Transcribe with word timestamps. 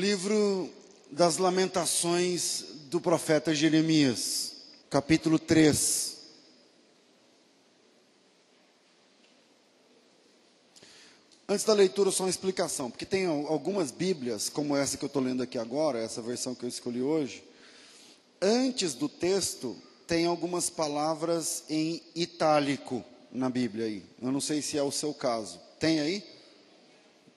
Livro 0.00 0.70
das 1.10 1.36
Lamentações 1.36 2.64
do 2.86 2.98
profeta 3.02 3.54
Jeremias, 3.54 4.52
capítulo 4.88 5.38
3. 5.38 6.16
Antes 11.46 11.66
da 11.66 11.74
leitura, 11.74 12.10
só 12.10 12.22
uma 12.22 12.30
explicação, 12.30 12.90
porque 12.90 13.04
tem 13.04 13.26
algumas 13.26 13.90
Bíblias, 13.90 14.48
como 14.48 14.74
essa 14.74 14.96
que 14.96 15.04
eu 15.04 15.06
estou 15.08 15.20
lendo 15.20 15.42
aqui 15.42 15.58
agora, 15.58 15.98
essa 15.98 16.22
versão 16.22 16.54
que 16.54 16.64
eu 16.64 16.68
escolhi 16.70 17.02
hoje, 17.02 17.44
antes 18.40 18.94
do 18.94 19.06
texto 19.06 19.76
tem 20.06 20.24
algumas 20.24 20.70
palavras 20.70 21.64
em 21.68 22.02
itálico 22.14 23.04
na 23.30 23.50
Bíblia 23.50 23.84
aí. 23.84 24.02
Eu 24.22 24.32
não 24.32 24.40
sei 24.40 24.62
se 24.62 24.78
é 24.78 24.82
o 24.82 24.90
seu 24.90 25.12
caso. 25.12 25.60
Tem 25.78 26.00
aí? 26.00 26.39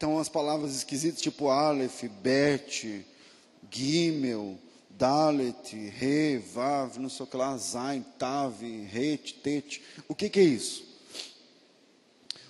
Então, 0.03 0.20
as 0.20 0.27
palavras 0.27 0.75
esquisitas, 0.75 1.21
tipo 1.21 1.48
Aleph, 1.48 2.03
Bet, 2.21 3.05
Gimel, 3.71 4.59
Dalet, 4.89 5.73
Re, 5.73 6.39
Vav, 6.39 6.99
não 6.99 7.07
sei 7.07 7.23
o 7.23 7.27
que 7.27 7.38
lá, 7.38 7.57
Zain, 7.57 8.03
Tav, 8.20 8.61
Het, 8.61 9.35
Tet. 9.35 9.81
O 10.09 10.13
que, 10.13 10.30
que 10.30 10.41
é 10.41 10.44
isso? 10.44 10.84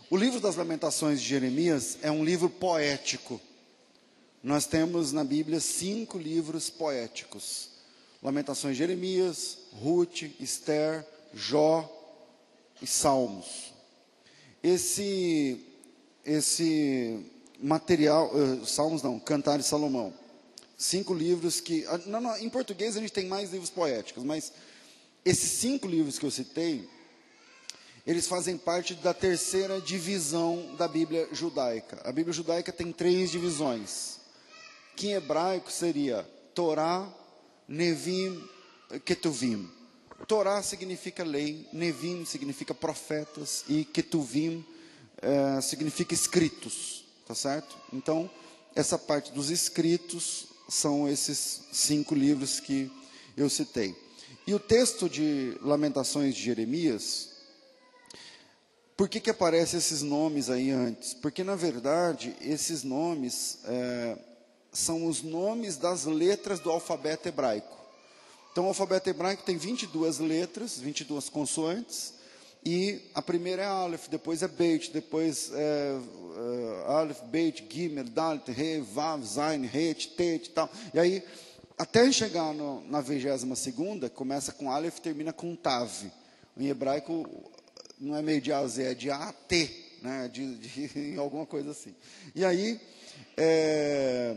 O 0.09 0.17
livro 0.17 0.39
das 0.39 0.55
Lamentações 0.55 1.21
de 1.21 1.27
Jeremias 1.27 1.99
é 2.01 2.09
um 2.09 2.25
livro 2.25 2.49
poético. 2.49 3.39
Nós 4.41 4.65
temos 4.65 5.11
na 5.11 5.23
Bíblia 5.23 5.59
cinco 5.59 6.17
livros 6.17 6.71
poéticos: 6.71 7.69
Lamentações 8.23 8.75
de 8.75 8.79
Jeremias, 8.79 9.59
Ruth, 9.73 10.23
Esther, 10.39 11.05
Jó 11.31 11.87
e 12.81 12.87
Salmos. 12.87 13.71
Esse, 14.63 15.63
esse 16.25 17.31
material, 17.63 18.29
uh, 18.35 18.65
Salmos 18.65 19.01
não, 19.01 19.19
Cantar 19.19 19.57
de 19.57 19.63
Salomão. 19.63 20.13
Cinco 20.77 21.13
livros 21.13 21.61
que. 21.61 21.85
Ah, 21.87 21.97
não, 22.05 22.19
não, 22.19 22.37
em 22.37 22.49
português 22.49 22.97
a 22.97 22.99
gente 22.99 23.13
tem 23.13 23.25
mais 23.25 23.51
livros 23.51 23.69
poéticos, 23.69 24.23
mas 24.23 24.51
esses 25.23 25.49
cinco 25.51 25.87
livros 25.87 26.19
que 26.19 26.25
eu 26.25 26.31
citei 26.31 26.89
eles 28.05 28.27
fazem 28.27 28.57
parte 28.57 28.95
da 28.95 29.13
terceira 29.13 29.79
divisão 29.79 30.75
da 30.77 30.89
Bíblia 30.89 31.29
judaica. 31.31 32.01
A 32.03 32.11
Bíblia 32.11 32.33
judaica 32.33 32.71
tem 32.71 32.91
três 32.91 33.31
divisões, 33.31 34.19
que 34.95 35.07
em 35.07 35.13
hebraico 35.13 35.71
seria 35.71 36.27
Torá, 36.53 37.07
Nevim, 37.65 38.43
Ketuvim. 39.05 39.69
Torá 40.27 40.61
significa 40.61 41.23
lei, 41.23 41.65
Nevim 41.71 42.25
significa 42.25 42.73
profetas 42.73 43.63
e 43.69 43.85
Ketuvim 43.85 44.65
eh, 45.21 45.61
significa 45.61 46.13
escritos, 46.13 47.02
tá 47.25 47.35
certo? 47.35 47.77
Então, 47.91 48.29
essa 48.75 48.97
parte 48.97 49.31
dos 49.31 49.49
escritos 49.49 50.47
são 50.67 51.07
esses 51.07 51.61
cinco 51.71 52.15
livros 52.15 52.59
que 52.59 52.91
eu 53.35 53.49
citei. 53.49 53.95
E 54.45 54.53
o 54.53 54.59
texto 54.59 55.09
de 55.09 55.57
Lamentações 55.61 56.35
de 56.35 56.41
Jeremias, 56.41 57.29
por 58.97 59.07
que, 59.07 59.19
que 59.19 59.29
aparecem 59.29 59.77
esses 59.77 60.01
nomes 60.01 60.49
aí 60.49 60.69
antes? 60.69 61.13
Porque, 61.13 61.43
na 61.43 61.55
verdade, 61.55 62.35
esses 62.41 62.83
nomes 62.83 63.59
é, 63.65 64.17
são 64.71 65.07
os 65.07 65.21
nomes 65.21 65.77
das 65.77 66.05
letras 66.05 66.59
do 66.59 66.69
alfabeto 66.69 67.27
hebraico. 67.27 67.77
Então, 68.51 68.65
o 68.65 68.67
alfabeto 68.67 69.09
hebraico 69.09 69.43
tem 69.43 69.57
22 69.57 70.19
letras, 70.19 70.77
22 70.77 71.29
consoantes, 71.29 72.13
e 72.65 73.01
a 73.13 73.21
primeira 73.21 73.63
é 73.63 73.65
Aleph, 73.65 74.07
depois 74.07 74.41
é 74.41 74.47
Beit, 74.47 74.91
depois 74.91 75.51
é, 75.53 75.97
é 75.97 76.91
Aleph, 76.91 77.21
Beit, 77.23 77.65
Gimel, 77.69 78.05
Dalet, 78.05 78.49
Re, 78.51 78.79
Vav, 78.79 79.23
Zain, 79.25 79.65
Het, 79.65 80.07
Tet 80.15 80.47
e 80.47 80.49
tal. 80.51 80.69
E 80.93 80.99
aí, 80.99 81.23
até 81.77 82.09
chegar 82.11 82.53
no, 82.53 82.81
na 82.89 83.01
22 83.01 83.57
segunda, 83.59 84.09
começa 84.09 84.51
com 84.51 84.71
Aleph 84.71 84.99
termina 84.99 85.33
com 85.33 85.55
Tav. 85.55 85.89
Em 86.55 86.67
hebraico, 86.67 87.27
não 87.99 88.15
é 88.15 88.21
meio 88.21 88.39
de 88.39 88.53
A 88.53 88.65
Z, 88.65 88.83
é 88.83 88.93
de 88.93 89.09
A 89.09 89.29
a 89.29 89.33
T, 89.33 89.69
né? 90.01 90.29
de, 90.31 90.55
de 90.55 91.17
alguma 91.19 91.45
coisa 91.45 91.71
assim. 91.71 91.93
E 92.33 92.45
aí, 92.45 92.79
é, 93.35 94.35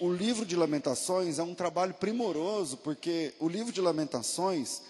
o 0.00 0.12
livro 0.12 0.44
de 0.44 0.56
Lamentações 0.56 1.38
é 1.38 1.42
um 1.42 1.54
trabalho 1.54 1.94
primoroso, 1.94 2.76
porque 2.78 3.32
o 3.38 3.48
livro 3.48 3.72
de 3.72 3.80
Lamentações, 3.80 4.82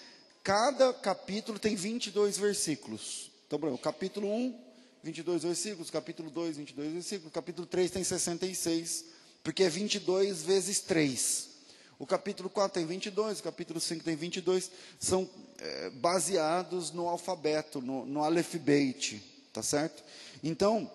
cada 0.43 0.93
capítulo 0.93 1.59
tem 1.59 1.75
22 1.75 2.37
versículos. 2.37 3.31
Então, 3.47 3.59
por 3.59 3.67
exemplo, 3.67 3.83
capítulo 3.83 4.29
1, 4.29 4.61
22 5.03 5.43
versículos, 5.43 5.91
capítulo 5.91 6.31
2, 6.31 6.57
22 6.57 6.93
versículos, 6.93 7.33
capítulo 7.33 7.67
3 7.67 7.91
tem 7.91 8.05
66, 8.05 9.05
porque 9.43 9.65
é 9.65 9.69
22 9.69 10.43
vezes 10.43 10.81
3. 10.81 11.51
O 11.99 12.07
capítulo 12.07 12.51
4 12.51 12.81
tem 12.81 12.87
22, 12.87 13.41
o 13.41 13.43
capítulo 13.43 13.81
5 13.81 14.03
tem 14.03 14.17
22, 14.17 14.71
são 14.99 15.29
é, 15.59 15.91
baseados 15.91 16.91
no 16.91 17.09
alfabeto, 17.09 17.81
no, 17.81 18.05
no 18.05 18.25
Aleph 18.25 18.57
Beit, 18.57 19.23
tá 19.53 19.63
certo? 19.63 20.03
Então, 20.43 20.91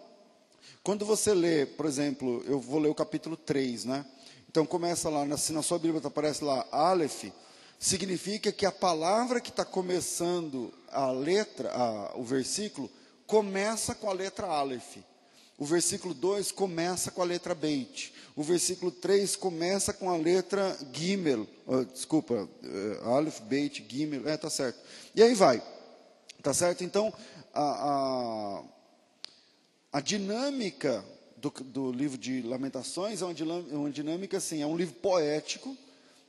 quando 0.83 1.05
você 1.05 1.33
lê, 1.33 1.65
por 1.65 1.85
exemplo, 1.85 2.43
eu 2.45 2.59
vou 2.59 2.79
ler 2.79 2.89
o 2.89 2.95
capítulo 2.95 3.37
3, 3.37 3.85
né? 3.85 4.05
Então 4.49 4.65
começa 4.65 5.09
lá, 5.09 5.37
se 5.37 5.53
na 5.53 5.61
sua 5.61 5.77
Bíblia 5.77 6.01
aparece 6.03 6.43
lá 6.43 6.65
Aleph, 6.71 7.25
significa 7.79 8.51
que 8.51 8.65
a 8.65 8.71
palavra 8.71 9.39
que 9.39 9.49
está 9.49 9.63
começando 9.63 10.73
a 10.89 11.11
letra, 11.11 11.71
a, 11.71 12.17
o 12.17 12.23
versículo, 12.23 12.89
começa 13.25 13.93
com 13.93 14.09
a 14.09 14.13
letra 14.13 14.47
Aleph. 14.47 14.97
O 15.57 15.65
versículo 15.65 16.13
2 16.13 16.51
começa 16.51 17.09
com 17.09 17.21
a 17.21 17.25
letra 17.25 17.55
Beit. 17.55 18.13
O 18.35 18.43
versículo 18.43 18.91
3 18.91 19.35
começa 19.35 19.91
com 19.91 20.09
a 20.09 20.15
letra 20.15 20.77
Gimel. 20.93 21.47
Uh, 21.65 21.83
desculpa, 21.85 22.33
uh, 22.35 23.09
Aleph, 23.09 23.39
Beit, 23.41 23.83
Gimel. 23.89 24.27
É, 24.29 24.37
tá 24.37 24.49
certo. 24.51 24.79
E 25.15 25.23
aí 25.23 25.33
vai. 25.33 25.61
Tá 26.43 26.53
certo? 26.53 26.83
Então, 26.83 27.11
a, 27.51 27.61
a, 27.61 28.63
a 29.93 30.01
dinâmica 30.01 31.03
do, 31.35 31.49
do, 31.49 31.91
livro 31.91 32.17
de 32.17 32.43
Lamentações 32.43 33.23
é 33.23 33.25
uma, 33.25 33.33
uma 33.55 33.89
dinâmica 33.89 34.37
assim: 34.37 34.61
é 34.61 34.67
um 34.67 34.77
livro 34.77 34.93
poético, 34.95 35.75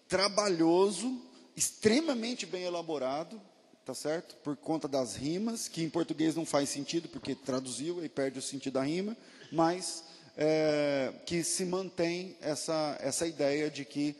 trabalhoso, 0.08 1.20
extremamente 1.58 2.46
bem 2.46 2.62
elaborado, 2.62 3.40
tá 3.84 3.92
certo? 3.92 4.36
Por 4.36 4.56
conta 4.56 4.86
das 4.86 5.16
rimas, 5.16 5.66
que 5.66 5.82
em 5.82 5.90
português 5.90 6.36
não 6.36 6.46
faz 6.46 6.68
sentido, 6.68 7.08
porque 7.08 7.34
traduziu 7.34 8.04
e 8.04 8.08
perde 8.08 8.38
o 8.38 8.42
sentido 8.42 8.74
da 8.74 8.84
rima, 8.84 9.16
mas 9.50 10.04
é, 10.36 11.12
que 11.26 11.42
se 11.42 11.64
mantém 11.64 12.36
essa, 12.40 12.96
essa 13.00 13.26
ideia 13.26 13.68
de 13.68 13.84
que 13.84 14.14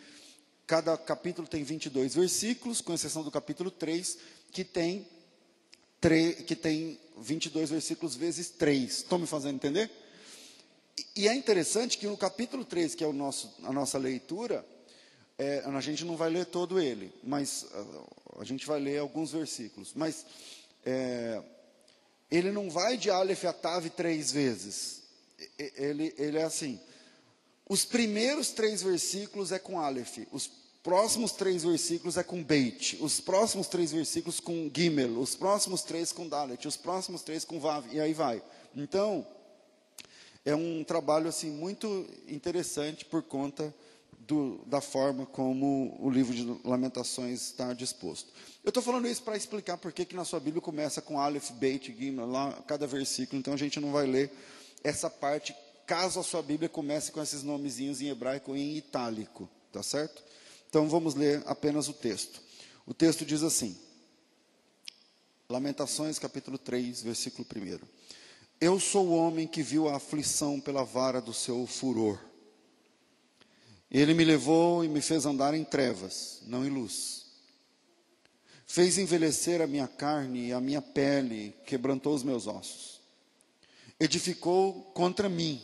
cada 0.67 0.99
capítulo 0.99 1.47
tem 1.47 1.63
22 1.63 2.17
versículos, 2.17 2.81
com 2.81 2.93
exceção 2.93 3.23
do 3.23 3.31
capítulo 3.31 3.71
3, 3.71 4.19
que 4.51 4.65
tem, 4.65 5.07
que 6.45 6.57
tem 6.57 6.99
22 7.19 7.71
versículos 7.71 8.17
vezes 8.17 8.51
3. 8.51 8.91
Estão 8.91 9.17
me 9.17 9.29
fazendo 9.29 9.55
entender? 9.55 9.89
E 11.15 11.29
é 11.29 11.35
interessante 11.35 11.97
que 11.97 12.07
no 12.09 12.17
capítulo 12.17 12.65
3, 12.65 12.97
que 12.97 13.05
é 13.05 13.07
o 13.07 13.13
nosso, 13.13 13.55
a 13.63 13.73
nossa 13.73 13.97
leitura, 13.97 14.67
é, 15.39 15.63
a 15.65 15.81
gente 15.81 16.05
não 16.05 16.17
vai 16.17 16.29
ler 16.29 16.47
todo 16.47 16.81
ele, 16.81 17.13
mas 17.23 17.67
a 18.39 18.45
gente 18.45 18.67
vai 18.67 18.81
ler 18.81 18.99
alguns 18.99 19.31
versículos. 19.31 19.93
Mas 19.95 20.27
é, 20.85 21.41
ele 22.31 22.51
não 22.51 22.69
vai 22.69 22.97
de 22.97 23.11
Aleph 23.11 23.45
a 23.45 23.53
Tav 23.53 23.89
três 23.91 24.33
vezes. 24.33 25.03
Ele, 25.77 26.13
ele 26.19 26.39
é 26.39 26.43
assim. 26.43 26.81
Os 27.69 27.85
primeiros 27.85 28.51
três 28.51 28.83
versículos 28.83 29.53
é 29.53 29.59
com 29.59 29.79
Aleph. 29.79 30.19
Os 30.33 30.51
próximos 30.83 31.33
três 31.33 31.63
versículos 31.63 32.17
é 32.17 32.23
com 32.23 32.43
Beit. 32.43 32.97
Os 33.01 33.21
próximos 33.21 33.69
três 33.69 33.93
versículos 33.93 34.41
com 34.41 34.71
Gimel. 34.75 35.21
Os 35.21 35.37
próximos 35.37 35.83
três 35.83 36.11
com 36.11 36.29
Dalet. 36.29 36.67
Os 36.67 36.77
próximos 36.77 37.23
três 37.23 37.45
com 37.45 37.61
Vav. 37.61 37.87
E 37.93 38.01
aí 38.01 38.13
vai. 38.13 38.43
Então, 38.75 39.27
é 40.45 40.55
um 40.55 40.83
trabalho 40.83 41.29
assim 41.29 41.51
muito 41.51 42.07
interessante 42.27 43.05
por 43.05 43.23
conta 43.23 43.73
do, 44.29 44.61
da 44.67 44.83
forma 44.83 45.25
como 45.25 45.97
o 45.99 46.11
livro 46.11 46.35
de 46.35 46.45
Lamentações 46.63 47.41
está 47.41 47.73
disposto. 47.73 48.31
Eu 48.63 48.69
estou 48.69 48.83
falando 48.83 49.09
isso 49.09 49.23
para 49.23 49.39
explicar 49.39 49.79
por 49.79 49.91
que 49.91 50.15
na 50.15 50.25
sua 50.25 50.39
Bíblia 50.39 50.61
começa 50.61 51.01
com 51.01 51.19
Aleph, 51.19 51.51
Beit, 51.53 51.97
Gimel, 51.99 52.27
lá 52.27 52.53
cada 52.67 52.87
versículo, 52.87 53.41
então 53.41 53.55
a 53.55 53.57
gente 53.57 53.81
não 53.81 53.91
vai 53.91 54.07
ler 54.07 54.31
essa 54.85 55.09
parte, 55.09 55.57
caso 55.87 56.21
a 56.21 56.23
sua 56.23 56.43
Bíblia 56.43 56.69
comece 56.69 57.11
com 57.11 57.23
esses 57.23 57.43
nomezinhos 57.43 58.03
em 58.03 58.09
hebraico 58.09 58.55
em 58.55 58.77
itálico, 58.77 59.49
tá 59.73 59.83
certo? 59.83 60.23
Então 60.69 60.87
vamos 60.91 61.15
ler 61.15 61.43
apenas 61.47 61.89
o 61.89 61.95
texto. 61.95 62.43
O 62.87 62.93
texto 62.93 63.25
diz 63.25 63.43
assim, 63.43 63.79
Lamentações 65.49 66.19
capítulo 66.19 66.59
3, 66.59 67.03
versículo 67.03 67.47
1. 67.51 67.79
Eu 68.61 68.79
sou 68.79 69.07
o 69.07 69.17
homem 69.17 69.47
que 69.47 69.63
viu 69.63 69.89
a 69.89 69.97
aflição 69.97 70.61
pela 70.61 70.85
vara 70.85 71.23
do 71.23 71.33
seu 71.33 71.67
furor 71.67 72.28
ele 73.91 74.13
me 74.13 74.25
levou 74.25 74.85
e 74.85 74.89
me 74.89 75.01
fez 75.01 75.25
andar 75.25 75.55
em 75.55 75.65
trevas, 75.65 76.43
não 76.47 76.65
em 76.65 76.69
luz. 76.69 77.27
Fez 78.67 78.99
envelhecer 78.99 79.63
a 79.63 79.67
minha 79.67 79.89
carne 79.89 80.49
e 80.49 80.53
a 80.53 80.61
minha 80.61 80.83
pele, 80.83 81.55
quebrantou 81.65 82.15
os 82.15 82.23
meus 82.23 82.47
ossos. 82.47 83.01
Edificou 83.99 84.75
contra 84.93 85.29
mim 85.29 85.63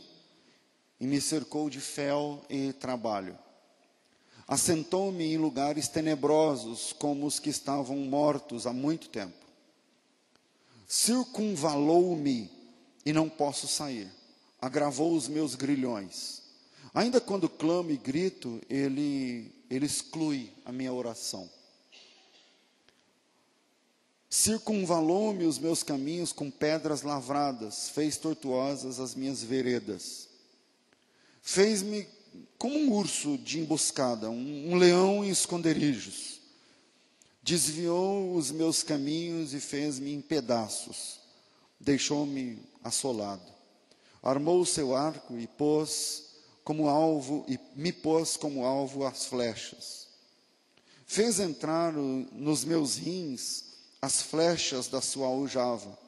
e 0.99 1.07
me 1.07 1.21
cercou 1.21 1.69
de 1.69 1.81
fel 1.81 2.43
e 2.49 2.73
trabalho. 2.73 3.39
Assentou-me 4.49 5.25
em 5.25 5.37
lugares 5.37 5.89
tenebrosos, 5.89 6.95
como 6.95 7.27
os 7.27 7.39
que 7.39 7.51
estavam 7.51 7.97
mortos 7.97 8.67
há 8.67 8.73
muito 8.73 9.09
tempo. 9.09 9.45
Circunvalou-me 10.87 12.51
e 13.05 13.13
não 13.13 13.29
posso 13.29 13.67
sair. 13.69 14.11
Agravou 14.61 15.15
os 15.15 15.29
meus 15.29 15.55
grilhões. 15.55 16.44
Ainda 16.95 17.21
quando 17.21 17.49
clamo 17.49 17.91
e 17.91 17.97
grito, 17.97 18.61
ele, 18.71 19.53
ele 19.69 19.85
exclui 19.85 20.53
a 20.65 20.71
minha 20.71 20.93
oração. 20.93 21.51
Circunvalou-me 24.31 25.45
os 25.45 25.59
meus 25.59 25.83
caminhos 25.83 26.33
com 26.33 26.49
pedras 26.49 27.03
lavradas, 27.03 27.89
fez 27.89 28.17
tortuosas 28.17 29.01
as 29.01 29.15
minhas 29.17 29.43
veredas. 29.43 30.29
Fez-me 31.43 32.07
como 32.57 32.79
um 32.79 32.93
urso 32.93 33.39
de 33.39 33.59
emboscada, 33.59 34.31
um, 34.31 34.73
um 34.73 34.77
leão 34.77 35.25
em 35.25 35.31
esconderijos. 35.31 36.41
Desviou 37.43 38.37
os 38.37 38.53
meus 38.53 38.85
caminhos 38.85 39.53
e 39.53 39.59
fez-me 39.59 40.15
em 40.15 40.21
pedaços. 40.21 41.19
Deixou-me 41.79 42.59
assolado. 42.83 43.53
Armou 44.23 44.61
o 44.61 44.67
seu 44.67 44.95
arco 44.97 45.37
e 45.37 45.47
pôs 45.47 46.24
como 46.65 46.89
alvo 46.89 47.45
e 47.47 47.61
me 47.77 47.93
pôs 47.93 48.37
como 48.37 48.65
alvo 48.65 49.05
as 49.05 49.27
flechas. 49.27 50.09
Fez 51.07 51.39
entrar 51.39 51.93
nos 51.93 52.65
meus 52.65 52.97
rins 52.97 53.65
as 54.01 54.23
flechas 54.23 54.89
da 54.89 55.01
sua 55.01 55.29
aljava. 55.29 55.99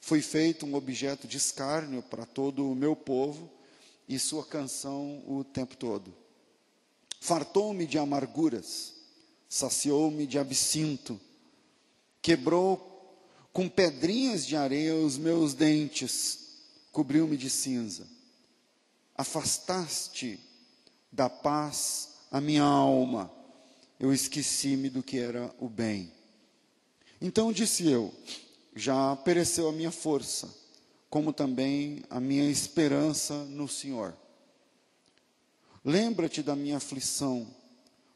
Fui 0.00 0.20
feito 0.20 0.66
um 0.66 0.74
objeto 0.74 1.26
de 1.26 1.38
escárnio 1.38 2.02
para 2.02 2.24
todo 2.24 2.70
o 2.70 2.74
meu 2.74 2.94
povo 2.94 3.50
e 4.08 4.18
sua 4.18 4.44
canção 4.44 5.22
o 5.26 5.42
tempo 5.42 5.76
todo. 5.76 6.14
Fartou-me 7.20 7.86
de 7.86 7.98
amarguras, 7.98 8.94
saciou-me 9.48 10.26
de 10.26 10.38
absinto, 10.38 11.20
quebrou 12.22 13.16
com 13.52 13.68
pedrinhas 13.68 14.46
de 14.46 14.54
areia 14.54 14.94
os 14.94 15.18
meus 15.18 15.52
dentes, 15.52 16.38
cobriu-me 16.92 17.36
de 17.36 17.50
cinza. 17.50 18.17
Afastaste 19.18 20.40
da 21.12 21.28
paz 21.28 22.14
a 22.30 22.40
minha 22.40 22.62
alma, 22.62 23.30
eu 24.00 24.12
esqueci-me 24.12 24.88
do 24.88 25.02
que 25.02 25.18
era 25.18 25.54
o 25.58 25.68
bem. 25.68 26.10
Então 27.20 27.52
disse 27.52 27.86
eu: 27.86 28.14
já 28.74 29.14
pereceu 29.16 29.68
a 29.68 29.72
minha 29.72 29.90
força 29.90 30.48
como 31.10 31.32
também 31.32 32.02
a 32.10 32.20
minha 32.20 32.48
esperança 32.50 33.34
no 33.44 33.66
Senhor. 33.66 34.14
Lembra-te 35.84 36.42
da 36.42 36.54
minha 36.54 36.76
aflição, 36.76 37.46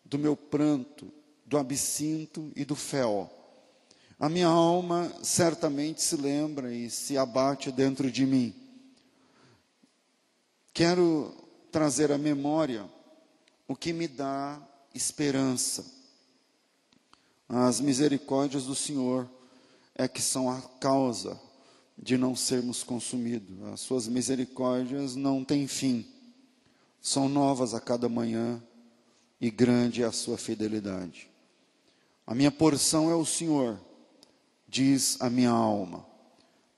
do 0.04 0.19
meu 0.19 0.37
pranto, 0.37 1.12
do 1.46 1.56
absinto 1.56 2.52
e 2.54 2.64
do 2.64 2.76
fel. 2.76 3.31
A 4.19 4.28
minha 4.28 4.46
alma 4.46 5.12
certamente 5.22 6.02
se 6.02 6.16
lembra 6.16 6.72
e 6.72 6.90
se 6.90 7.16
abate 7.16 7.72
dentro 7.72 8.10
de 8.10 8.26
mim. 8.26 8.54
Quero 10.72 11.34
trazer 11.70 12.10
à 12.10 12.19
memória 12.19 12.88
o 13.69 13.76
que 13.76 13.92
me 13.92 14.08
dá 14.08 14.60
esperança. 14.94 15.84
As 17.48 17.80
misericórdias 17.80 18.64
do 18.64 18.74
Senhor 18.74 19.28
é 19.94 20.08
que 20.08 20.22
são 20.22 20.50
a 20.50 20.60
causa 20.80 21.38
de 21.96 22.16
não 22.16 22.34
sermos 22.34 22.82
consumidos. 22.82 23.62
As 23.64 23.80
suas 23.80 24.08
misericórdias 24.08 25.14
não 25.14 25.44
têm 25.44 25.66
fim, 25.66 26.06
são 27.00 27.28
novas 27.28 27.75
a 27.75 27.80
cada 27.80 28.08
manhã 28.08 28.62
e 29.40 29.50
grande 29.50 30.02
é 30.02 30.06
a 30.06 30.12
sua 30.12 30.38
fidelidade. 30.38 31.28
A 32.26 32.34
minha 32.34 32.50
porção 32.50 33.10
é 33.10 33.14
o 33.14 33.26
Senhor, 33.26 33.78
diz 34.66 35.20
a 35.20 35.28
minha 35.28 35.50
alma, 35.50 36.06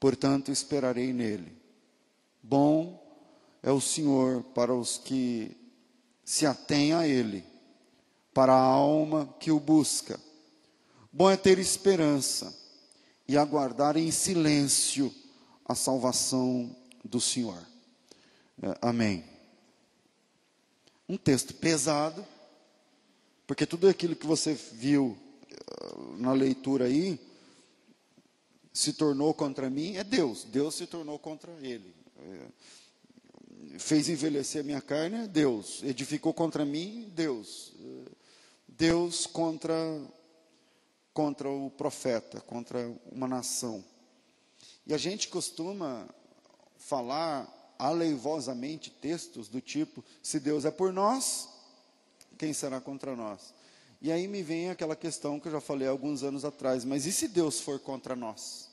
portanto 0.01 0.51
esperarei 0.51 1.13
nele. 1.13 1.57
Bom 2.43 3.04
é 3.65 3.73
o 3.73 3.81
Senhor 3.81 4.43
para 4.55 4.75
os 4.75 4.99
que 4.99 5.57
se 6.23 6.45
atêm 6.45 6.93
a 6.93 7.09
Ele, 7.09 7.43
para 8.35 8.53
a 8.53 8.61
alma 8.61 9.35
que 9.41 9.51
o 9.51 9.59
busca. 9.59 10.21
Bom 11.11 11.31
é 11.31 11.37
ter 11.37 11.59
esperança 11.59 12.55
e 13.27 13.39
aguardar 13.39 13.97
em 13.97 14.11
silêncio 14.11 15.13
a 15.65 15.75
salvação 15.75 16.77
do 17.03 17.19
Senhor. 17.19 17.59
É, 18.63 18.77
amém. 18.83 19.25
Um 21.09 21.17
texto 21.17 21.55
pesado, 21.55 22.25
porque 23.47 23.65
tudo 23.65 23.89
aquilo 23.89 24.15
que 24.15 24.27
você 24.27 24.53
viu 24.53 25.17
eh, 25.51 26.19
na 26.19 26.33
leitura 26.33 26.85
aí 26.85 27.19
se 28.73 28.93
tornou 28.93 29.33
contra 29.33 29.71
mim 29.71 29.97
é 29.97 30.05
Deus. 30.05 30.45
Deus 30.45 30.75
se 30.75 30.87
tornou 30.87 31.19
contra 31.19 31.51
ele. 31.63 31.95
Fez 33.79 34.09
envelhecer 34.09 34.65
minha 34.65 34.81
carne 34.81 35.25
é 35.25 35.27
Deus. 35.27 35.83
Edificou 35.83 36.33
contra 36.33 36.65
mim, 36.65 37.11
Deus. 37.15 37.73
Deus 38.69 39.27
contra 39.27 39.75
contra 41.15 41.49
o 41.49 41.71
profeta, 41.71 42.41
contra 42.41 42.93
uma 43.13 43.29
nação. 43.29 43.85
E 44.85 44.93
a 44.93 44.99
gente 44.99 45.29
costuma 45.29 46.09
falar 46.77 47.49
aleivosamente 47.79 48.91
textos 48.91 49.49
do 49.49 49.61
tipo: 49.61 50.05
se 50.23 50.41
Deus 50.41 50.65
é 50.65 50.71
por 50.71 50.93
nós, 50.93 51.49
quem 52.37 52.53
será 52.53 52.81
contra 52.81 53.15
nós? 53.15 53.55
E 54.03 54.13
aí 54.13 54.27
me 54.27 54.43
vem 54.43 54.69
aquela 54.69 54.97
questão 54.97 55.41
que 55.41 55.49
eu 55.49 55.53
já 55.53 55.61
falei 55.61 55.89
alguns 55.89 56.23
anos 56.23 56.45
atrás: 56.45 56.85
mas 56.85 57.07
e 57.07 57.13
se 57.13 57.29
Deus 57.29 57.61
for 57.61 57.79
contra 57.79 58.17
nós? 58.17 58.64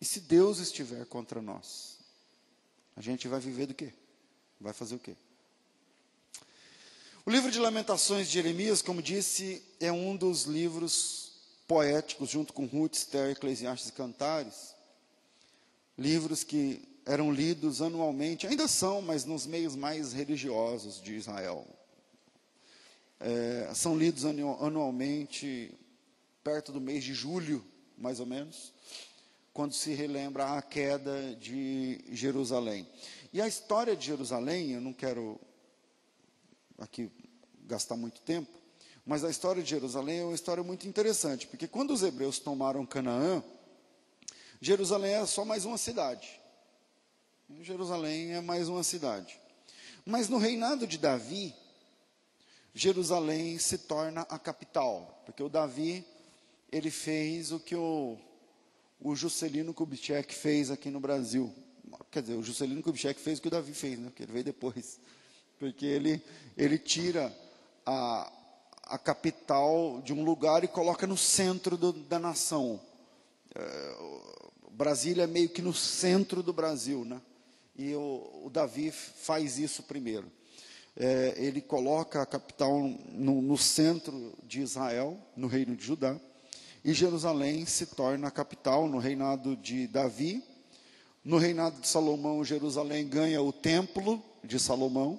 E 0.00 0.04
se 0.04 0.20
Deus 0.20 0.58
estiver 0.58 1.04
contra 1.06 1.40
nós? 1.40 1.98
A 2.96 3.00
gente 3.00 3.28
vai 3.28 3.40
viver 3.40 3.66
do 3.66 3.74
quê? 3.74 3.92
Vai 4.60 4.72
fazer 4.72 4.94
o 4.94 4.98
quê? 4.98 5.14
O 7.24 7.30
livro 7.30 7.50
de 7.50 7.58
Lamentações 7.58 8.28
de 8.28 8.34
Jeremias, 8.34 8.80
como 8.80 9.02
disse, 9.02 9.62
é 9.80 9.90
um 9.90 10.16
dos 10.16 10.44
livros 10.44 11.32
poéticos, 11.66 12.30
junto 12.30 12.52
com 12.52 12.66
Ruth, 12.66 12.94
Esther, 12.94 13.30
Eclesiastes 13.30 13.88
e 13.88 13.92
Cantares. 13.92 14.74
Livros 15.98 16.44
que 16.44 16.86
eram 17.04 17.32
lidos 17.32 17.82
anualmente, 17.82 18.46
ainda 18.46 18.68
são, 18.68 19.00
mas 19.00 19.24
nos 19.24 19.46
meios 19.46 19.74
mais 19.74 20.12
religiosos 20.12 21.00
de 21.00 21.14
Israel. 21.14 21.66
É, 23.18 23.72
são 23.74 23.96
lidos 23.96 24.24
anualmente, 24.24 25.72
perto 26.44 26.70
do 26.70 26.80
mês 26.80 27.02
de 27.02 27.14
julho, 27.14 27.64
mais 27.96 28.20
ou 28.20 28.26
menos, 28.26 28.72
quando 29.56 29.72
se 29.72 29.94
relembra 29.94 30.58
a 30.58 30.60
queda 30.60 31.34
de 31.36 32.04
Jerusalém. 32.12 32.86
E 33.32 33.40
a 33.40 33.48
história 33.48 33.96
de 33.96 34.04
Jerusalém, 34.04 34.72
eu 34.72 34.82
não 34.82 34.92
quero 34.92 35.40
aqui 36.76 37.10
gastar 37.64 37.96
muito 37.96 38.20
tempo, 38.20 38.52
mas 39.06 39.24
a 39.24 39.30
história 39.30 39.62
de 39.62 39.70
Jerusalém 39.70 40.18
é 40.18 40.24
uma 40.24 40.34
história 40.34 40.62
muito 40.62 40.86
interessante, 40.86 41.46
porque 41.46 41.66
quando 41.66 41.94
os 41.94 42.02
hebreus 42.02 42.38
tomaram 42.38 42.84
Canaã, 42.84 43.42
Jerusalém 44.60 45.14
é 45.14 45.24
só 45.24 45.42
mais 45.42 45.64
uma 45.64 45.78
cidade. 45.78 46.38
Jerusalém 47.62 48.34
é 48.34 48.42
mais 48.42 48.68
uma 48.68 48.84
cidade. 48.84 49.40
Mas 50.04 50.28
no 50.28 50.36
reinado 50.36 50.86
de 50.86 50.98
Davi, 50.98 51.54
Jerusalém 52.74 53.58
se 53.58 53.78
torna 53.78 54.20
a 54.28 54.38
capital, 54.38 55.22
porque 55.24 55.42
o 55.42 55.48
Davi, 55.48 56.04
ele 56.70 56.90
fez 56.90 57.52
o 57.52 57.58
que 57.58 57.74
o, 57.74 58.18
o 59.00 59.14
Juscelino 59.14 59.74
Kubitschek 59.74 60.34
fez 60.34 60.70
aqui 60.70 60.90
no 60.90 61.00
Brasil. 61.00 61.52
Quer 62.10 62.22
dizer, 62.22 62.34
o 62.34 62.42
Juscelino 62.42 62.82
Kubitschek 62.82 63.20
fez 63.20 63.38
o 63.38 63.42
que 63.42 63.48
o 63.48 63.50
Davi 63.50 63.72
fez, 63.72 63.98
né? 63.98 64.08
porque 64.08 64.22
ele 64.22 64.32
veio 64.32 64.44
depois 64.44 64.98
porque 65.58 65.86
ele, 65.86 66.22
ele 66.56 66.78
tira 66.78 67.34
a, 67.84 68.32
a 68.84 68.98
capital 68.98 70.00
de 70.04 70.12
um 70.12 70.24
lugar 70.24 70.64
e 70.64 70.68
coloca 70.68 71.06
no 71.06 71.16
centro 71.16 71.76
do, 71.76 71.92
da 71.92 72.18
nação. 72.18 72.80
É, 73.54 73.96
Brasília 74.70 75.24
é 75.24 75.26
meio 75.26 75.48
que 75.48 75.62
no 75.62 75.72
centro 75.72 76.42
do 76.42 76.52
Brasil, 76.52 77.04
né? 77.04 77.20
E 77.78 77.94
o, 77.94 78.42
o 78.44 78.50
Davi 78.50 78.90
faz 78.90 79.58
isso 79.58 79.82
primeiro. 79.82 80.30
É, 80.94 81.34
ele 81.36 81.60
coloca 81.60 82.22
a 82.22 82.26
capital 82.26 82.82
no, 83.10 83.42
no, 83.42 83.58
centro 83.58 84.32
de 84.42 84.60
Israel, 84.60 85.18
no 85.36 85.46
reino 85.46 85.76
de 85.76 85.84
Judá, 85.84 86.18
e 86.86 86.94
Jerusalém 86.94 87.66
se 87.66 87.84
torna 87.84 88.28
a 88.28 88.30
capital 88.30 88.86
no 88.86 88.98
reinado 88.98 89.56
de 89.56 89.88
Davi. 89.88 90.40
No 91.24 91.36
reinado 91.36 91.80
de 91.80 91.88
Salomão, 91.88 92.44
Jerusalém 92.44 93.08
ganha 93.08 93.42
o 93.42 93.52
templo 93.52 94.22
de 94.44 94.56
Salomão, 94.60 95.18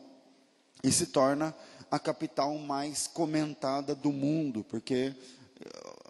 e 0.81 0.89
se 0.89 1.07
torna 1.07 1.53
a 1.91 1.99
capital 1.99 2.57
mais 2.57 3.05
comentada 3.05 3.93
do 3.93 4.13
mundo, 4.13 4.65
porque 4.69 5.13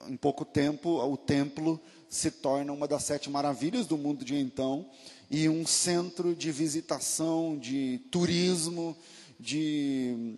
em 0.07 0.15
pouco 0.15 0.45
tempo 0.45 1.03
o 1.03 1.17
templo 1.17 1.81
se 2.07 2.29
torna 2.29 2.71
uma 2.71 2.87
das 2.87 3.05
sete 3.05 3.27
maravilhas 3.27 3.87
do 3.87 3.97
mundo 3.97 4.23
de 4.23 4.35
então, 4.35 4.85
e 5.27 5.49
um 5.49 5.65
centro 5.65 6.35
de 6.35 6.51
visitação, 6.51 7.57
de 7.57 7.99
turismo, 8.11 8.95
de, 9.39 10.35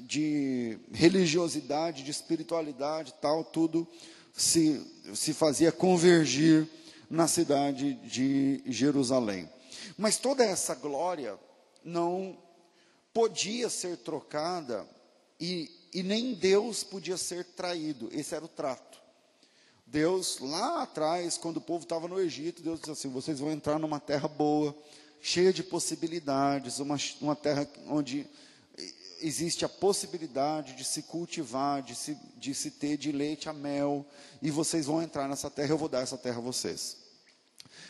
de 0.00 0.78
religiosidade, 0.90 2.02
de 2.02 2.10
espiritualidade, 2.10 3.12
tal, 3.20 3.44
tudo 3.44 3.86
se, 4.32 4.84
se 5.14 5.32
fazia 5.32 5.70
convergir 5.70 6.68
na 7.10 7.28
cidade 7.28 7.94
de 7.94 8.62
Jerusalém. 8.66 9.48
Mas 9.96 10.16
toda 10.16 10.44
essa 10.44 10.74
glória 10.74 11.38
não 11.84 12.36
podia 13.12 13.68
ser 13.68 13.98
trocada 13.98 14.86
e, 15.38 15.70
e 15.92 16.02
nem 16.02 16.34
Deus 16.34 16.82
podia 16.82 17.16
ser 17.16 17.44
traído. 17.44 18.08
Esse 18.12 18.34
era 18.34 18.44
o 18.44 18.48
trato. 18.48 19.00
Deus, 19.86 20.38
lá 20.40 20.82
atrás, 20.82 21.36
quando 21.36 21.58
o 21.58 21.60
povo 21.60 21.82
estava 21.82 22.08
no 22.08 22.18
Egito, 22.18 22.62
Deus 22.62 22.80
disse 22.80 22.90
assim: 22.90 23.08
vocês 23.10 23.40
vão 23.40 23.50
entrar 23.50 23.78
numa 23.78 24.00
terra 24.00 24.26
boa, 24.26 24.74
cheia 25.20 25.52
de 25.52 25.62
possibilidades, 25.62 26.78
uma, 26.78 26.96
uma 27.20 27.36
terra 27.36 27.68
onde 27.88 28.26
existe 29.22 29.64
a 29.64 29.68
possibilidade 29.68 30.74
de 30.74 30.84
se 30.84 31.02
cultivar, 31.02 31.82
de 31.82 31.94
se, 31.94 32.16
de 32.36 32.54
se 32.54 32.70
ter 32.70 32.96
de 32.96 33.12
leite 33.12 33.48
a 33.48 33.52
mel, 33.52 34.04
e 34.40 34.50
vocês 34.50 34.86
vão 34.86 35.02
entrar 35.02 35.28
nessa 35.28 35.48
terra, 35.48 35.70
eu 35.70 35.78
vou 35.78 35.88
dar 35.88 36.00
essa 36.00 36.18
terra 36.18 36.38
a 36.38 36.42
vocês. 36.42 36.96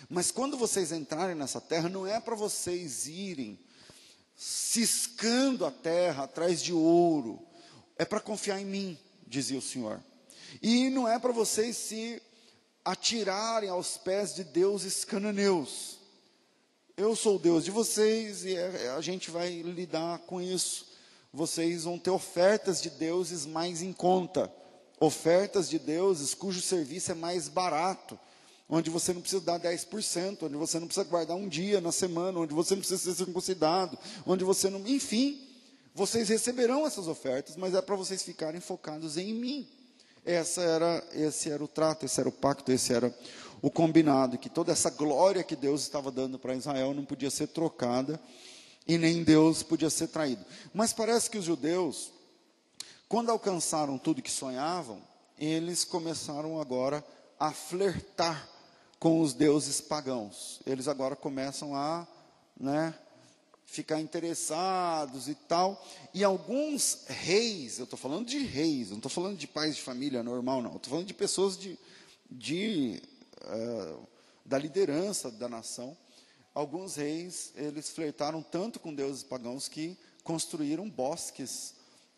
Mas 0.09 0.31
quando 0.31 0.57
vocês 0.57 0.93
entrarem 0.93 1.35
nessa 1.35 1.61
terra, 1.61 1.89
não 1.89 2.07
é 2.07 2.21
para 2.21 2.35
vocês 2.35 3.07
irem 3.07 3.59
ciscando 4.37 5.65
a 5.65 5.71
terra 5.71 6.25
atrás 6.25 6.63
de 6.63 6.73
ouro, 6.73 7.41
é 7.97 8.05
para 8.05 8.21
confiar 8.21 8.61
em 8.61 8.65
mim, 8.65 8.99
dizia 9.27 9.59
o 9.59 9.63
Senhor. 9.63 10.03
E 10.61 10.91
não 10.91 11.09
é 11.09 11.19
para 11.19 11.33
vocês 11.33 11.77
se 11.77 12.21
atirarem 12.85 13.71
aos 13.71 13.97
pés 13.97 14.35
de 14.35 14.45
deuses 14.45 15.05
cananeus. 15.05 15.99
Eu 16.97 17.17
sou 17.17 17.37
o 17.37 17.39
Deus 17.39 17.65
de 17.65 17.71
vocês 17.71 18.45
e 18.45 18.55
é, 18.55 18.91
a 18.97 19.01
gente 19.01 19.31
vai 19.31 19.63
lidar 19.63 20.19
com 20.21 20.41
isso 20.41 20.92
vocês 21.33 21.85
vão 21.85 21.99
ter 21.99 22.11
ofertas 22.11 22.83
de 22.83 22.91
deuses 22.91 23.47
mais 23.47 23.81
em 23.81 23.93
conta, 23.93 24.53
ofertas 25.01 25.69
de 25.69 25.79
deuses 25.79 26.35
cujo 26.35 26.61
serviço 26.61 27.11
é 27.11 27.15
mais 27.15 27.49
barato, 27.49 28.19
onde 28.69 28.91
você 28.91 29.13
não 29.13 29.21
precisa 29.21 29.43
dar 29.43 29.59
10%, 29.59 30.43
onde 30.43 30.57
você 30.57 30.79
não 30.79 30.87
precisa 30.87 31.09
guardar 31.09 31.37
um 31.37 31.49
dia 31.49 31.81
na 31.81 31.91
semana, 31.91 32.39
onde 32.39 32.53
você 32.53 32.75
não 32.75 32.81
precisa 32.81 33.03
ser 33.03 33.15
circuncidado, 33.15 33.99
onde 34.27 34.45
você 34.45 34.69
não. 34.69 34.87
Enfim, 34.87 35.41
vocês 35.95 36.29
receberão 36.29 36.87
essas 36.87 37.09
ofertas, 37.09 37.57
mas 37.57 37.75
é 37.75 37.81
para 37.81 37.97
vocês 37.97 38.23
ficarem 38.23 38.61
focados 38.61 39.17
em 39.17 39.33
mim. 39.33 39.69
Essa 40.25 40.63
era, 40.63 41.05
esse 41.13 41.51
era 41.51 41.65
o 41.65 41.69
trato, 41.69 42.07
esse 42.07 42.21
era 42.21 42.29
o 42.29 42.33
pacto, 42.33 42.71
esse 42.71 42.93
era 42.93 43.15
o 43.61 43.71
combinado, 43.71 44.39
que 44.39 44.49
toda 44.49 44.73
essa 44.73 44.91
glória 44.91 45.43
que 45.43 45.57
Deus 45.57 45.83
estava 45.83 46.11
dando 46.11 46.39
para 46.39 46.55
Israel 46.55 46.95
não 46.95 47.05
podia 47.05 47.31
ser 47.31 47.49
trocada 47.49 48.21
e 48.87 48.99
nem 48.99 49.23
Deus 49.23 49.63
podia 49.63 49.91
ser 49.91 50.09
traído. 50.09 50.45
Mas 50.73 50.93
parece 50.93 51.31
que 51.31 51.39
os 51.39 51.45
judeus, 51.45 52.13
quando 53.09 53.31
alcançaram 53.31 53.99
tudo 53.99 54.23
que 54.23 54.31
sonhavam, 54.31 55.01
eles 55.39 55.85
começaram 55.85 56.61
agora 56.61 57.05
a 57.39 57.53
flertar 57.53 58.49
com 58.99 59.21
os 59.21 59.35
deuses 59.35 59.81
pagãos. 59.81 60.61
Eles 60.67 60.87
agora 60.87 61.17
começam 61.17 61.75
a, 61.75 62.07
né, 62.59 62.95
ficar 63.67 64.01
interessados 64.01 65.29
e 65.29 65.35
tal. 65.35 65.85
E 66.15 66.23
alguns 66.23 67.05
reis, 67.09 67.79
eu 67.79 67.85
estou 67.85 67.99
falando 67.99 68.27
de 68.27 68.39
reis, 68.39 68.91
não 68.91 68.99
estou 68.99 69.11
falando 69.11 69.37
de 69.37 69.47
pais 69.47 69.77
de 69.77 69.83
família 69.83 70.23
normal, 70.23 70.63
não. 70.63 70.77
Estou 70.77 70.91
falando 70.91 71.07
de 71.07 71.15
pessoas 71.15 71.57
de, 71.57 71.79
de 72.31 73.03
uh, 73.45 74.07
da 74.45 74.59
liderança 74.59 75.31
da 75.31 75.49
nação 75.49 75.97
alguns 76.55 76.97
reis, 76.97 77.53
eles 77.55 77.91
flertaram 77.91 78.43
tanto 78.43 78.81
com 78.81 78.95
deuses 78.95 79.23
pagãos 79.23 79.69
que 79.69 79.97
construíram 80.23 80.89
bosques 80.89 81.75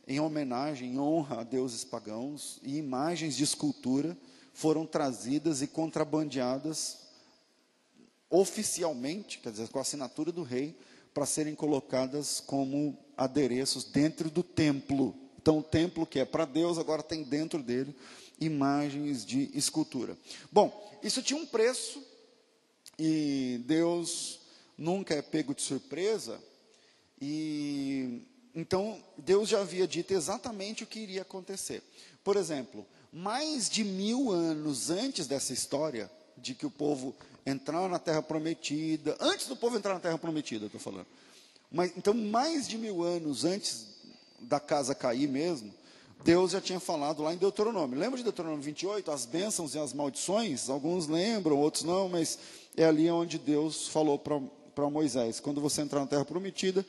em 0.07 0.21
homenagem, 0.21 0.93
em 0.93 0.99
honra 0.99 1.41
a 1.41 1.45
deuses 1.45 1.85
pagãos, 1.85 2.59
e 2.63 2.77
imagens 2.77 3.37
de 3.37 3.45
escultura 3.45 4.17
foram 4.53 4.87
trazidas 4.87 5.63
e 5.63 5.67
contrabandeadas 5.67 6.99
oficialmente, 8.29 9.39
quer 9.39 9.51
dizer, 9.51 9.69
com 9.69 9.79
a 9.79 9.83
assinatura 9.83 10.31
do 10.33 10.43
rei, 10.43 10.77
para 11.13 11.25
serem 11.25 11.55
colocadas 11.55 12.41
como 12.41 12.99
adereços 13.17 13.85
dentro 13.85 14.29
do 14.29 14.43
templo. 14.43 15.15
Então, 15.41 15.59
o 15.59 15.63
templo 15.63 16.07
que 16.07 16.19
é 16.19 16.25
para 16.25 16.45
Deus, 16.45 16.79
agora 16.79 17.03
tem 17.03 17.23
dentro 17.23 17.63
dele 17.63 17.95
imagens 18.41 19.25
de 19.25 19.51
escultura. 19.57 20.19
Bom, 20.51 20.99
isso 21.03 21.23
tinha 21.23 21.41
um 21.41 21.47
preço, 21.47 22.03
e 22.99 23.61
Deus 23.67 24.41
nunca 24.77 25.15
é 25.15 25.23
pego 25.23 25.55
de 25.55 25.63
surpresa. 25.63 26.41
E 27.21 28.23
então 28.55 29.03
Deus 29.19 29.49
já 29.49 29.61
havia 29.61 29.87
dito 29.87 30.13
exatamente 30.13 30.85
o 30.85 30.87
que 30.87 31.01
iria 31.01 31.23
acontecer. 31.23 31.83
Por 32.23 32.37
exemplo, 32.37 32.87
mais 33.13 33.69
de 33.69 33.85
mil 33.85 34.33
anos 34.33 34.91
antes 34.91 35.27
dessa 35.27 35.53
história 35.53 36.11
de 36.37 36.55
que 36.55 36.67
o 36.67 36.71
povo 36.71 37.15
entrar 37.47 37.89
na 37.89 37.99
Terra 37.99 38.23
Prometida, 38.23 39.17
antes 39.21 39.47
do 39.47 39.57
povo 39.57 39.77
entrar 39.77 39.95
na 39.95 40.01
Terra 40.01 40.19
Prometida, 40.19 40.67
estou 40.67 40.81
falando. 40.81 41.07
Mas, 41.71 41.93
então, 41.97 42.15
mais 42.15 42.67
de 42.69 42.79
mil 42.79 43.03
anos 43.03 43.45
antes 43.45 43.87
da 44.41 44.61
casa 44.61 44.95
cair 44.95 45.29
mesmo, 45.29 45.73
Deus 46.25 46.53
já 46.53 46.61
tinha 46.61 46.81
falado 46.81 47.23
lá 47.23 47.35
em 47.35 47.37
Deuteronômio. 47.37 47.99
Lembra 47.99 48.17
de 48.17 48.25
Deuteronômio 48.25 48.63
28? 48.65 49.11
As 49.11 49.27
bênçãos 49.27 49.75
e 49.75 49.79
as 49.79 49.93
maldições? 49.93 50.71
Alguns 50.71 51.07
lembram, 51.07 51.59
outros 51.59 51.85
não, 51.85 52.09
mas 52.09 52.39
é 52.75 52.85
ali 52.85 53.11
onde 53.11 53.39
Deus 53.39 53.89
falou 53.89 54.19
para 54.19 54.91
Moisés: 54.91 55.39
quando 55.39 55.61
você 55.61 55.83
entrar 55.83 56.01
na 56.01 56.07
terra 56.07 56.25
prometida, 56.25 56.85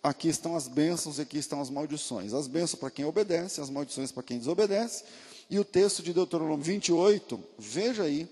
aqui 0.00 0.28
estão 0.28 0.54
as 0.54 0.68
bênçãos 0.68 1.18
e 1.18 1.22
aqui 1.22 1.36
estão 1.36 1.60
as 1.60 1.68
maldições. 1.68 2.32
As 2.32 2.46
bênçãos 2.46 2.78
para 2.78 2.90
quem 2.90 3.04
obedece, 3.04 3.60
as 3.60 3.68
maldições 3.68 4.12
para 4.12 4.22
quem 4.22 4.38
desobedece. 4.38 5.02
E 5.50 5.58
o 5.58 5.64
texto 5.64 6.00
de 6.00 6.12
Deuteronômio 6.12 6.64
28, 6.64 7.40
veja 7.58 8.04
aí 8.04 8.28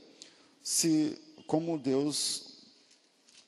se 0.62 1.18
como 1.49 1.76
Deus 1.76 2.54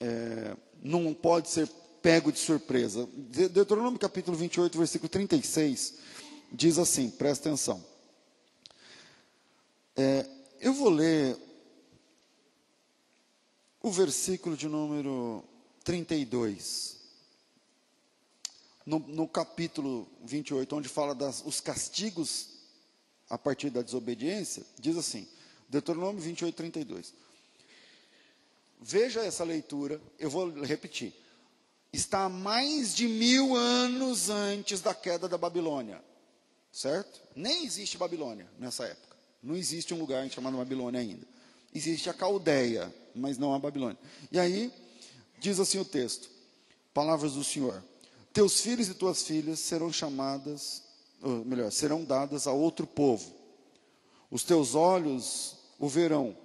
é, 0.01 0.57
não 0.83 1.15
pode 1.15 1.51
ser 1.51 1.69
pego 2.03 2.33
de 2.33 2.39
surpresa. 2.39 3.09
Deuteronômio 3.51 3.99
capítulo 3.99 4.37
28, 4.37 4.77
versículo 4.77 5.09
36, 5.09 5.95
diz 6.53 6.79
assim, 6.79 7.11
presta 7.11 7.49
atenção. 7.49 7.85
É, 9.97 10.27
eu 10.61 10.75
vou 10.75 10.91
ler 10.91 11.37
o 13.83 13.91
versículo 13.91 14.57
de 14.57 14.69
número 14.69 15.45
32. 15.85 16.97
No, 18.85 18.99
no 18.99 19.27
capítulo 19.27 20.09
28, 20.25 20.77
onde 20.77 20.89
fala 20.89 21.15
dos 21.15 21.61
castigos 21.61 22.51
a 23.29 23.37
partir 23.37 23.71
da 23.71 23.83
desobediência, 23.83 24.65
diz 24.79 24.97
assim, 24.97 25.27
Deuteronômio 25.69 26.21
28, 26.21 26.55
32. 26.55 27.15
Veja 28.81 29.25
essa 29.25 29.43
leitura, 29.45 30.01
eu 30.19 30.31
vou 30.31 30.51
repetir. 30.63 31.13
Está 31.93 32.29
mais 32.29 32.95
de 32.95 33.09
mil 33.09 33.57
anos 33.57 34.29
antes 34.29 34.81
da 34.81 34.95
queda 34.95 35.29
da 35.29 35.39
Babilônia, 35.39 36.03
certo? 36.77 37.23
Nem 37.35 37.65
existe 37.65 37.97
Babilônia 37.97 38.47
nessa 38.59 38.85
época. 38.85 39.17
Não 39.43 39.57
existe 39.57 39.95
um 39.95 39.99
lugar 39.99 40.29
chamado 40.31 40.59
Babilônia 40.59 41.01
ainda. 41.01 41.27
Existe 41.75 42.11
a 42.11 42.15
Caldeia, 42.15 42.95
mas 43.15 43.39
não 43.39 43.55
a 43.55 43.59
Babilônia. 43.59 43.99
E 44.31 44.39
aí, 44.39 44.71
diz 45.39 45.59
assim 45.59 45.79
o 45.79 45.85
texto: 45.85 46.29
Palavras 46.93 47.33
do 47.33 47.43
Senhor: 47.43 47.83
Teus 48.31 48.61
filhos 48.61 48.89
e 48.89 48.95
tuas 48.95 49.23
filhas 49.23 49.59
serão 49.59 49.91
chamadas, 49.91 50.83
ou 51.23 51.45
melhor, 51.47 51.73
serão 51.73 52.05
dadas 52.05 52.47
a 52.47 52.53
outro 52.53 52.87
povo. 52.87 53.35
Os 54.31 54.43
teus 54.43 54.75
olhos 54.75 55.57
o 55.79 55.89
verão, 55.89 56.37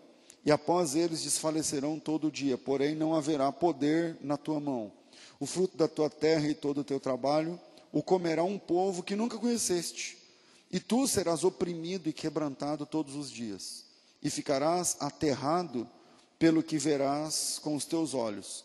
e 0.46 0.52
após 0.52 0.96
eles 0.96 1.24
desfalecerão 1.24 2.00
todo 2.00 2.32
dia, 2.32 2.58
porém 2.58 2.96
não 2.96 3.14
haverá 3.14 3.52
poder 3.52 4.18
na 4.22 4.38
tua 4.38 4.62
mão. 4.62 4.94
O 5.42 5.46
fruto 5.46 5.76
da 5.76 5.90
tua 5.90 6.10
terra 6.10 6.48
e 6.48 6.54
todo 6.54 6.82
o 6.82 6.84
teu 6.86 7.00
trabalho 7.00 7.60
o 7.92 8.02
comerá 8.02 8.44
um 8.44 8.58
povo 8.58 9.04
que 9.04 9.16
nunca 9.16 9.38
conheceste, 9.38 10.21
e 10.72 10.80
tu 10.80 11.08
serás 11.08 11.44
oprimido 11.44 12.08
e 12.08 12.14
quebrantado 12.14 12.86
todos 12.86 13.16
os 13.16 13.30
dias, 13.30 13.84
e 14.24 14.30
ficarás 14.30 14.96
aterrado 15.00 15.88
pelo 16.40 16.64
que 16.64 16.78
verás 16.78 17.60
com 17.62 17.76
os 17.76 17.86
teus 17.86 18.14
olhos. 18.14 18.64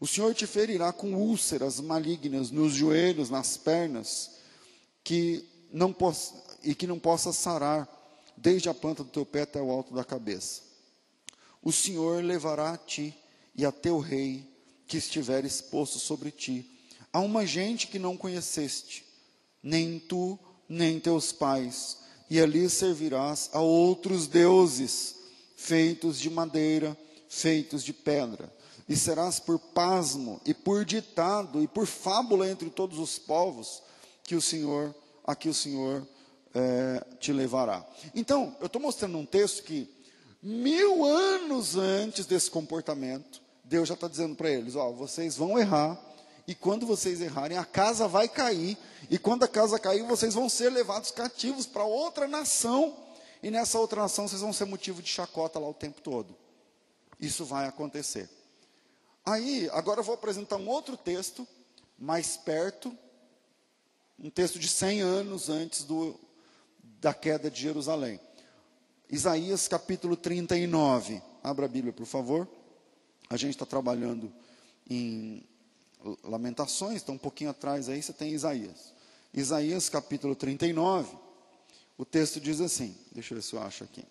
O 0.00 0.06
Senhor 0.06 0.34
te 0.34 0.46
ferirá 0.46 0.92
com 0.92 1.14
úlceras 1.14 1.80
malignas 1.80 2.50
nos 2.50 2.74
joelhos, 2.74 3.30
nas 3.30 3.56
pernas, 3.56 4.32
que 5.02 5.44
não 5.72 5.94
e 6.62 6.74
que 6.74 6.86
não 6.86 6.98
possa 6.98 7.32
sarar, 7.32 7.88
desde 8.36 8.68
a 8.68 8.74
planta 8.74 9.04
do 9.04 9.10
teu 9.10 9.24
pé 9.24 9.42
até 9.42 9.60
o 9.60 9.70
alto 9.70 9.94
da 9.94 10.04
cabeça. 10.04 10.62
O 11.62 11.70
Senhor 11.70 12.22
levará 12.22 12.72
a 12.72 12.76
ti 12.76 13.14
e 13.54 13.64
a 13.64 13.70
teu 13.70 13.98
rei, 13.98 14.50
que 14.86 14.96
estiver 14.96 15.44
exposto 15.44 15.98
sobre 15.98 16.30
ti, 16.30 16.68
a 17.12 17.20
uma 17.20 17.46
gente 17.46 17.86
que 17.86 17.98
não 17.98 18.16
conheceste, 18.16 19.04
nem 19.62 19.98
tu, 19.98 20.38
nem 20.68 20.98
teus 21.00 21.32
pais, 21.32 21.98
e 22.30 22.40
ali 22.40 22.68
servirás 22.68 23.50
a 23.52 23.60
outros 23.60 24.26
deuses, 24.26 25.16
feitos 25.56 26.18
de 26.18 26.30
madeira, 26.30 26.96
feitos 27.28 27.82
de 27.84 27.92
pedra. 27.92 28.52
e 28.88 28.94
serás 28.96 29.40
por 29.40 29.58
pasmo, 29.58 30.40
e 30.44 30.52
por 30.52 30.84
ditado, 30.84 31.62
e 31.62 31.66
por 31.66 31.86
fábula 31.86 32.48
entre 32.50 32.68
todos 32.68 32.98
os 32.98 33.18
povos, 33.18 33.82
que 34.22 34.34
o 34.34 34.42
Senhor, 34.42 34.94
a 35.26 35.34
que 35.34 35.48
o 35.48 35.54
Senhor 35.54 36.06
é, 36.54 37.04
te 37.18 37.32
levará. 37.32 37.84
Então, 38.14 38.54
eu 38.60 38.66
estou 38.66 38.80
mostrando 38.80 39.16
um 39.16 39.24
texto 39.24 39.62
que, 39.62 39.88
mil 40.42 41.04
anos 41.04 41.76
antes 41.76 42.26
desse 42.26 42.50
comportamento, 42.50 43.40
Deus 43.64 43.88
já 43.88 43.94
está 43.94 44.06
dizendo 44.06 44.34
para 44.34 44.50
eles: 44.50 44.76
ó, 44.76 44.90
vocês 44.92 45.36
vão 45.36 45.58
errar, 45.58 45.98
e 46.46 46.54
quando 46.54 46.86
vocês 46.86 47.20
errarem, 47.20 47.56
a 47.56 47.64
casa 47.64 48.06
vai 48.06 48.28
cair, 48.28 48.76
e 49.10 49.18
quando 49.18 49.44
a 49.44 49.48
casa 49.48 49.78
cair, 49.78 50.02
vocês 50.02 50.34
vão 50.34 50.48
ser 50.48 50.70
levados 50.70 51.10
cativos 51.10 51.66
para 51.66 51.84
outra 51.84 52.28
nação, 52.28 52.96
e 53.42 53.50
nessa 53.50 53.78
outra 53.78 54.02
nação 54.02 54.28
vocês 54.28 54.42
vão 54.42 54.52
ser 54.52 54.64
motivo 54.66 55.02
de 55.02 55.08
chacota 55.08 55.58
lá 55.58 55.68
o 55.68 55.74
tempo 55.74 56.00
todo. 56.00 56.36
Isso 57.18 57.44
vai 57.44 57.66
acontecer. 57.66 58.28
Aí, 59.24 59.70
agora 59.72 60.00
eu 60.00 60.04
vou 60.04 60.14
apresentar 60.14 60.56
um 60.56 60.68
outro 60.68 60.96
texto, 60.96 61.46
mais 61.98 62.36
perto, 62.36 62.96
um 64.18 64.28
texto 64.28 64.58
de 64.58 64.68
100 64.68 65.00
anos 65.00 65.48
antes 65.48 65.84
do, 65.84 66.18
da 67.00 67.14
queda 67.14 67.50
de 67.50 67.60
Jerusalém. 67.60 68.20
Isaías 69.08 69.66
capítulo 69.68 70.16
39. 70.16 71.22
Abra 71.42 71.66
a 71.66 71.68
Bíblia, 71.68 71.92
por 71.92 72.06
favor. 72.06 72.48
A 73.30 73.36
gente 73.36 73.52
está 73.52 73.64
trabalhando 73.64 74.32
em 74.88 75.46
Lamentações, 76.22 76.96
está 76.96 77.12
um 77.12 77.18
pouquinho 77.18 77.50
atrás 77.50 77.88
aí, 77.88 78.02
você 78.02 78.12
tem 78.12 78.32
Isaías. 78.32 78.92
Isaías 79.32 79.88
capítulo 79.88 80.34
39. 80.34 81.16
O 81.96 82.04
texto 82.04 82.40
diz 82.40 82.60
assim: 82.60 82.96
deixa 83.12 83.32
eu 83.32 83.36
ver 83.36 83.42
se 83.42 83.54
eu 83.54 83.62
acho 83.62 83.84
aqui. 83.84 84.04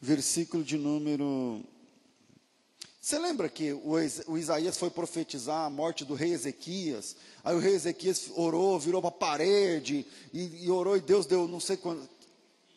versículo 0.00 0.62
de 0.62 0.76
número. 0.78 1.62
Você 3.00 3.18
lembra 3.18 3.48
que 3.48 3.72
o 3.72 4.36
Isaías 4.36 4.76
foi 4.76 4.90
profetizar 4.90 5.64
a 5.64 5.70
morte 5.70 6.04
do 6.04 6.14
rei 6.14 6.32
Ezequias? 6.32 7.16
Aí 7.42 7.56
o 7.56 7.58
rei 7.58 7.74
Ezequias 7.74 8.30
orou, 8.36 8.78
virou 8.78 9.00
para 9.00 9.08
a 9.08 9.12
parede, 9.12 10.06
e, 10.32 10.64
e, 10.64 10.70
orou, 10.70 10.96
e 10.96 11.00
Deus 11.00 11.24
deu 11.24 11.48
não 11.48 11.58
sei 11.58 11.78
quantos, 11.78 12.06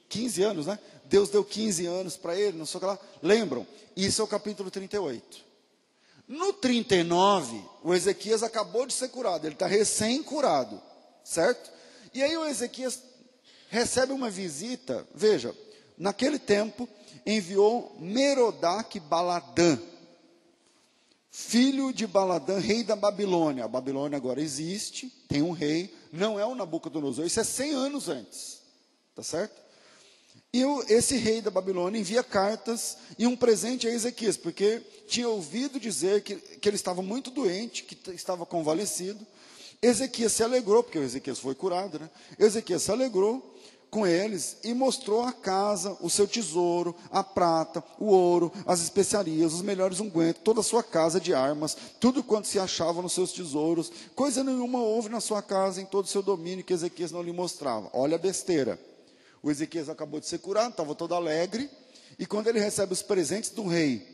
15 0.07 0.43
anos, 0.43 0.65
né? 0.67 0.79
Deus 1.11 1.29
deu 1.29 1.43
15 1.43 1.85
anos 1.87 2.15
para 2.15 2.39
ele, 2.39 2.57
não 2.57 2.65
sei 2.65 2.77
o 2.77 2.79
que 2.79 2.85
lá. 2.85 2.99
Lembram? 3.21 3.67
Isso 3.97 4.21
é 4.21 4.23
o 4.23 4.27
capítulo 4.27 4.71
38. 4.71 5.43
No 6.25 6.53
39, 6.53 7.61
o 7.83 7.93
Ezequias 7.93 8.41
acabou 8.41 8.85
de 8.85 8.93
ser 8.93 9.09
curado, 9.09 9.45
ele 9.45 9.53
está 9.53 9.67
recém-curado, 9.67 10.81
certo? 11.21 11.69
E 12.13 12.23
aí 12.23 12.37
o 12.37 12.47
Ezequias 12.47 13.03
recebe 13.69 14.13
uma 14.13 14.29
visita, 14.29 15.05
veja, 15.13 15.53
naquele 15.97 16.39
tempo, 16.39 16.87
enviou 17.25 17.93
Merodach 17.99 18.97
Baladã, 19.01 19.77
filho 21.29 21.91
de 21.91 22.07
Baladã, 22.07 22.57
rei 22.57 22.85
da 22.85 22.95
Babilônia. 22.95 23.65
A 23.65 23.67
Babilônia 23.67 24.15
agora 24.15 24.41
existe, 24.41 25.09
tem 25.27 25.41
um 25.41 25.51
rei, 25.51 25.93
não 26.09 26.39
é 26.39 26.45
o 26.45 26.55
Nabucodonosor, 26.55 27.25
isso 27.25 27.41
é 27.41 27.43
100 27.43 27.73
anos 27.73 28.07
antes, 28.07 28.61
tá 29.13 29.21
certo? 29.21 29.70
E 30.53 30.63
esse 30.89 31.15
rei 31.15 31.39
da 31.41 31.49
Babilônia 31.49 31.97
envia 31.97 32.21
cartas 32.21 32.97
e 33.17 33.25
um 33.25 33.37
presente 33.37 33.87
a 33.87 33.93
Ezequias, 33.93 34.35
porque 34.35 34.81
tinha 35.07 35.29
ouvido 35.29 35.79
dizer 35.79 36.23
que, 36.23 36.35
que 36.35 36.67
ele 36.67 36.75
estava 36.75 37.01
muito 37.01 37.31
doente, 37.31 37.83
que 37.83 37.97
estava 38.11 38.45
convalescido. 38.45 39.25
Ezequias 39.81 40.33
se 40.33 40.43
alegrou, 40.43 40.83
porque 40.83 40.99
o 40.99 41.03
Ezequias 41.03 41.39
foi 41.39 41.55
curado, 41.55 41.99
né? 41.99 42.09
Ezequias 42.37 42.81
se 42.81 42.91
alegrou 42.91 43.55
com 43.89 44.05
eles 44.05 44.57
e 44.61 44.73
mostrou 44.73 45.21
a 45.21 45.31
casa, 45.31 45.97
o 46.01 46.09
seu 46.09 46.27
tesouro, 46.27 46.93
a 47.09 47.23
prata, 47.23 47.81
o 47.97 48.07
ouro, 48.07 48.51
as 48.65 48.81
especiarias, 48.81 49.53
os 49.53 49.61
melhores 49.61 50.01
ungüentos, 50.01 50.41
toda 50.43 50.59
a 50.59 50.63
sua 50.63 50.83
casa 50.83 51.19
de 51.19 51.33
armas, 51.33 51.77
tudo 51.97 52.21
quanto 52.21 52.49
se 52.49 52.59
achava 52.59 53.01
nos 53.01 53.13
seus 53.13 53.31
tesouros. 53.31 53.89
Coisa 54.13 54.43
nenhuma 54.43 54.79
houve 54.79 55.07
na 55.07 55.21
sua 55.21 55.41
casa, 55.41 55.81
em 55.81 55.85
todo 55.85 56.03
o 56.05 56.09
seu 56.09 56.21
domínio, 56.21 56.63
que 56.63 56.73
Ezequias 56.73 57.11
não 57.11 57.23
lhe 57.23 57.31
mostrava. 57.31 57.89
Olha 57.93 58.15
a 58.15 58.19
besteira. 58.19 58.90
O 59.43 59.49
Ezequias 59.49 59.89
acabou 59.89 60.19
de 60.19 60.27
ser 60.27 60.39
curado, 60.39 60.71
estava 60.71 60.93
todo 60.93 61.15
alegre, 61.15 61.69
e 62.19 62.25
quando 62.25 62.47
ele 62.47 62.59
recebe 62.59 62.93
os 62.93 63.01
presentes 63.01 63.49
do 63.49 63.65
rei 63.65 64.07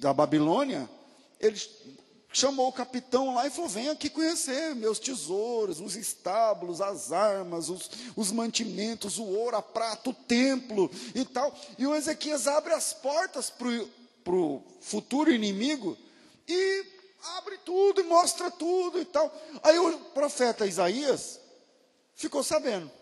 da 0.00 0.14
Babilônia, 0.14 0.88
ele 1.38 1.60
chamou 2.32 2.68
o 2.68 2.72
capitão 2.72 3.34
lá 3.34 3.46
e 3.46 3.50
falou: 3.50 3.68
Vem 3.68 3.88
aqui 3.88 4.08
conhecer 4.08 4.74
meus 4.74 4.98
tesouros, 4.98 5.80
os 5.80 5.96
estábulos, 5.96 6.80
as 6.80 7.12
armas, 7.12 7.68
os, 7.68 7.90
os 8.16 8.32
mantimentos, 8.32 9.18
o 9.18 9.24
ouro, 9.24 9.56
a 9.56 9.62
prata, 9.62 10.10
o 10.10 10.14
templo 10.14 10.90
e 11.14 11.24
tal. 11.24 11.54
E 11.78 11.86
o 11.86 11.94
Ezequias 11.94 12.46
abre 12.46 12.72
as 12.72 12.92
portas 12.92 13.50
para 13.50 14.34
o 14.34 14.62
futuro 14.80 15.30
inimigo 15.30 15.96
e 16.48 16.86
abre 17.36 17.58
tudo 17.58 18.00
e 18.00 18.04
mostra 18.04 18.50
tudo 18.50 19.00
e 19.00 19.04
tal. 19.04 19.32
Aí 19.62 19.78
o 19.78 19.98
profeta 20.14 20.66
Isaías 20.66 21.40
ficou 22.14 22.42
sabendo. 22.42 22.99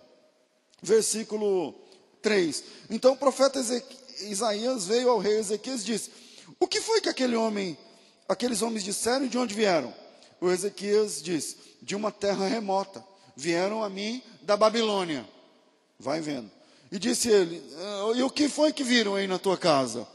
Versículo 0.82 1.74
3. 2.22 2.64
Então 2.90 3.12
o 3.12 3.16
profeta 3.16 3.60
Isaías 4.20 4.86
veio 4.86 5.10
ao 5.10 5.18
rei 5.18 5.38
Ezequias 5.38 5.82
e 5.82 5.86
disse: 5.86 6.10
O 6.58 6.66
que 6.66 6.80
foi 6.80 7.00
que 7.00 7.08
aquele 7.08 7.36
homem 7.36 7.76
aqueles 8.28 8.62
homens 8.62 8.84
disseram 8.84 9.26
de 9.26 9.38
onde 9.38 9.54
vieram? 9.54 9.92
O 10.40 10.50
Ezequias 10.50 11.22
diz: 11.22 11.56
de 11.82 11.96
uma 11.96 12.12
terra 12.12 12.46
remota. 12.46 13.04
Vieram 13.36 13.84
a 13.84 13.88
mim 13.88 14.22
da 14.42 14.56
Babilônia. 14.56 15.24
Vai 15.98 16.20
vendo. 16.20 16.50
E 16.90 16.98
disse 16.98 17.28
ele: 17.28 17.62
ah, 17.76 18.12
E 18.16 18.22
o 18.22 18.30
que 18.30 18.48
foi 18.48 18.72
que 18.72 18.84
viram 18.84 19.14
aí 19.14 19.26
na 19.26 19.38
tua 19.38 19.56
casa? 19.56 20.06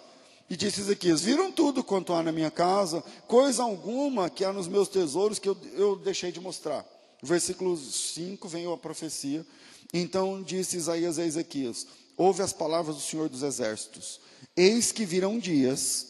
E 0.50 0.56
disse 0.56 0.82
Ezequias: 0.82 1.22
Viram 1.22 1.52
tudo 1.52 1.84
quanto 1.84 2.14
há 2.14 2.22
na 2.22 2.32
minha 2.32 2.52
casa, 2.52 3.02
coisa 3.28 3.64
alguma 3.64 4.30
que 4.30 4.44
há 4.44 4.52
nos 4.54 4.68
meus 4.68 4.88
tesouros 4.88 5.40
que 5.40 5.50
eu, 5.50 5.58
eu 5.74 5.96
deixei 5.96 6.32
de 6.32 6.40
mostrar. 6.40 6.86
Versículo 7.22 7.78
5 7.78 8.48
vem 8.48 8.72
a 8.72 8.78
profecia. 8.78 9.46
Então 9.94 10.42
disse 10.42 10.78
Isaías 10.78 11.20
a 11.20 11.26
Ezequias: 11.26 11.86
Ouve 12.18 12.42
as 12.42 12.52
palavras 12.52 12.96
do 12.96 13.02
Senhor 13.02 13.30
dos 13.30 13.44
Exércitos. 13.44 14.20
Eis 14.58 14.92
que 14.92 15.06
virão 15.06 15.38
dias 15.38 16.08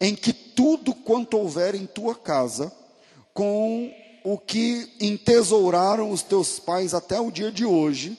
em 0.00 0.14
que 0.14 0.32
tudo 0.32 0.94
quanto 0.94 1.36
houver 1.36 1.74
em 1.74 1.86
tua 1.86 2.14
casa, 2.14 2.72
com 3.34 3.92
o 4.24 4.38
que 4.38 4.88
entesouraram 5.00 6.10
os 6.10 6.22
teus 6.22 6.58
pais 6.58 6.94
até 6.94 7.20
o 7.20 7.30
dia 7.30 7.50
de 7.50 7.64
hoje, 7.64 8.16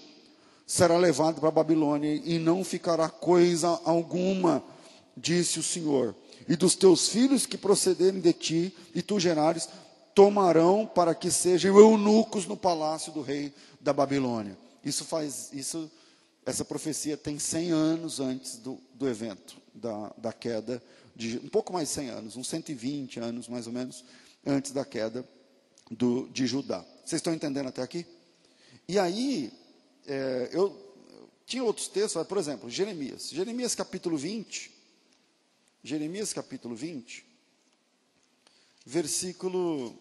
será 0.66 0.98
levado 0.98 1.40
para 1.40 1.50
a 1.50 1.52
Babilônia 1.52 2.22
e 2.24 2.40
não 2.40 2.64
ficará 2.64 3.10
coisa 3.10 3.80
alguma, 3.86 4.64
disse 5.16 5.60
o 5.60 5.64
Senhor. 5.64 6.16
E 6.48 6.56
dos 6.56 6.76
teus 6.76 7.08
filhos 7.08 7.46
que 7.46 7.58
procederem 7.58 8.20
de 8.20 8.34
ti 8.34 8.76
e 8.94 9.02
tu 9.02 9.20
gerares, 9.20 9.70
tomarão 10.14 10.86
para 10.86 11.16
que 11.16 11.32
sejam 11.32 11.78
eunucos 11.78 12.46
no 12.46 12.58
palácio 12.58 13.12
do 13.12 13.22
rei 13.22 13.54
da 13.80 13.94
Babilônia. 13.94 14.58
Isso 14.84 15.06
faz, 15.06 15.50
isso, 15.54 15.92
essa 16.46 16.66
profecia 16.66 17.16
tem 17.16 17.40
100 17.40 17.72
anos 17.72 18.20
antes 18.20 18.58
do, 18.58 18.80
do 18.94 19.08
evento, 19.08 19.58
da, 19.74 20.14
da 20.18 20.34
queda 20.34 20.82
de 21.16 21.38
um 21.38 21.50
pouco 21.50 21.72
mais 21.72 21.90
de 21.90 21.96
100 21.96 22.10
anos, 22.10 22.36
uns 22.36 22.48
120 22.48 23.20
anos 23.20 23.48
mais 23.48 23.68
ou 23.68 23.74
menos, 23.74 24.04
antes 24.46 24.72
da 24.72 24.84
queda 24.84 25.28
do, 25.90 26.28
de 26.30 26.48
Judá. 26.48 26.84
Vocês 27.06 27.20
estão 27.20 27.34
entendendo 27.34 27.68
até 27.68 27.82
aqui? 27.82 28.06
E 28.88 28.98
aí, 28.98 29.52
é, 30.08 30.50
eu 30.52 30.76
tinha 31.46 31.64
outros 31.64 31.88
textos, 31.88 32.26
por 32.28 32.38
exemplo, 32.38 32.70
Jeremias. 32.70 33.30
Jeremias 33.30 33.76
capítulo 33.76 34.18
20. 34.18 34.72
Jeremias 35.84 36.32
capítulo 36.32 36.76
20, 36.76 37.26
versículo. 38.86 39.94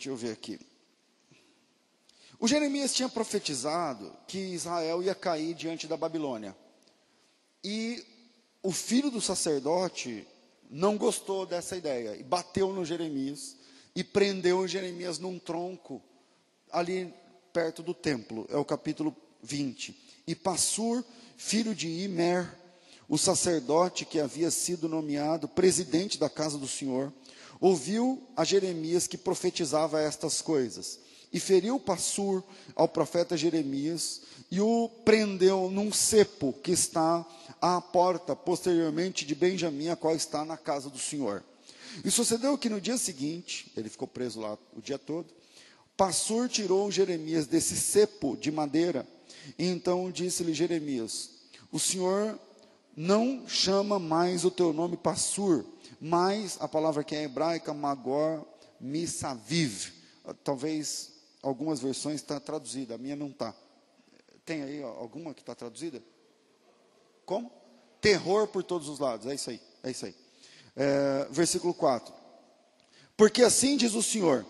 Deixa 0.00 0.08
eu 0.08 0.16
ver 0.16 0.32
aqui. 0.32 0.58
O 2.38 2.48
Jeremias 2.48 2.94
tinha 2.94 3.06
profetizado 3.06 4.10
que 4.26 4.38
Israel 4.38 5.02
ia 5.02 5.14
cair 5.14 5.52
diante 5.52 5.86
da 5.86 5.94
Babilônia. 5.94 6.56
E 7.62 8.02
o 8.62 8.72
filho 8.72 9.10
do 9.10 9.20
sacerdote 9.20 10.26
não 10.70 10.96
gostou 10.96 11.44
dessa 11.44 11.76
ideia 11.76 12.16
e 12.16 12.22
bateu 12.22 12.72
no 12.72 12.82
Jeremias 12.82 13.56
e 13.94 14.02
prendeu 14.02 14.66
Jeremias 14.66 15.18
num 15.18 15.38
tronco 15.38 16.02
ali 16.72 17.12
perto 17.52 17.82
do 17.82 17.92
templo. 17.92 18.46
É 18.48 18.56
o 18.56 18.64
capítulo 18.64 19.14
20. 19.42 20.22
E 20.26 20.34
Passur, 20.34 21.04
filho 21.36 21.74
de 21.74 21.88
Imer, 21.88 22.50
o 23.06 23.18
sacerdote 23.18 24.06
que 24.06 24.18
havia 24.18 24.50
sido 24.50 24.88
nomeado 24.88 25.46
presidente 25.46 26.18
da 26.18 26.30
casa 26.30 26.56
do 26.56 26.66
Senhor, 26.66 27.12
ouviu 27.60 28.22
a 28.36 28.44
Jeremias 28.44 29.06
que 29.06 29.18
profetizava 29.18 30.00
estas 30.00 30.40
coisas 30.40 30.98
e 31.32 31.38
feriu 31.38 31.78
Passur 31.78 32.42
ao 32.74 32.88
profeta 32.88 33.36
Jeremias 33.36 34.22
e 34.50 34.60
o 34.60 34.88
prendeu 35.04 35.70
num 35.70 35.92
cepo 35.92 36.52
que 36.52 36.72
está 36.72 37.24
à 37.60 37.80
porta 37.80 38.34
posteriormente 38.34 39.24
de 39.24 39.34
Benjamim, 39.34 39.88
a 39.88 39.96
qual 39.96 40.16
está 40.16 40.44
na 40.44 40.56
casa 40.56 40.88
do 40.90 40.98
Senhor. 40.98 41.44
E 42.04 42.10
sucedeu 42.10 42.56
que 42.56 42.68
no 42.68 42.80
dia 42.80 42.96
seguinte, 42.96 43.70
ele 43.76 43.88
ficou 43.88 44.08
preso 44.08 44.40
lá 44.40 44.56
o 44.76 44.80
dia 44.80 44.98
todo, 44.98 45.26
Passur 45.96 46.48
tirou 46.48 46.90
Jeremias 46.90 47.46
desse 47.46 47.76
cepo 47.76 48.36
de 48.36 48.50
madeira, 48.50 49.06
e 49.58 49.66
então 49.66 50.10
disse-lhe 50.10 50.54
Jeremias: 50.54 51.30
O 51.70 51.78
Senhor 51.78 52.38
não 53.00 53.48
chama 53.48 53.98
mais 53.98 54.44
o 54.44 54.50
teu 54.50 54.74
nome 54.74 54.94
Passur, 54.94 55.64
mas 55.98 56.58
a 56.60 56.68
palavra 56.68 57.02
que 57.02 57.14
é 57.14 57.22
hebraica, 57.22 57.72
Magor 57.72 58.44
Misaviv. 58.78 59.90
Talvez 60.44 61.10
algumas 61.42 61.80
versões 61.80 62.16
está 62.16 62.38
traduzida, 62.38 62.96
a 62.96 62.98
minha 62.98 63.16
não 63.16 63.28
está. 63.28 63.54
Tem 64.44 64.62
aí 64.62 64.82
alguma 64.82 65.32
que 65.32 65.40
está 65.40 65.54
traduzida? 65.54 66.02
Como? 67.24 67.50
Terror 68.02 68.46
por 68.48 68.62
todos 68.62 68.86
os 68.86 68.98
lados, 68.98 69.26
é 69.26 69.34
isso 69.34 69.48
aí, 69.48 69.60
é 69.82 69.90
isso 69.90 70.04
aí. 70.04 70.14
É, 70.76 71.26
versículo 71.30 71.72
4. 71.72 72.12
Porque 73.16 73.42
assim 73.42 73.78
diz 73.78 73.94
o 73.94 74.02
Senhor: 74.02 74.44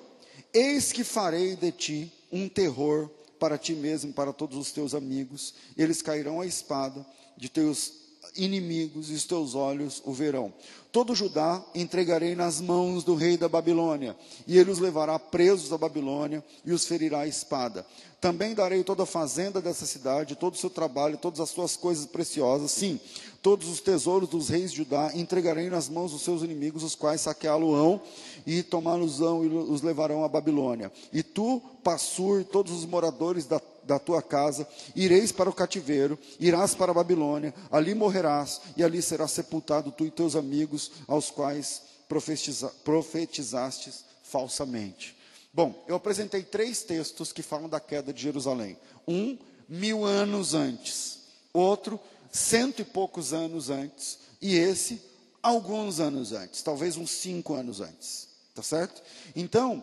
Eis 0.53 0.91
que 0.91 1.05
farei 1.05 1.55
de 1.55 1.71
ti 1.71 2.13
um 2.33 2.49
terror 2.49 3.09
para 3.39 3.57
ti 3.57 3.75
mesmo 3.75 4.13
para 4.13 4.33
todos 4.33 4.59
os 4.59 4.73
teus 4.73 4.93
amigos, 4.93 5.55
eles 5.77 6.03
cairão 6.03 6.41
à 6.41 6.47
espada 6.47 7.07
de 7.37 7.49
teus 7.49 8.10
inimigos 8.37 9.11
e 9.11 9.15
os 9.15 9.25
teus 9.25 9.55
olhos 9.55 10.03
o 10.05 10.13
verão. 10.13 10.53
Todo 10.93 11.15
Judá 11.15 11.63
entregarei 11.75 12.35
nas 12.35 12.61
mãos 12.61 13.05
do 13.05 13.15
rei 13.15 13.37
da 13.37 13.49
Babilônia, 13.49 14.17
e 14.47 14.59
ele 14.59 14.71
os 14.71 14.81
levará 14.81 15.19
presos 15.19 15.73
à 15.73 15.79
Babilônia 15.79 16.45
e 16.65 16.73
os 16.73 16.85
ferirá 16.85 17.21
à 17.21 17.27
espada. 17.29 17.87
Também 18.21 18.55
darei 18.55 18.85
toda 18.85 19.05
a 19.05 19.07
fazenda 19.07 19.63
dessa 19.63 19.87
cidade, 19.87 20.35
todo 20.35 20.55
o 20.55 20.59
seu 20.59 20.69
trabalho, 20.69 21.17
todas 21.17 21.41
as 21.41 21.49
suas 21.51 21.77
coisas 21.77 22.07
preciosas, 22.07 22.71
sim, 22.73 23.01
todos 23.41 23.69
os 23.69 23.81
tesouros 23.81 24.29
dos 24.29 24.49
reis 24.49 24.73
de 24.73 24.79
Judá, 24.79 25.13
entregarei 25.15 25.71
nas 25.71 25.89
mãos 25.89 26.13
dos 26.13 26.23
seus 26.23 26.43
inimigos, 26.43 26.83
os 26.83 26.95
quais 26.95 27.23
saqueá-lo-ão 27.23 28.01
e 28.47 28.63
tomá-los-ão 28.63 29.45
e 29.45 29.49
os 29.49 29.81
levarão 29.81 30.25
à 30.25 30.29
Babilônia. 30.29 30.93
E 31.13 31.23
tu, 31.23 31.63
Passur, 31.83 32.45
todos 32.45 32.73
os 32.73 32.85
moradores 32.85 33.47
da 33.47 33.59
da 33.91 33.99
tua 33.99 34.23
casa, 34.23 34.69
ireis 34.95 35.33
para 35.33 35.51
o 35.51 35.53
cativeiro, 35.53 36.17
irás 36.39 36.77
para 36.77 36.93
a 36.93 36.95
Babilônia, 36.95 37.53
ali 37.73 37.93
morrerás, 37.93 38.61
e 38.77 38.85
ali 38.85 39.03
serás 39.03 39.33
sepultado 39.33 39.91
tu 39.91 40.07
e 40.07 40.13
teus 40.13 40.37
amigos, 40.37 40.93
aos 41.09 41.29
quais 41.29 41.83
profetiza, 42.09 42.69
profetizastes 42.85 44.05
falsamente. 44.23 45.17
Bom, 45.53 45.75
eu 45.89 45.97
apresentei 45.97 46.45
três 46.45 46.85
textos 46.85 47.33
que 47.33 47.43
falam 47.43 47.69
da 47.69 47.81
queda 47.81 48.13
de 48.13 48.23
Jerusalém. 48.23 48.79
Um, 49.09 49.37
mil 49.69 50.05
anos 50.05 50.55
antes. 50.55 51.19
Outro, 51.53 51.99
cento 52.31 52.81
e 52.81 52.85
poucos 52.85 53.33
anos 53.33 53.71
antes. 53.71 54.21
E 54.41 54.55
esse, 54.55 55.03
alguns 55.43 55.99
anos 55.99 56.31
antes. 56.31 56.63
Talvez 56.63 56.97
uns 56.97 57.11
cinco 57.11 57.55
anos 57.55 57.81
antes. 57.81 58.29
Tá 58.55 58.63
certo? 58.63 59.03
Então, 59.35 59.83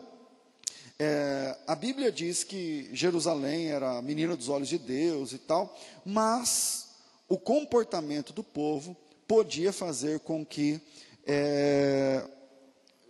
é, 0.99 1.55
a 1.67 1.75
Bíblia 1.75 2.11
diz 2.11 2.43
que 2.43 2.89
Jerusalém 2.91 3.67
era 3.67 3.97
a 3.97 4.01
menina 4.01 4.35
dos 4.35 4.49
olhos 4.49 4.67
de 4.67 4.79
Deus 4.79 5.31
e 5.31 5.37
tal, 5.37 5.77
mas 6.03 6.89
o 7.29 7.37
comportamento 7.37 8.33
do 8.33 8.43
povo 8.43 8.97
podia 9.27 9.71
fazer 9.71 10.19
com 10.21 10.45
que 10.45 10.81
é, 11.25 12.25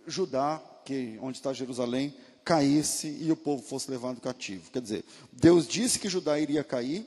Judá, 0.06 0.60
que 0.84 1.18
onde 1.22 1.38
está 1.38 1.52
Jerusalém, 1.52 2.14
caísse 2.44 3.08
e 3.20 3.30
o 3.30 3.36
povo 3.36 3.62
fosse 3.62 3.90
levado 3.90 4.20
cativo. 4.20 4.70
Quer 4.70 4.82
dizer, 4.82 5.04
Deus 5.32 5.66
disse 5.66 5.98
que 5.98 6.08
Judá 6.08 6.38
iria 6.38 6.64
cair 6.64 7.06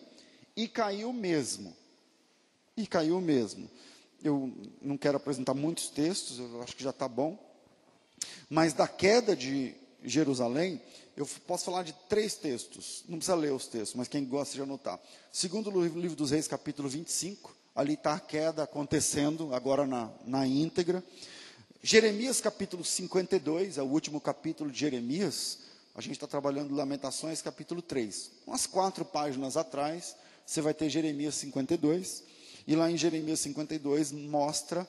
e 0.56 0.68
caiu 0.68 1.12
mesmo. 1.14 1.76
E 2.76 2.88
caiu 2.88 3.20
mesmo. 3.22 3.70
Eu 4.24 4.52
não 4.82 4.98
quero 4.98 5.18
apresentar 5.18 5.54
muitos 5.54 5.90
textos, 5.90 6.40
eu 6.40 6.62
acho 6.62 6.76
que 6.76 6.84
já 6.84 6.92
está 6.92 7.08
bom. 7.08 7.38
Mas 8.50 8.74
da 8.74 8.88
queda 8.88 9.36
de 9.36 9.76
Jerusalém, 10.04 10.82
eu 11.16 11.28
posso 11.46 11.66
falar 11.66 11.84
de 11.84 11.94
três 12.10 12.36
textos. 12.36 13.04
Não 13.08 13.18
precisa 13.18 13.36
ler 13.36 13.54
os 13.54 13.68
textos, 13.68 13.96
mas 13.96 14.08
quem 14.08 14.26
gosta 14.26 14.56
de 14.56 14.62
anotar. 14.62 15.00
Segundo 15.32 15.70
o 15.70 15.84
livro 15.84 16.16
dos 16.16 16.32
Reis, 16.32 16.48
capítulo 16.48 16.90
25, 16.90 17.56
ali 17.76 17.94
está 17.94 18.14
a 18.14 18.20
queda 18.20 18.64
acontecendo, 18.64 19.54
agora 19.54 19.86
na, 19.86 20.10
na 20.26 20.48
íntegra. 20.48 21.04
Jeremias, 21.84 22.40
capítulo 22.40 22.84
52, 22.84 23.78
é 23.78 23.82
o 23.82 23.86
último 23.86 24.22
capítulo 24.22 24.72
de 24.72 24.80
Jeremias. 24.80 25.60
A 25.96 26.02
gente 26.02 26.14
está 26.14 26.28
trabalhando 26.28 26.76
Lamentações, 26.76 27.42
capítulo 27.42 27.82
3. 27.82 28.32
Umas 28.48 28.66
quatro 28.66 29.04
páginas 29.04 29.58
atrás, 29.58 30.16
você 30.46 30.62
vai 30.62 30.74
ter 30.74 30.90
Jeremias 30.90 31.36
52. 31.36 32.24
E 32.68 32.76
lá 32.76 32.90
em 32.92 32.98
Jeremias 32.98 33.40
52 33.40 34.12
mostra 34.12 34.88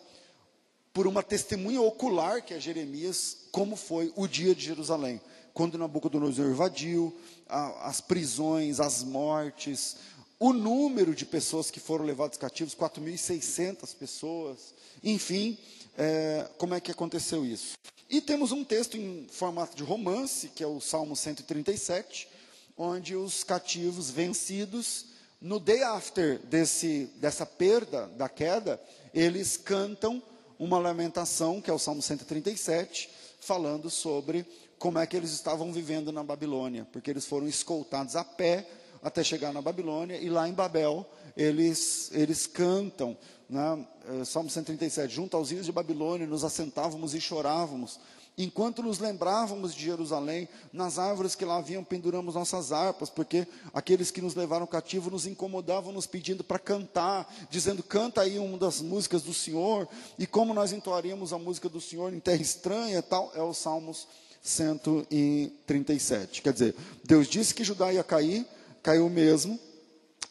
por 0.92 1.06
uma 1.06 1.22
testemunha 1.22 1.80
ocular 1.80 2.42
que 2.42 2.54
é 2.54 2.60
Jeremias, 2.60 3.38
como 3.50 3.76
foi 3.76 4.12
o 4.14 4.26
dia 4.26 4.54
de 4.54 4.64
Jerusalém, 4.64 5.20
quando 5.54 5.78
Nabucodonosor 5.78 6.46
invadiu, 6.46 7.14
a, 7.48 7.88
as 7.88 8.00
prisões, 8.00 8.80
as 8.80 9.02
mortes, 9.02 9.96
o 10.38 10.52
número 10.52 11.14
de 11.14 11.24
pessoas 11.24 11.70
que 11.70 11.80
foram 11.80 12.04
levadas 12.04 12.36
cativos, 12.36 12.74
4.600 12.74 13.94
pessoas, 13.94 14.74
enfim, 15.02 15.56
é, 15.96 16.48
como 16.58 16.74
é 16.74 16.80
que 16.80 16.90
aconteceu 16.90 17.44
isso. 17.44 17.74
E 18.10 18.20
temos 18.20 18.52
um 18.52 18.64
texto 18.64 18.96
em 18.96 19.26
formato 19.30 19.76
de 19.76 19.82
romance, 19.82 20.48
que 20.48 20.62
é 20.62 20.66
o 20.66 20.80
Salmo 20.80 21.16
137, 21.16 22.28
onde 22.76 23.14
os 23.14 23.44
cativos 23.44 24.10
vencidos, 24.10 25.06
no 25.40 25.58
day 25.58 25.82
after 25.82 26.38
desse, 26.40 27.08
dessa 27.16 27.46
perda, 27.46 28.06
da 28.08 28.28
queda, 28.28 28.80
eles 29.14 29.56
cantam 29.56 30.22
uma 30.62 30.78
lamentação, 30.78 31.60
que 31.60 31.68
é 31.68 31.72
o 31.72 31.78
Salmo 31.78 32.00
137, 32.00 33.10
falando 33.40 33.90
sobre 33.90 34.46
como 34.78 35.00
é 35.00 35.06
que 35.08 35.16
eles 35.16 35.32
estavam 35.32 35.72
vivendo 35.72 36.12
na 36.12 36.22
Babilônia, 36.22 36.86
porque 36.92 37.10
eles 37.10 37.26
foram 37.26 37.48
escoltados 37.48 38.14
a 38.14 38.22
pé 38.22 38.64
até 39.02 39.24
chegar 39.24 39.52
na 39.52 39.60
Babilônia, 39.60 40.16
e 40.18 40.30
lá 40.30 40.48
em 40.48 40.52
Babel 40.52 41.04
eles, 41.36 42.12
eles 42.12 42.46
cantam, 42.46 43.18
né, 43.50 43.84
eh, 44.08 44.24
Salmo 44.24 44.48
137, 44.48 45.12
junto 45.12 45.36
aos 45.36 45.50
rios 45.50 45.66
de 45.66 45.72
Babilônia, 45.72 46.28
nos 46.28 46.44
assentávamos 46.44 47.12
e 47.12 47.20
chorávamos, 47.20 47.98
Enquanto 48.36 48.82
nos 48.82 48.98
lembrávamos 48.98 49.72
de 49.74 49.84
Jerusalém, 49.84 50.46
nas 50.72 50.98
árvores 50.98 51.34
que 51.34 51.44
lá 51.44 51.58
haviam 51.58 51.84
penduramos 51.84 52.34
nossas 52.34 52.72
harpas, 52.72 53.10
porque 53.10 53.46
aqueles 53.74 54.10
que 54.10 54.22
nos 54.22 54.34
levaram 54.34 54.66
cativo 54.66 55.10
nos 55.10 55.26
incomodavam, 55.26 55.92
nos 55.92 56.06
pedindo 56.06 56.42
para 56.42 56.58
cantar, 56.58 57.30
dizendo: 57.50 57.82
canta 57.82 58.22
aí 58.22 58.38
uma 58.38 58.56
das 58.56 58.80
músicas 58.80 59.20
do 59.22 59.34
Senhor. 59.34 59.86
E 60.18 60.26
como 60.26 60.54
nós 60.54 60.72
entoaríamos 60.72 61.34
a 61.34 61.38
música 61.38 61.68
do 61.68 61.78
Senhor 61.78 62.14
em 62.14 62.20
terra 62.20 62.40
estranha 62.40 63.02
tal, 63.02 63.30
é 63.34 63.42
o 63.42 63.52
Salmos 63.52 64.08
137. 64.40 66.40
Quer 66.40 66.54
dizer, 66.54 66.74
Deus 67.04 67.28
disse 67.28 67.54
que 67.54 67.62
Judá 67.62 67.92
ia 67.92 68.02
cair, 68.02 68.46
caiu 68.82 69.10
mesmo, 69.10 69.60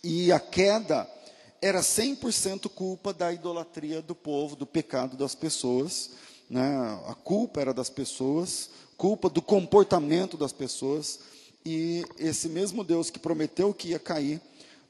e 0.03 0.31
a 0.31 0.39
queda 0.39 1.07
era 1.61 1.81
100% 1.81 2.67
culpa 2.67 3.13
da 3.13 3.31
idolatria 3.31 4.01
do 4.01 4.15
povo, 4.15 4.55
do 4.55 4.65
pecado 4.65 5.15
das 5.15 5.35
pessoas 5.35 6.09
né? 6.51 6.99
a 7.07 7.15
culpa 7.15 7.61
era 7.61 7.73
das 7.73 7.89
pessoas, 7.89 8.69
culpa 8.97 9.29
do 9.29 9.41
comportamento 9.41 10.35
das 10.35 10.51
pessoas, 10.51 11.21
e 11.65 12.03
esse 12.19 12.49
mesmo 12.49 12.83
Deus 12.83 13.09
que 13.09 13.17
prometeu 13.17 13.73
que 13.73 13.89
ia 13.89 13.99
cair, 13.99 14.41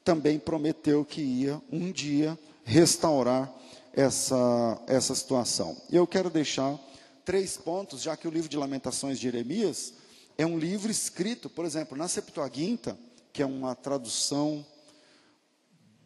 também 0.04 0.40
prometeu 0.40 1.06
que 1.06 1.22
ia 1.22 1.62
um 1.72 1.92
dia 1.92 2.38
restaurar 2.64 3.54
essa, 3.94 4.82
essa 4.88 5.14
situação. 5.14 5.78
Eu 5.92 6.08
quero 6.08 6.32
deixar 6.32 6.80
três 7.24 7.58
pontos, 7.58 8.02
já 8.02 8.18
que 8.18 8.28
o 8.28 8.32
livro 8.32 8.50
de 8.50 8.58
Lamentações 8.58 9.20
de 9.20 9.24
Jeremias 9.24 9.94
é 10.40 10.46
um 10.46 10.58
livro 10.58 10.90
escrito, 10.90 11.48
por 11.48 11.64
exemplo, 11.64 11.96
na 11.96 12.08
Septuaginta, 12.08 12.98
que 13.32 13.44
é 13.44 13.46
uma 13.46 13.76
tradução 13.76 14.66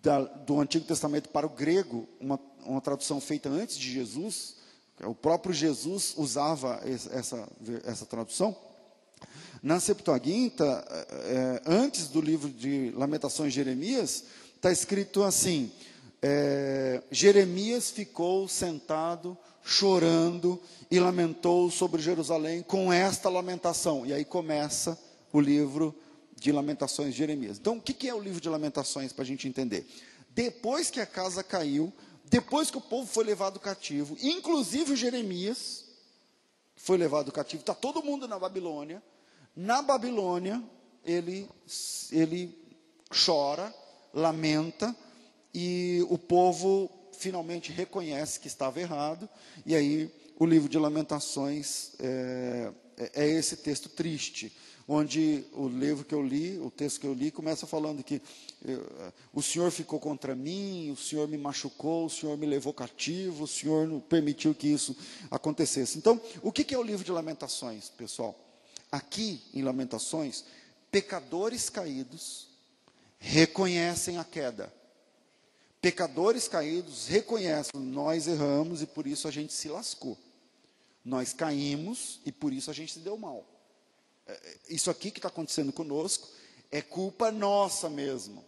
da, 0.01 0.19
do 0.21 0.59
Antigo 0.59 0.85
Testamento 0.85 1.29
para 1.29 1.47
o 1.47 1.49
grego, 1.49 2.09
uma, 2.19 2.37
uma 2.65 2.81
tradução 2.81 3.21
feita 3.21 3.47
antes 3.47 3.77
de 3.77 3.89
Jesus, 3.89 4.64
o 5.03 5.13
próprio 5.13 5.53
Jesus 5.53 6.13
usava 6.15 6.81
essa, 6.85 7.47
essa 7.83 8.05
tradução. 8.05 8.55
Na 9.61 9.79
Septuaginta, 9.79 10.63
é, 11.25 11.61
antes 11.65 12.07
do 12.07 12.21
livro 12.21 12.49
de 12.49 12.91
Lamentações 12.95 13.51
de 13.51 13.55
Jeremias, 13.55 14.23
está 14.55 14.71
escrito 14.71 15.23
assim: 15.23 15.71
é, 16.21 17.01
Jeremias 17.11 17.89
ficou 17.89 18.47
sentado, 18.47 19.37
chorando 19.63 20.61
e 20.89 20.99
lamentou 20.99 21.69
sobre 21.71 22.01
Jerusalém 22.01 22.61
com 22.61 22.93
esta 22.93 23.29
lamentação. 23.29 24.05
E 24.05 24.13
aí 24.13 24.23
começa 24.23 24.97
o 25.33 25.39
livro 25.39 25.95
de 26.35 26.51
Lamentações 26.51 27.13
de 27.13 27.17
Jeremias. 27.17 27.57
Então, 27.57 27.77
o 27.77 27.81
que 27.81 28.07
é 28.07 28.13
o 28.13 28.19
livro 28.19 28.39
de 28.39 28.49
Lamentações 28.49 29.11
para 29.11 29.23
a 29.23 29.27
gente 29.27 29.47
entender? 29.47 29.87
Depois 30.29 30.91
que 30.91 30.99
a 30.99 31.05
casa 31.05 31.43
caiu, 31.43 31.91
depois 32.29 32.71
que 32.71 32.77
o 32.77 32.81
povo 32.81 33.07
foi 33.07 33.23
levado 33.23 33.59
cativo, 33.59 34.17
inclusive 34.21 34.95
Jeremias 34.95 35.85
foi 36.75 36.97
levado 36.97 37.31
cativo, 37.31 37.61
está 37.61 37.73
todo 37.73 38.03
mundo 38.03 38.27
na 38.27 38.37
Babilônia. 38.37 39.01
Na 39.55 39.81
Babilônia, 39.81 40.61
ele, 41.03 41.49
ele 42.11 42.57
chora, 43.09 43.73
lamenta, 44.13 44.95
e 45.53 46.05
o 46.09 46.17
povo 46.17 46.89
finalmente 47.13 47.71
reconhece 47.71 48.39
que 48.39 48.47
estava 48.47 48.79
errado, 48.81 49.29
e 49.65 49.73
aí 49.73 50.11
o 50.37 50.45
livro 50.45 50.67
de 50.67 50.77
Lamentações 50.77 51.91
é, 51.99 52.71
é, 52.97 53.23
é 53.23 53.27
esse 53.29 53.57
texto 53.57 53.87
triste, 53.87 54.51
onde 54.87 55.43
o 55.53 55.67
livro 55.67 56.05
que 56.05 56.13
eu 56.13 56.21
li, 56.21 56.59
o 56.59 56.69
texto 56.69 56.99
que 56.99 57.07
eu 57.07 57.13
li, 57.13 57.31
começa 57.31 57.65
falando 57.65 58.03
que 58.03 58.21
eu, 58.63 58.85
o 59.33 59.41
Senhor 59.41 59.71
ficou 59.71 59.99
contra 59.99 60.35
mim, 60.35 60.91
o 60.91 60.97
Senhor 60.97 61.27
me 61.27 61.37
machucou, 61.37 62.05
o 62.05 62.09
Senhor 62.09 62.37
me 62.37 62.45
levou 62.45 62.73
cativo, 62.73 63.45
o 63.45 63.47
Senhor 63.47 63.87
não 63.87 63.99
permitiu 63.99 64.53
que 64.53 64.67
isso 64.67 64.95
acontecesse. 65.31 65.97
Então, 65.97 66.21
o 66.41 66.51
que, 66.51 66.63
que 66.63 66.75
é 66.75 66.77
o 66.77 66.83
livro 66.83 67.03
de 67.03 67.11
Lamentações, 67.11 67.89
pessoal? 67.89 68.35
Aqui 68.91 69.41
em 69.53 69.63
Lamentações, 69.63 70.45
pecadores 70.91 71.69
caídos 71.69 72.47
reconhecem 73.17 74.17
a 74.17 74.23
queda. 74.23 74.71
Pecadores 75.81 76.47
caídos 76.47 77.07
reconhecem, 77.07 77.79
nós 77.79 78.27
erramos 78.27 78.81
e 78.81 78.87
por 78.87 79.05
isso 79.07 79.27
a 79.27 79.31
gente 79.31 79.53
se 79.53 79.67
lascou. 79.67 80.17
Nós 81.03 81.33
caímos 81.33 82.19
e 82.25 82.31
por 82.31 82.53
isso 82.53 82.69
a 82.71 82.73
gente 82.73 82.93
se 82.93 82.99
deu 82.99 83.17
mal. 83.17 83.54
É, 84.27 84.33
é, 84.33 84.57
isso 84.69 84.89
aqui 84.89 85.11
que 85.11 85.19
está 85.19 85.27
acontecendo 85.27 85.71
conosco 85.71 86.27
é 86.71 86.81
culpa 86.81 87.31
nossa 87.31 87.89
mesmo. 87.89 88.43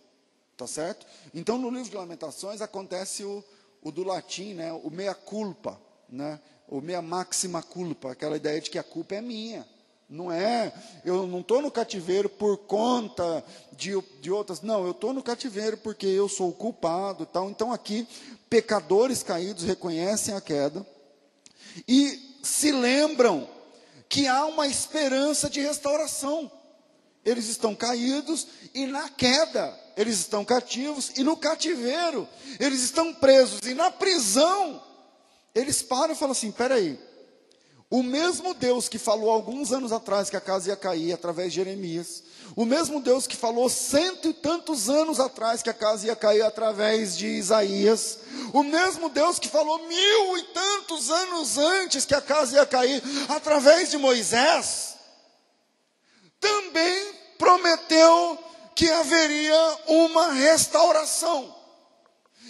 Tá 0.55 0.65
certo? 0.65 1.05
Então, 1.35 1.57
no 1.57 1.69
livro 1.69 1.89
de 1.89 1.95
Lamentações 1.95 2.61
acontece 2.61 3.23
o, 3.23 3.43
o 3.81 3.91
do 3.91 4.03
latim, 4.03 4.55
né? 4.55 4.73
o 4.73 4.89
meia 4.89 5.13
culpa, 5.13 5.79
né? 6.09 6.39
o 6.67 6.81
meia 6.81 7.01
máxima 7.01 7.61
culpa, 7.61 8.11
aquela 8.11 8.37
ideia 8.37 8.59
de 8.59 8.71
que 8.71 8.79
a 8.79 8.83
culpa 8.83 9.15
é 9.15 9.21
minha. 9.21 9.67
Não 10.09 10.31
é, 10.31 10.73
eu 11.05 11.27
não 11.27 11.41
estou 11.41 11.61
no 11.61 11.69
cativeiro 11.69 12.27
por 12.27 12.57
conta 12.59 13.43
de, 13.73 13.91
de 14.21 14.31
outras, 14.31 14.61
não, 14.61 14.85
eu 14.85 14.91
estou 14.91 15.13
no 15.13 15.21
cativeiro 15.21 15.77
porque 15.77 16.07
eu 16.07 16.27
sou 16.27 16.49
o 16.49 16.53
culpado. 16.53 17.25
Tal. 17.25 17.49
Então, 17.49 17.71
aqui, 17.71 18.07
pecadores 18.49 19.21
caídos 19.21 19.63
reconhecem 19.63 20.33
a 20.33 20.41
queda 20.41 20.87
e 21.87 22.39
se 22.41 22.71
lembram 22.71 23.47
que 24.09 24.27
há 24.27 24.45
uma 24.45 24.67
esperança 24.67 25.49
de 25.49 25.61
restauração. 25.61 26.51
Eles 27.25 27.49
estão 27.49 27.75
caídos 27.75 28.47
e 28.73 28.85
na 28.85 29.09
queda. 29.09 29.77
Eles 29.97 30.19
estão 30.19 30.45
cativos 30.45 31.11
e 31.17 31.23
no 31.23 31.35
cativeiro. 31.35 32.27
Eles 32.59 32.81
estão 32.81 33.13
presos 33.13 33.59
e 33.63 33.73
na 33.73 33.91
prisão. 33.91 34.81
Eles 35.53 35.81
param 35.81 36.13
e 36.13 36.17
falam 36.17 36.31
assim: 36.31 36.51
peraí, 36.51 36.99
o 37.89 38.03
mesmo 38.03 38.53
Deus 38.53 38.89
que 38.89 38.97
falou 38.97 39.29
alguns 39.29 39.71
anos 39.71 39.91
atrás 39.91 40.29
que 40.29 40.35
a 40.35 40.41
casa 40.41 40.69
ia 40.69 40.75
cair 40.75 41.13
através 41.13 41.53
de 41.53 41.55
Jeremias, 41.55 42.23
o 42.55 42.65
mesmo 42.65 42.99
Deus 43.01 43.25
que 43.25 43.35
falou 43.35 43.69
cento 43.69 44.27
e 44.27 44.33
tantos 44.33 44.89
anos 44.89 45.19
atrás 45.19 45.61
que 45.61 45.69
a 45.69 45.73
casa 45.73 46.07
ia 46.07 46.15
cair 46.15 46.41
através 46.41 47.17
de 47.17 47.27
Isaías, 47.27 48.19
o 48.53 48.61
mesmo 48.61 49.09
Deus 49.09 49.39
que 49.39 49.47
falou 49.47 49.87
mil 49.87 50.37
e 50.37 50.43
tantos 50.53 51.09
anos 51.09 51.57
antes 51.57 52.05
que 52.05 52.15
a 52.15 52.21
casa 52.21 52.57
ia 52.57 52.65
cair 52.65 53.01
através 53.29 53.89
de 53.89 53.97
Moisés, 53.97 54.95
também 56.39 57.13
prometeu 57.37 58.37
que 58.75 58.89
haveria 58.91 59.77
uma 59.87 60.33
restauração. 60.33 61.55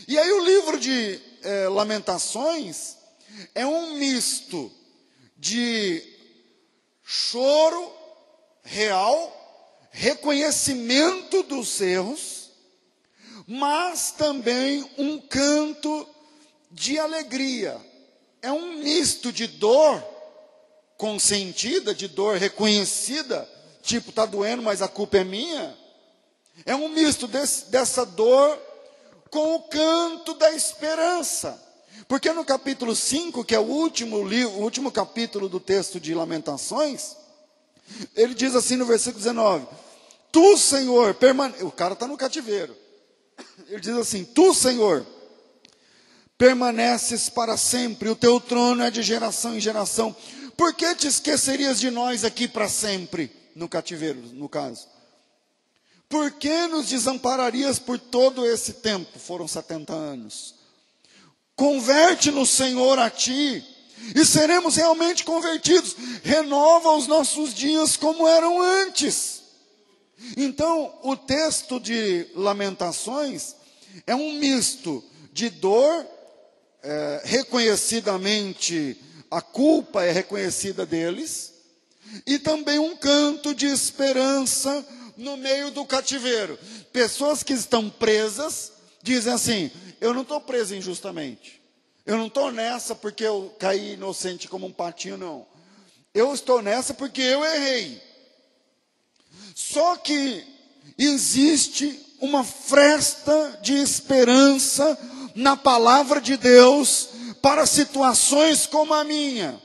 E 0.07 0.17
aí 0.17 0.31
o 0.31 0.43
livro 0.43 0.79
de 0.79 1.21
é, 1.43 1.67
Lamentações 1.69 2.97
é 3.53 3.65
um 3.65 3.95
misto 3.95 4.71
de 5.37 6.03
choro 7.03 7.93
real, 8.63 9.89
reconhecimento 9.91 11.43
dos 11.43 11.79
erros, 11.79 12.51
mas 13.47 14.11
também 14.11 14.89
um 14.97 15.19
canto 15.19 16.07
de 16.71 16.99
alegria. 16.99 17.79
É 18.41 18.51
um 18.51 18.77
misto 18.77 19.31
de 19.31 19.47
dor 19.47 20.03
consentida, 20.97 21.93
de 21.93 22.07
dor 22.07 22.37
reconhecida, 22.37 23.47
tipo, 23.81 24.09
está 24.09 24.25
doendo, 24.25 24.63
mas 24.63 24.81
a 24.81 24.87
culpa 24.87 25.17
é 25.17 25.23
minha 25.23 25.87
é 26.65 26.75
um 26.75 26.89
misto 26.89 27.27
desse, 27.27 27.69
dessa 27.69 28.05
dor 28.05 28.57
com 29.29 29.55
o 29.55 29.63
canto 29.63 30.33
da 30.35 30.51
esperança. 30.51 31.61
Porque 32.07 32.31
no 32.31 32.45
capítulo 32.45 32.95
5, 32.95 33.43
que 33.43 33.55
é 33.55 33.59
o 33.59 33.63
último 33.63 34.27
livro, 34.27 34.53
o 34.55 34.61
último 34.61 34.91
capítulo 34.91 35.49
do 35.49 35.59
texto 35.59 35.99
de 35.99 36.13
Lamentações, 36.13 37.15
ele 38.15 38.33
diz 38.33 38.55
assim 38.55 38.75
no 38.75 38.85
versículo 38.85 39.23
19: 39.23 39.67
Tu, 40.31 40.57
Senhor, 40.57 41.13
permane... 41.15 41.55
o 41.61 41.71
cara 41.71 41.93
está 41.93 42.07
no 42.07 42.17
cativeiro. 42.17 42.75
Ele 43.67 43.79
diz 43.79 43.95
assim: 43.95 44.23
Tu, 44.23 44.53
Senhor, 44.53 45.05
permaneces 46.37 47.29
para 47.29 47.57
sempre, 47.57 48.09
o 48.09 48.15
teu 48.15 48.39
trono 48.39 48.83
é 48.83 48.91
de 48.91 49.01
geração 49.01 49.55
em 49.55 49.59
geração. 49.59 50.15
Por 50.55 50.73
que 50.73 50.95
te 50.95 51.07
esquecerias 51.07 51.79
de 51.79 51.89
nós 51.91 52.23
aqui 52.23 52.47
para 52.47 52.67
sempre? 52.67 53.31
No 53.55 53.67
cativeiro, 53.69 54.19
no 54.33 54.47
caso. 54.49 54.87
Por 56.09 56.31
que 56.31 56.67
nos 56.67 56.87
desampararias 56.87 57.79
por 57.79 57.99
todo 57.99 58.45
esse 58.45 58.73
tempo? 58.73 59.19
Foram 59.19 59.47
70 59.47 59.93
anos. 59.93 60.56
Converte-nos, 61.57 62.51
Senhor, 62.51 62.99
a 62.99 63.09
ti, 63.09 63.65
e 64.15 64.23
seremos 64.23 64.75
realmente 64.75 65.23
convertidos. 65.23 65.95
Renova 66.23 66.95
os 66.95 67.07
nossos 67.07 67.51
dias 67.51 67.97
como 67.97 68.27
eram 68.27 68.61
antes. 68.61 69.41
Então, 70.37 70.93
o 71.01 71.15
texto 71.15 71.79
de 71.79 72.27
Lamentações 72.35 73.55
é 74.05 74.15
um 74.15 74.33
misto 74.33 75.03
de 75.33 75.49
dor, 75.49 76.05
é, 76.83 77.21
reconhecidamente 77.25 78.95
a 79.31 79.41
culpa 79.41 80.03
é 80.03 80.11
reconhecida 80.11 80.85
deles, 80.85 81.53
e 82.25 82.37
também 82.37 82.77
um 82.77 82.95
canto 82.95 83.55
de 83.55 83.65
esperança 83.65 84.85
no 85.17 85.35
meio 85.35 85.71
do 85.71 85.83
cativeiro. 85.85 86.57
Pessoas 86.93 87.41
que 87.41 87.53
estão 87.53 87.89
presas 87.89 88.76
dizem 89.07 89.33
assim: 89.33 89.71
eu 89.99 90.13
não 90.13 90.21
estou 90.21 90.39
preso 90.41 90.75
injustamente. 90.75 91.61
Eu 92.05 92.17
não 92.17 92.27
estou 92.27 92.51
nessa 92.51 92.95
porque 92.95 93.23
eu 93.23 93.53
caí 93.59 93.93
inocente 93.93 94.47
como 94.47 94.67
um 94.67 94.71
patinho, 94.71 95.17
não. 95.17 95.45
Eu 96.13 96.33
estou 96.33 96.61
nessa 96.61 96.93
porque 96.93 97.21
eu 97.21 97.43
errei. 97.43 98.01
Só 99.53 99.97
que 99.97 100.45
existe 100.97 101.99
uma 102.19 102.43
fresta 102.43 103.59
de 103.61 103.73
esperança 103.73 104.97
na 105.35 105.57
palavra 105.57 106.21
de 106.21 106.37
Deus 106.37 107.09
para 107.41 107.65
situações 107.65 108.65
como 108.65 108.93
a 108.93 109.03
minha. 109.03 109.61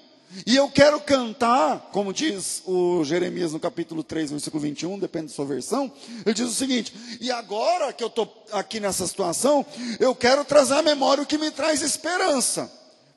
E 0.47 0.57
eu 0.57 0.68
quero 0.71 1.01
cantar, 1.01 1.90
como 1.92 2.12
diz 2.12 2.62
o 2.66 3.05
Jeremias 3.05 3.53
no 3.53 3.61
capítulo 3.61 4.03
3, 4.03 4.31
versículo 4.31 4.62
21, 4.62 4.99
depende 4.99 5.27
da 5.27 5.33
sua 5.33 5.45
versão, 5.45 5.92
ele 6.25 6.35
diz 6.35 6.47
o 6.47 6.55
seguinte: 6.55 6.95
E 7.21 7.31
agora 7.31 7.92
que 7.92 8.03
eu 8.03 8.09
estou 8.09 8.45
aqui 8.53 8.81
nessa 8.81 9.07
situação, 9.07 9.64
eu 10.01 10.14
quero 10.14 10.45
trazer 10.45 10.75
à 10.75 10.83
memória 10.83 11.23
o 11.23 11.27
que 11.27 11.37
me 11.37 11.51
traz 11.51 11.83
esperança. 11.83 12.71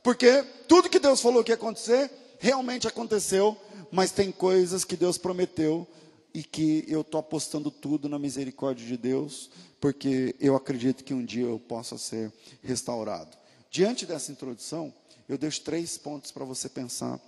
Porque 0.04 0.44
tudo 0.68 0.90
que 0.90 1.00
Deus 1.00 1.22
falou 1.22 1.44
que 1.44 1.52
ia 1.52 1.56
acontecer, 1.56 2.12
realmente 2.38 2.88
aconteceu, 2.88 3.58
mas 3.92 4.12
tem 4.12 4.32
coisas 4.32 4.84
que 4.84 4.98
Deus 4.98 5.18
prometeu 5.18 5.88
e 6.34 6.44
que 6.44 6.84
eu 6.88 7.02
estou 7.02 7.20
apostando 7.20 7.72
tudo 7.72 8.10
na 8.10 8.20
misericórdia 8.20 8.86
de 8.86 8.98
Deus, 8.98 9.50
porque 9.80 10.36
eu 10.40 10.56
acredito 10.56 11.04
que 11.04 11.14
um 11.14 11.24
dia 11.24 11.46
eu 11.46 11.58
possa 11.58 11.98
ser 11.98 12.32
restaurado. 12.62 13.38
Diante 13.72 14.06
dessa 14.06 14.32
introdução, 14.32 14.94
eu 15.28 15.38
deixo 15.38 15.62
três 15.62 15.98
pontos 15.98 16.32
para 16.32 16.46
você 16.46 16.70
pensar 16.70 17.20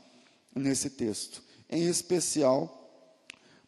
nesse 0.55 0.89
texto. 0.89 1.43
Em 1.69 1.87
especial, 1.87 2.73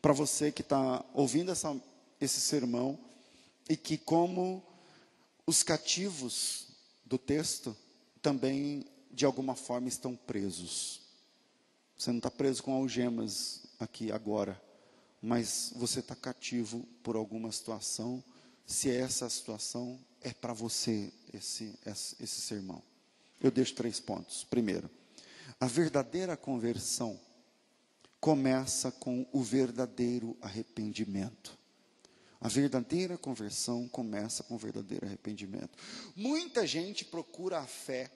para 0.02 0.14
você 0.14 0.52
que 0.52 0.62
está 0.62 1.04
ouvindo 1.14 1.52
essa, 1.52 1.76
esse 2.22 2.40
sermão 2.40 2.98
e 3.68 3.76
que, 3.76 3.98
como 3.98 4.64
os 5.46 5.64
cativos 5.64 6.68
do 7.06 7.18
texto, 7.18 7.76
também 8.22 8.86
de 9.12 9.26
alguma 9.26 9.56
forma 9.56 9.88
estão 9.88 10.16
presos. 10.16 11.02
Você 11.98 12.12
não 12.12 12.20
está 12.20 12.32
preso 12.32 12.64
com 12.64 12.74
algemas 12.74 13.64
aqui 13.80 14.12
agora, 14.12 14.62
mas 15.22 15.74
você 15.76 16.00
está 16.00 16.16
cativo 16.16 16.88
por 17.04 17.16
alguma 17.16 17.52
situação. 17.52 18.24
Se 18.66 18.90
essa 18.90 19.28
situação 19.30 20.00
é 20.22 20.32
para 20.32 20.54
você 20.54 21.12
esse, 21.34 21.78
esse, 21.86 22.16
esse 22.22 22.42
sermão. 22.42 22.82
Eu 23.42 23.52
deixo 23.52 23.76
três 23.76 24.00
pontos. 24.00 24.44
Primeiro, 24.44 24.90
a 25.60 25.66
verdadeira 25.66 26.36
conversão 26.36 27.20
começa 28.20 28.92
com 28.92 29.26
o 29.32 29.42
verdadeiro 29.42 30.38
arrependimento. 30.42 31.58
A 32.42 32.48
verdadeira 32.48 33.18
conversão 33.18 33.88
começa 33.88 34.44
com 34.44 34.56
o 34.56 34.58
verdadeiro 34.58 35.06
arrependimento. 35.06 35.78
Muita 36.16 36.66
gente 36.66 37.04
procura 37.04 37.60
a 37.60 37.68
fé, 37.68 38.10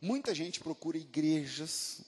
muita 0.00 0.32
gente 0.34 0.60
procura 0.60 0.96
igrejas, 0.96 2.02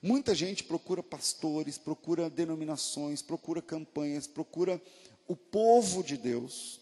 muita 0.00 0.34
gente 0.34 0.62
procura 0.62 1.02
pastores, 1.02 1.78
procura 1.78 2.30
denominações, 2.30 3.22
procura 3.22 3.60
campanhas, 3.60 4.28
procura 4.28 4.80
o 5.26 5.34
povo 5.34 6.02
de 6.02 6.16
Deus, 6.16 6.80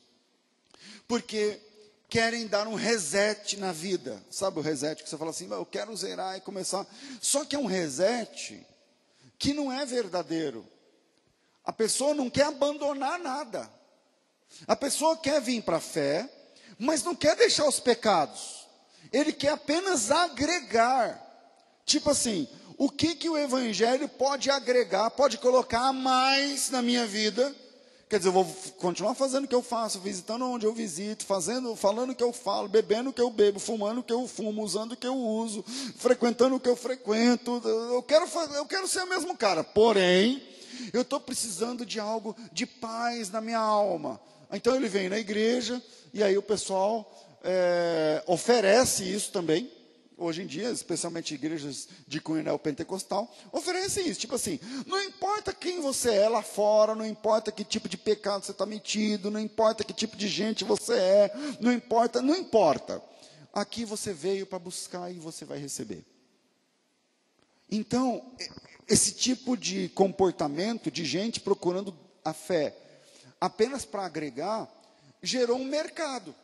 porque 1.09 1.59
querem 2.11 2.49
dar 2.49 2.66
um 2.66 2.75
reset 2.75 3.57
na 3.57 3.70
vida. 3.70 4.20
Sabe 4.31 4.59
o 4.59 4.62
reset 4.62 5.03
que 5.03 5.09
você 5.09 5.16
fala 5.16 5.31
assim, 5.31 5.49
eu 5.49 5.64
quero 5.64 5.96
zerar 5.96 6.37
e 6.37 6.40
começar. 6.40 6.85
Só 7.20 7.44
que 7.44 7.55
é 7.55 7.59
um 7.59 7.66
reset 7.66 8.66
que 9.38 9.55
não 9.55 9.73
é 9.73 9.87
verdadeiro. 9.87 10.66
A 11.64 11.73
pessoa 11.73 12.12
não 12.12 12.29
quer 12.29 12.46
abandonar 12.46 13.18
nada. 13.20 13.70
A 14.66 14.75
pessoa 14.75 15.16
quer 15.16 15.40
vir 15.40 15.62
para 15.62 15.77
a 15.77 15.81
fé, 15.81 16.29
mas 16.77 17.05
não 17.05 17.14
quer 17.14 17.37
deixar 17.37 17.66
os 17.66 17.79
pecados. 17.79 18.66
Ele 19.12 19.33
quer 19.33 19.51
apenas 19.51 20.11
agregar. 20.11 21.27
Tipo 21.87 22.11
assim, 22.11 22.49
o 22.77 22.90
que 22.90 23.14
que 23.14 23.29
o 23.29 23.38
evangelho 23.38 24.09
pode 24.09 24.51
agregar, 24.51 25.11
pode 25.11 25.38
colocar 25.38 25.88
a 25.88 25.92
mais 25.92 26.70
na 26.70 26.83
minha 26.83 27.07
vida? 27.07 27.55
Quer 28.11 28.18
dizer, 28.18 28.31
eu 28.31 28.33
vou 28.33 28.57
continuar 28.79 29.14
fazendo 29.14 29.44
o 29.44 29.46
que 29.46 29.55
eu 29.55 29.62
faço, 29.62 30.01
visitando 30.01 30.44
onde 30.44 30.66
eu 30.66 30.75
visito, 30.75 31.25
fazendo, 31.25 31.77
falando 31.77 32.11
o 32.11 32.14
que 32.16 32.25
eu 32.25 32.33
falo, 32.33 32.66
bebendo 32.66 33.11
o 33.11 33.12
que 33.12 33.20
eu 33.20 33.31
bebo, 33.31 33.61
fumando 33.61 34.01
o 34.01 34.03
que 34.03 34.12
eu 34.12 34.27
fumo, 34.27 34.64
usando 34.64 34.92
o 34.92 34.96
que 34.96 35.07
eu 35.07 35.16
uso, 35.16 35.64
frequentando 35.96 36.57
o 36.57 36.61
que 36.61 36.68
eu 36.68 36.75
frequento. 36.75 37.62
Eu 37.64 38.03
quero, 38.03 38.27
eu 38.57 38.66
quero 38.66 38.88
ser 38.88 39.05
o 39.05 39.09
mesmo 39.09 39.37
cara. 39.37 39.62
Porém, 39.62 40.42
eu 40.92 41.03
estou 41.03 41.20
precisando 41.20 41.87
de 41.87 42.01
algo 42.01 42.35
de 42.53 42.66
paz 42.66 43.31
na 43.31 43.40
minha 43.40 43.61
alma. 43.61 44.20
Então 44.53 44.75
ele 44.75 44.88
vem 44.88 45.09
na 45.09 45.20
igreja 45.20 45.81
e 46.12 46.20
aí 46.20 46.37
o 46.37 46.42
pessoal 46.42 47.09
é, 47.44 48.25
oferece 48.27 49.05
isso 49.05 49.31
também 49.31 49.70
hoje 50.20 50.42
em 50.42 50.46
dia, 50.46 50.70
especialmente 50.70 51.35
igrejas 51.35 51.88
de 52.06 52.20
cunho 52.20 52.42
neopentecostal, 52.42 53.35
oferecem 53.50 54.06
isso. 54.06 54.20
Tipo 54.20 54.35
assim, 54.35 54.61
não 54.87 55.02
importa 55.02 55.52
quem 55.52 55.80
você 55.80 56.14
é 56.14 56.28
lá 56.28 56.42
fora, 56.42 56.94
não 56.94 57.06
importa 57.06 57.50
que 57.50 57.64
tipo 57.64 57.88
de 57.88 57.96
pecado 57.96 58.44
você 58.44 58.52
está 58.52 58.66
metido, 58.66 59.30
não 59.30 59.40
importa 59.40 59.83
que 59.83 59.94
tipo 59.94 60.16
de 60.16 60.28
gente 60.28 60.62
você 60.62 60.92
é, 60.92 61.33
não 61.61 61.72
importa, 61.72 62.20
não 62.20 62.37
importa. 62.37 63.02
Aqui 63.52 63.85
você 63.85 64.12
veio 64.12 64.46
para 64.46 64.59
buscar 64.59 65.11
e 65.11 65.18
você 65.18 65.44
vai 65.44 65.59
receber. 65.59 66.04
Então, 67.70 68.22
esse 68.87 69.12
tipo 69.12 69.56
de 69.56 69.88
comportamento 69.88 70.90
de 70.90 71.04
gente 71.04 71.40
procurando 71.40 71.96
a 72.24 72.33
fé 72.33 72.76
apenas 73.40 73.85
para 73.87 74.04
agregar, 74.04 74.68
gerou 75.22 75.56
um 75.56 75.64
mercado. 75.64 76.35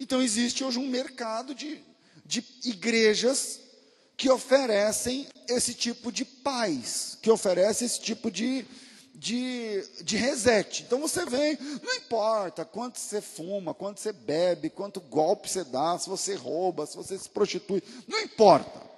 Então, 0.00 0.22
existe 0.22 0.64
hoje 0.64 0.78
um 0.78 0.88
mercado 0.88 1.54
de 1.54 1.84
de 2.24 2.44
igrejas 2.64 3.60
que 4.16 4.30
oferecem 4.30 5.26
esse 5.48 5.74
tipo 5.74 6.12
de 6.12 6.24
paz, 6.24 7.18
que 7.20 7.30
oferecem 7.30 7.86
esse 7.86 8.00
tipo 8.00 8.30
de, 8.30 8.64
de, 9.14 9.84
de 10.02 10.16
reset. 10.16 10.82
Então 10.82 11.00
você 11.00 11.24
vem, 11.26 11.58
não 11.82 11.94
importa 11.96 12.64
quanto 12.64 12.98
você 12.98 13.20
fuma, 13.20 13.74
quanto 13.74 14.00
você 14.00 14.12
bebe, 14.12 14.70
quanto 14.70 15.00
golpe 15.00 15.50
você 15.50 15.64
dá, 15.64 15.98
se 15.98 16.08
você 16.08 16.34
rouba, 16.34 16.86
se 16.86 16.96
você 16.96 17.18
se 17.18 17.28
prostitui, 17.28 17.82
não 18.06 18.20
importa. 18.20 18.92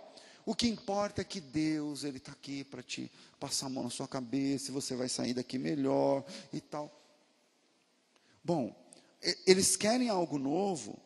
O 0.46 0.54
que 0.54 0.68
importa 0.68 1.22
é 1.22 1.24
que 1.24 1.40
Deus, 1.40 2.04
Ele 2.04 2.18
está 2.18 2.32
aqui 2.32 2.64
para 2.64 2.82
te 2.82 3.10
passar 3.40 3.66
a 3.66 3.70
mão 3.70 3.84
na 3.84 3.90
sua 3.90 4.06
cabeça, 4.06 4.72
você 4.72 4.94
vai 4.94 5.08
sair 5.08 5.32
daqui 5.32 5.58
melhor 5.58 6.22
e 6.52 6.60
tal. 6.60 6.92
Bom, 8.42 8.74
eles 9.46 9.74
querem 9.74 10.10
algo 10.10 10.38
novo, 10.38 10.98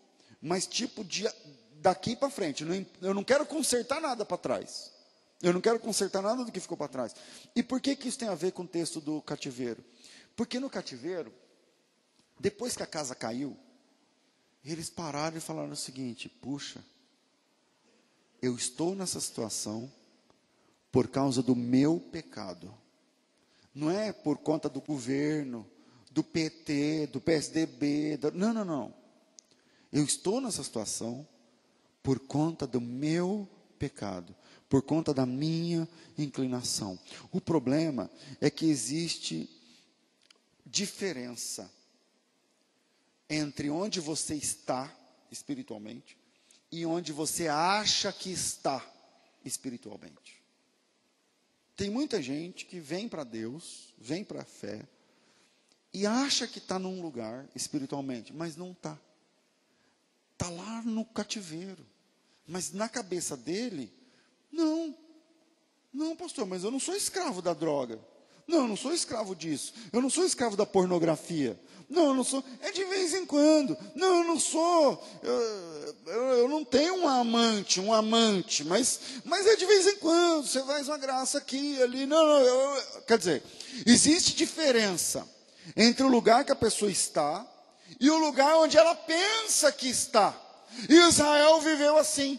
mas 0.42 0.66
tipo 0.66 1.04
de, 1.04 1.28
daqui 1.80 2.16
para 2.16 2.30
frente. 2.30 2.64
Eu 3.00 3.14
não 3.14 3.24
quero 3.24 3.46
consertar 3.46 4.00
nada 4.00 4.24
para 4.24 4.36
trás. 4.36 4.92
Eu 5.40 5.52
não 5.52 5.60
quero 5.60 5.78
consertar 5.78 6.22
nada 6.22 6.44
do 6.44 6.50
que 6.50 6.60
ficou 6.60 6.76
para 6.76 6.88
trás. 6.88 7.14
E 7.54 7.62
por 7.62 7.80
que, 7.80 7.94
que 7.94 8.08
isso 8.08 8.18
tem 8.18 8.28
a 8.28 8.34
ver 8.34 8.52
com 8.52 8.62
o 8.62 8.68
texto 8.68 9.00
do 9.00 9.22
cativeiro? 9.22 9.84
Porque 10.34 10.58
no 10.58 10.68
cativeiro, 10.68 11.32
depois 12.38 12.76
que 12.76 12.82
a 12.82 12.86
casa 12.86 13.14
caiu, 13.14 13.56
eles 14.64 14.90
pararam 14.90 15.36
e 15.36 15.40
falaram 15.40 15.72
o 15.72 15.76
seguinte: 15.76 16.28
puxa, 16.28 16.84
eu 18.42 18.56
estou 18.56 18.94
nessa 18.94 19.20
situação 19.20 19.90
por 20.90 21.08
causa 21.08 21.42
do 21.42 21.54
meu 21.54 22.00
pecado. 22.00 22.74
Não 23.74 23.90
é 23.90 24.12
por 24.12 24.38
conta 24.38 24.68
do 24.68 24.80
governo, 24.80 25.68
do 26.10 26.24
PT, 26.24 27.08
do 27.12 27.20
PSDB. 27.20 28.16
Do... 28.16 28.32
Não, 28.32 28.52
não, 28.52 28.64
não. 28.64 28.94
Eu 29.92 30.02
estou 30.02 30.40
nessa 30.40 30.64
situação 30.64 31.26
por 32.08 32.20
conta 32.20 32.66
do 32.66 32.80
meu 32.80 33.46
pecado, 33.78 34.34
por 34.66 34.80
conta 34.80 35.12
da 35.12 35.26
minha 35.26 35.86
inclinação. 36.16 36.98
O 37.30 37.38
problema 37.38 38.10
é 38.40 38.48
que 38.48 38.64
existe 38.64 39.46
diferença 40.64 41.70
entre 43.28 43.68
onde 43.68 44.00
você 44.00 44.34
está 44.34 44.90
espiritualmente 45.30 46.16
e 46.72 46.86
onde 46.86 47.12
você 47.12 47.46
acha 47.46 48.10
que 48.10 48.30
está 48.30 48.82
espiritualmente. 49.44 50.42
Tem 51.76 51.90
muita 51.90 52.22
gente 52.22 52.64
que 52.64 52.80
vem 52.80 53.06
para 53.06 53.22
Deus, 53.22 53.92
vem 53.98 54.24
para 54.24 54.40
a 54.40 54.46
fé, 54.46 54.88
e 55.92 56.06
acha 56.06 56.48
que 56.48 56.56
está 56.56 56.78
num 56.78 57.02
lugar 57.02 57.46
espiritualmente, 57.54 58.32
mas 58.32 58.56
não 58.56 58.72
está. 58.72 58.98
Está 60.32 60.48
lá 60.48 60.80
no 60.80 61.04
cativeiro. 61.04 61.86
Mas 62.48 62.72
na 62.72 62.88
cabeça 62.88 63.36
dele, 63.36 63.92
não. 64.50 64.96
Não, 65.92 66.16
pastor, 66.16 66.46
mas 66.46 66.64
eu 66.64 66.70
não 66.70 66.80
sou 66.80 66.96
escravo 66.96 67.42
da 67.42 67.52
droga. 67.52 68.00
Não, 68.46 68.62
eu 68.62 68.68
não 68.68 68.76
sou 68.76 68.94
escravo 68.94 69.36
disso. 69.36 69.74
Eu 69.92 70.00
não 70.00 70.08
sou 70.08 70.24
escravo 70.24 70.56
da 70.56 70.64
pornografia. 70.64 71.60
Não, 71.88 72.06
eu 72.06 72.14
não 72.14 72.24
sou. 72.24 72.42
É 72.62 72.70
de 72.70 72.84
vez 72.86 73.12
em 73.12 73.26
quando. 73.26 73.76
Não, 73.94 74.18
eu 74.18 74.24
não 74.24 74.40
sou. 74.40 75.06
Eu, 75.22 75.94
eu, 76.06 76.22
eu, 76.38 76.48
não 76.48 76.64
tenho 76.64 76.94
um 76.94 77.08
amante, 77.08 77.80
um 77.80 77.92
amante, 77.92 78.64
mas, 78.64 79.00
mas 79.24 79.46
é 79.46 79.54
de 79.56 79.66
vez 79.66 79.86
em 79.86 79.96
quando. 79.96 80.46
Você 80.46 80.62
faz 80.64 80.88
uma 80.88 80.96
graça 80.96 81.36
aqui, 81.36 81.80
ali. 81.82 82.06
Não, 82.06 82.26
não. 82.26 82.40
Eu, 82.40 83.02
quer 83.06 83.18
dizer, 83.18 83.42
existe 83.84 84.34
diferença 84.34 85.28
entre 85.76 86.02
o 86.02 86.08
lugar 86.08 86.44
que 86.44 86.52
a 86.52 86.56
pessoa 86.56 86.90
está 86.90 87.46
e 88.00 88.10
o 88.10 88.18
lugar 88.18 88.56
onde 88.56 88.78
ela 88.78 88.94
pensa 88.94 89.70
que 89.70 89.88
está. 89.88 90.47
Israel 90.88 91.60
viveu 91.60 91.96
assim, 91.96 92.38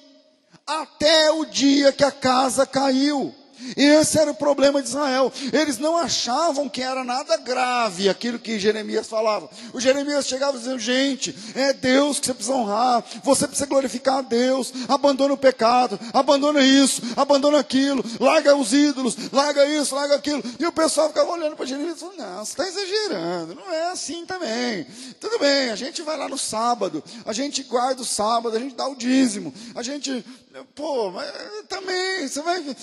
até 0.65 1.31
o 1.31 1.45
dia 1.45 1.91
que 1.91 2.03
a 2.03 2.11
casa 2.11 2.65
caiu. 2.65 3.35
Esse 3.76 4.19
era 4.19 4.32
o 4.32 4.36
problema 4.36 4.82
de 4.82 4.88
Israel. 4.88 5.32
Eles 5.52 5.78
não 5.78 5.98
achavam 5.98 6.69
que 6.69 6.82
era 6.82 7.04
nada 7.04 7.38
grave 7.38 8.10
aquilo 8.10 8.39
que 8.39 8.60
Jeremias 8.60 9.08
falava. 9.08 9.50
O 9.74 9.80
Jeremias 9.80 10.28
chegava 10.28 10.58
dizendo: 10.58 10.80
gente, 10.80 11.36
é 11.56 11.74
Deus 11.74 12.19
que 12.19 12.28
você 12.28 12.34
precisa 12.34 12.56
honrar, 12.56 13.04
você 13.24 13.48
precisa 13.48 13.67
glorificar 13.67 14.19
a 14.19 14.22
Deus, 14.22 14.74
abandona 14.88 15.34
o 15.34 15.38
pecado, 15.38 16.00
abandona 16.13 16.62
isso, 16.62 17.02
abandona 17.15 17.60
aquilo, 17.60 18.04
larga 18.19 18.56
os 18.56 18.74
ídolos, 18.74 19.15
larga 19.32 19.65
isso, 19.65 19.95
larga 19.95 20.15
aquilo. 20.15 20.43
E 20.60 20.65
o 20.65 20.72
pessoal 20.72 21.10
ficava 21.10 21.32
olhando 21.32 21.56
para 21.56 21.65
Jeremias 21.65 21.98
e 21.98 22.00
falando: 22.00 22.17
não, 22.17 22.45
você 22.45 22.52
está 22.52 22.67
exagerando, 22.67 23.56
não 23.56 23.72
é 23.72 23.91
assim 23.91 24.26
também. 24.26 24.86
Tudo 25.19 25.39
bem, 25.39 25.69
a 25.69 25.76
gente 25.76 26.02
vai 26.02 26.17
lá 26.17 26.28
no 26.28 26.38
sábado, 26.38 27.04
a 27.26 27.34
gente 27.34 27.63
guarda 27.63 28.02
o 28.02 28.06
sábado, 28.06 28.56
a 28.56 28.60
gente 28.60 28.76
dá 28.76 28.88
o 28.88 28.95
dízimo, 28.95 29.54
a 29.76 29.84
gente 29.84 30.26
Pô, 30.74 31.12
mas 31.12 31.32
também, 31.67 32.28
você 32.28 32.41
vai. 32.41 32.76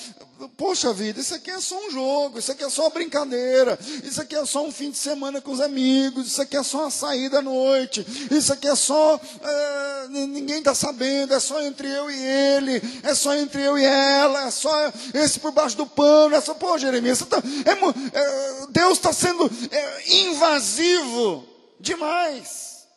Poxa 0.67 0.93
vida, 0.93 1.21
isso 1.21 1.33
aqui 1.33 1.49
é 1.49 1.61
só 1.61 1.79
um 1.87 1.93
jogo, 1.93 2.41
isso 2.41 2.51
aqui 2.51 2.65
é 2.65 2.69
só 2.69 2.83
uma 2.83 2.91
brincadeira, 2.91 3.79
isso 4.03 4.21
aqui 4.21 4.35
é 4.35 4.45
só 4.45 4.67
um 4.67 4.73
fim 4.73 4.91
de 4.91 4.99
semana 4.99 5.41
com 5.41 5.53
os 5.53 5.61
amigos, 5.61 6.27
isso 6.27 6.43
aqui 6.43 6.57
é 6.57 6.63
só 6.65 6.81
uma 6.81 6.91
saída 6.91 7.39
à 7.39 7.43
noite, 7.43 8.05
isso 8.33 8.53
aqui 8.53 8.67
é 8.67 8.75
só. 8.75 9.21
É, 9.45 10.09
ninguém 10.09 10.59
está 10.59 10.75
sabendo, 10.75 11.33
é 11.33 11.39
só 11.39 11.63
entre 11.63 11.89
eu 11.89 12.11
e 12.11 12.21
ele, 12.21 12.83
é 13.05 13.15
só 13.15 13.33
entre 13.37 13.63
eu 13.63 13.79
e 13.79 13.85
ela, 13.85 14.49
é 14.49 14.51
só 14.51 14.93
esse 15.15 15.39
por 15.39 15.53
baixo 15.53 15.77
do 15.77 15.87
pano, 15.87 16.35
é 16.35 16.41
só. 16.41 16.53
Pô, 16.53 16.77
Jeremias, 16.77 17.21
tá, 17.21 17.41
é, 17.65 18.19
é, 18.19 18.67
Deus 18.71 18.99
está 18.99 19.13
sendo 19.13 19.49
é, 19.71 20.17
invasivo 20.17 21.47
demais. 21.79 22.89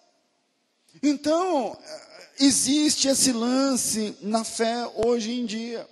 Então 1.04 1.78
Existe 2.42 3.10
esse 3.10 3.34
lance 3.34 4.16
na 4.22 4.46
fé 4.46 4.90
hoje 4.96 5.34
em 5.34 5.46
dia, 5.46 5.86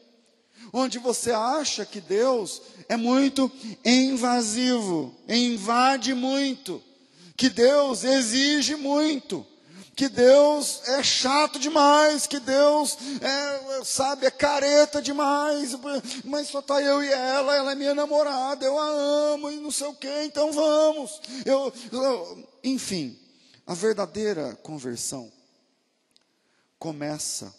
onde 0.77 0.99
você 0.99 1.31
acha 1.31 1.85
que 1.85 1.99
Deus 1.99 2.61
é 2.87 2.95
muito 2.95 3.51
invasivo, 3.83 5.13
invade 5.27 6.13
muito, 6.13 6.81
que 7.35 7.49
Deus 7.49 8.03
exige 8.03 8.75
muito, 8.75 9.45
que 9.95 10.07
Deus 10.07 10.81
é 10.85 11.01
chato 11.01 11.57
demais, 11.57 12.27
que 12.27 12.39
Deus 12.39 12.97
é, 13.19 13.83
sabe, 13.83 14.27
é 14.27 14.31
careta 14.31 15.01
demais, 15.01 15.75
mas 16.23 16.47
só 16.47 16.59
está 16.59 16.79
eu 16.81 17.03
e 17.03 17.11
ela, 17.11 17.55
ela 17.55 17.71
é 17.71 17.75
minha 17.75 17.95
namorada, 17.95 18.63
eu 18.63 18.77
a 18.77 18.87
amo 19.33 19.49
e 19.49 19.55
não 19.55 19.71
sei 19.71 19.87
o 19.87 19.95
que, 19.95 20.23
então 20.23 20.51
vamos. 20.51 21.19
Eu, 21.43 21.73
eu, 21.91 22.49
enfim, 22.63 23.17
a 23.65 23.73
verdadeira 23.73 24.55
conversão 24.61 25.31
começa 26.77 27.53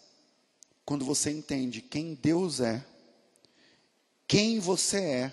quando 0.85 1.05
você 1.05 1.31
entende 1.31 1.83
quem 1.83 2.15
Deus 2.15 2.61
é, 2.61 2.83
quem 4.29 4.61
você 4.61 4.99
é 4.99 5.33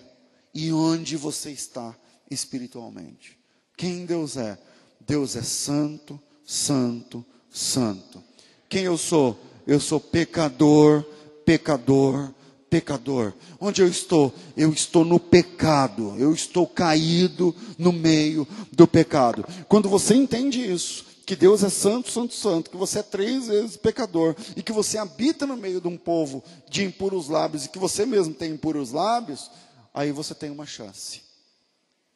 e 0.54 0.72
onde 0.72 1.16
você 1.16 1.50
está 1.50 1.94
espiritualmente. 2.30 3.38
Quem 3.76 4.06
Deus 4.06 4.38
é? 4.38 4.58
Deus 5.06 5.36
é 5.36 5.42
santo, 5.42 6.18
santo, 6.44 7.24
santo. 7.50 8.24
Quem 8.68 8.84
eu 8.84 8.96
sou? 8.96 9.38
Eu 9.66 9.78
sou 9.78 10.00
pecador, 10.00 11.04
pecador, 11.44 12.32
pecador. 12.70 13.34
Onde 13.60 13.82
eu 13.82 13.88
estou? 13.88 14.34
Eu 14.56 14.72
estou 14.72 15.04
no 15.04 15.20
pecado. 15.20 16.14
Eu 16.18 16.32
estou 16.32 16.66
caído 16.66 17.54
no 17.78 17.92
meio 17.92 18.48
do 18.72 18.86
pecado. 18.86 19.44
Quando 19.68 19.90
você 19.90 20.14
entende 20.14 20.60
isso, 20.60 21.04
que 21.26 21.34
Deus 21.34 21.64
é 21.64 21.68
santo, 21.68 22.08
santo, 22.08 22.34
santo, 22.34 22.70
que 22.70 22.76
você 22.76 23.00
é 23.00 23.02
três 23.02 23.48
vezes 23.48 23.76
pecador 23.76 24.36
e 24.54 24.62
que 24.62 24.70
você 24.70 24.96
habita 24.96 25.44
no 25.44 25.56
meio 25.56 25.80
de 25.80 25.88
um 25.88 25.96
povo 25.96 26.42
de 26.70 26.84
impuros 26.84 27.28
lábios 27.28 27.64
e 27.64 27.68
que 27.68 27.80
você 27.80 28.06
mesmo 28.06 28.32
tem 28.32 28.52
impuros 28.52 28.92
lábios, 28.92 29.50
aí 29.92 30.12
você 30.12 30.36
tem 30.36 30.50
uma 30.50 30.64
chance. 30.64 31.22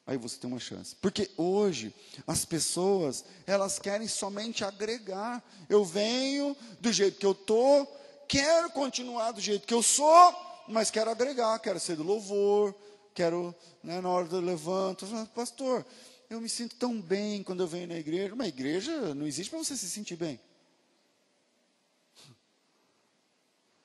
Aí 0.07 0.17
você 0.17 0.39
tem 0.39 0.49
uma 0.49 0.61
chance. 0.61 0.95
Porque 0.95 1.29
hoje 1.37 1.93
as 2.25 2.45
pessoas, 2.45 3.25
elas 3.47 3.81
querem 3.81 4.07
somente 4.07 4.65
agregar. 4.65 5.43
Eu 5.69 5.85
venho 5.85 6.57
do 6.81 6.93
jeito 6.93 7.19
que 7.19 7.27
eu 7.27 7.35
tô, 7.35 7.87
quero 8.29 8.71
continuar 8.71 9.33
do 9.33 9.41
jeito 9.41 9.67
que 9.67 9.75
eu 9.75 9.83
sou, 9.83 10.35
mas 10.69 10.89
quero 10.89 11.11
agregar, 11.11 11.59
quero 11.59 11.81
ser 11.81 11.97
do 11.97 12.05
louvor, 12.05 12.73
quero, 13.13 13.53
né, 13.83 14.01
na 14.01 14.09
hora 14.09 14.27
do 14.27 14.41
levanto, 14.41 15.05
pastor, 15.35 15.85
eu 16.31 16.41
me 16.41 16.49
sinto 16.49 16.77
tão 16.77 17.03
bem 17.03 17.43
quando 17.43 17.61
eu 17.61 17.67
venho 17.67 17.89
na 17.89 17.99
igreja. 17.99 18.33
Uma 18.33 18.47
igreja 18.47 19.15
não 19.17 19.27
existe 19.27 19.51
para 19.51 19.59
você 19.59 19.77
se 19.77 19.91
sentir 19.91 20.15
bem. 20.15 20.41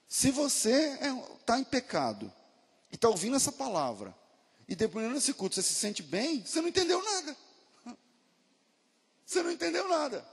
Se 0.07 0.29
você 0.29 0.93
está 0.93 1.07
é, 1.07 1.37
tá 1.43 1.59
em 1.59 1.63
pecado 1.63 2.31
e 2.91 2.95
está 2.95 3.09
ouvindo 3.09 3.35
essa 3.35 3.51
palavra, 3.51 4.15
e 4.67 4.75
depois 4.75 5.11
desse 5.11 5.33
culto 5.33 5.55
você 5.55 5.63
se 5.63 5.73
sente 5.73 6.03
bem, 6.03 6.45
você 6.45 6.61
não 6.61 6.69
entendeu 6.69 7.03
nada. 7.03 7.35
Você 9.25 9.41
não 9.41 9.51
entendeu 9.51 9.87
nada. 9.87 10.23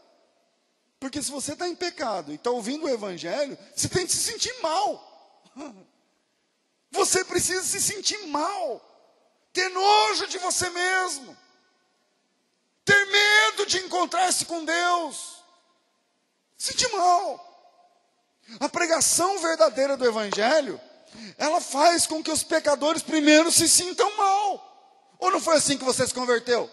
Porque 1.00 1.22
se 1.22 1.30
você 1.30 1.54
está 1.54 1.66
em 1.66 1.74
pecado 1.74 2.30
e 2.30 2.34
está 2.34 2.50
ouvindo 2.50 2.84
o 2.84 2.90
evangelho, 2.90 3.56
você 3.74 3.88
tem 3.88 4.06
que 4.06 4.12
se 4.12 4.30
sentir 4.32 4.54
mal. 4.60 5.50
Você 6.90 7.24
precisa 7.24 7.62
se 7.62 7.80
sentir 7.80 8.26
mal. 8.26 8.86
Ter 9.50 9.70
nojo 9.70 10.26
de 10.28 10.38
você 10.38 10.68
mesmo 10.68 11.36
medo 13.52 13.66
de 13.66 13.78
encontrar-se 13.78 14.44
com 14.46 14.64
Deus, 14.64 15.42
sentir 16.56 16.88
mal. 16.92 17.48
A 18.58 18.68
pregação 18.68 19.38
verdadeira 19.38 19.96
do 19.96 20.04
Evangelho, 20.04 20.80
ela 21.38 21.60
faz 21.60 22.06
com 22.06 22.22
que 22.22 22.30
os 22.30 22.42
pecadores 22.42 23.02
primeiro 23.02 23.52
se 23.52 23.68
sintam 23.68 24.14
mal. 24.16 25.14
Ou 25.18 25.30
não 25.30 25.40
foi 25.40 25.56
assim 25.56 25.78
que 25.78 25.84
você 25.84 26.06
se 26.06 26.14
converteu? 26.14 26.68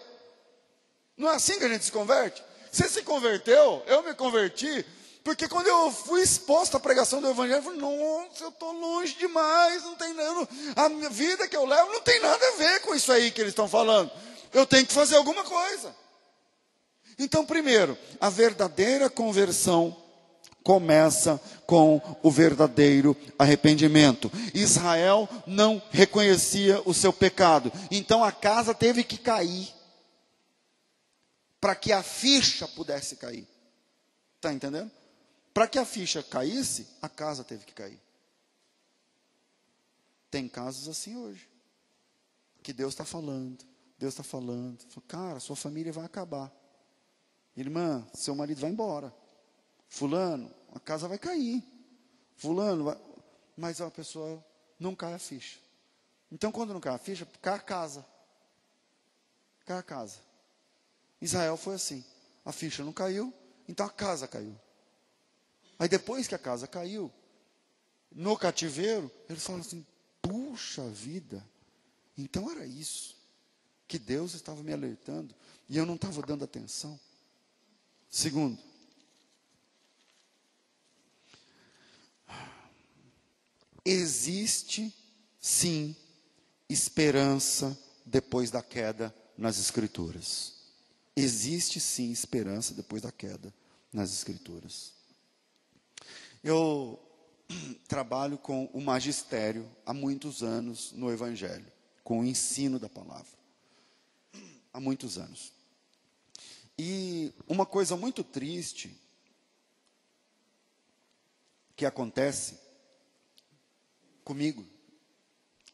Não 1.16 1.30
é 1.30 1.36
assim 1.36 1.58
que 1.58 1.64
a 1.64 1.68
gente 1.68 1.84
se 1.84 1.92
converte? 1.92 2.42
Você 2.72 2.88
se 2.88 3.02
converteu, 3.02 3.82
eu 3.86 4.02
me 4.02 4.14
converti, 4.14 4.84
porque 5.22 5.48
quando 5.48 5.66
eu 5.66 5.92
fui 5.92 6.22
exposto 6.22 6.76
à 6.76 6.80
pregação 6.80 7.20
do 7.20 7.28
Evangelho, 7.28 7.58
eu 7.58 7.62
falei, 7.62 7.80
nossa, 7.80 8.44
eu 8.44 8.48
estou 8.48 8.72
longe 8.72 9.14
demais, 9.14 9.82
não 9.82 9.96
tem 9.96 10.14
nada, 10.14 10.48
a 10.76 10.88
minha 10.88 11.10
vida 11.10 11.46
que 11.46 11.56
eu 11.56 11.66
levo 11.66 11.92
não 11.92 12.00
tem 12.00 12.20
nada 12.20 12.48
a 12.48 12.52
ver 12.52 12.80
com 12.80 12.94
isso 12.94 13.12
aí 13.12 13.30
que 13.30 13.40
eles 13.40 13.52
estão 13.52 13.68
falando. 13.68 14.10
Eu 14.52 14.66
tenho 14.66 14.86
que 14.86 14.92
fazer 14.92 15.16
alguma 15.16 15.44
coisa. 15.44 15.94
Então, 17.22 17.44
primeiro, 17.44 17.98
a 18.18 18.30
verdadeira 18.30 19.10
conversão 19.10 19.94
começa 20.64 21.38
com 21.66 22.00
o 22.22 22.30
verdadeiro 22.30 23.14
arrependimento. 23.38 24.32
Israel 24.54 25.28
não 25.46 25.82
reconhecia 25.90 26.80
o 26.86 26.94
seu 26.94 27.12
pecado, 27.12 27.70
então 27.90 28.24
a 28.24 28.32
casa 28.32 28.74
teve 28.74 29.04
que 29.04 29.18
cair 29.18 29.70
para 31.60 31.74
que 31.74 31.92
a 31.92 32.02
ficha 32.02 32.66
pudesse 32.66 33.16
cair. 33.16 33.46
Está 34.36 34.50
entendendo? 34.50 34.90
Para 35.52 35.68
que 35.68 35.78
a 35.78 35.84
ficha 35.84 36.22
caísse, 36.22 36.86
a 37.02 37.08
casa 37.08 37.44
teve 37.44 37.66
que 37.66 37.74
cair. 37.74 38.00
Tem 40.30 40.48
casos 40.48 40.88
assim 40.88 41.16
hoje, 41.18 41.46
que 42.62 42.72
Deus 42.72 42.94
está 42.94 43.04
falando, 43.04 43.62
Deus 43.98 44.14
está 44.14 44.22
falando, 44.22 44.78
cara, 45.06 45.38
sua 45.38 45.56
família 45.56 45.92
vai 45.92 46.06
acabar. 46.06 46.50
Irmã, 47.60 48.06
seu 48.14 48.34
marido 48.34 48.60
vai 48.60 48.70
embora. 48.70 49.14
Fulano, 49.88 50.52
a 50.74 50.80
casa 50.80 51.08
vai 51.08 51.18
cair. 51.18 51.62
Fulano, 52.36 52.84
vai... 52.84 52.98
mas 53.56 53.80
a 53.80 53.90
pessoa 53.90 54.44
não 54.78 54.94
cai 54.94 55.14
a 55.14 55.18
ficha. 55.18 55.58
Então, 56.30 56.52
quando 56.52 56.72
não 56.72 56.80
cai 56.80 56.94
a 56.94 56.98
ficha, 56.98 57.26
cai 57.42 57.54
a 57.54 57.60
casa. 57.60 58.06
Cai 59.64 59.78
a 59.78 59.82
casa. 59.82 60.18
Israel 61.20 61.56
foi 61.56 61.74
assim. 61.74 62.04
A 62.44 62.52
ficha 62.52 62.82
não 62.82 62.92
caiu, 62.92 63.32
então 63.68 63.84
a 63.84 63.90
casa 63.90 64.26
caiu. 64.26 64.58
Aí 65.78 65.88
depois 65.88 66.26
que 66.26 66.34
a 66.34 66.38
casa 66.38 66.66
caiu, 66.66 67.12
no 68.10 68.36
cativeiro, 68.36 69.10
eles 69.28 69.44
falam 69.44 69.60
assim: 69.60 69.84
puxa 70.22 70.86
vida, 70.88 71.44
então 72.16 72.50
era 72.50 72.66
isso 72.66 73.16
que 73.86 73.98
Deus 73.98 74.34
estava 74.34 74.62
me 74.62 74.72
alertando 74.72 75.34
e 75.68 75.76
eu 75.76 75.84
não 75.84 75.94
estava 75.96 76.22
dando 76.22 76.44
atenção. 76.44 76.98
Segundo, 78.10 78.58
existe 83.84 84.92
sim 85.40 85.94
esperança 86.68 87.78
depois 88.04 88.50
da 88.50 88.62
queda 88.62 89.14
nas 89.38 89.60
Escrituras. 89.60 90.54
Existe 91.14 91.78
sim 91.78 92.10
esperança 92.10 92.74
depois 92.74 93.02
da 93.02 93.12
queda 93.12 93.54
nas 93.92 94.12
Escrituras. 94.12 94.92
Eu 96.42 96.98
trabalho 97.86 98.38
com 98.38 98.64
o 98.72 98.80
magistério 98.80 99.70
há 99.86 99.94
muitos 99.94 100.42
anos 100.42 100.90
no 100.92 101.12
Evangelho, 101.12 101.70
com 102.02 102.20
o 102.20 102.24
ensino 102.24 102.76
da 102.76 102.88
palavra. 102.88 103.38
Há 104.72 104.80
muitos 104.80 105.16
anos. 105.16 105.59
E 106.82 107.34
uma 107.46 107.66
coisa 107.66 107.94
muito 107.94 108.24
triste 108.24 108.98
que 111.76 111.84
acontece 111.84 112.58
comigo 114.24 114.66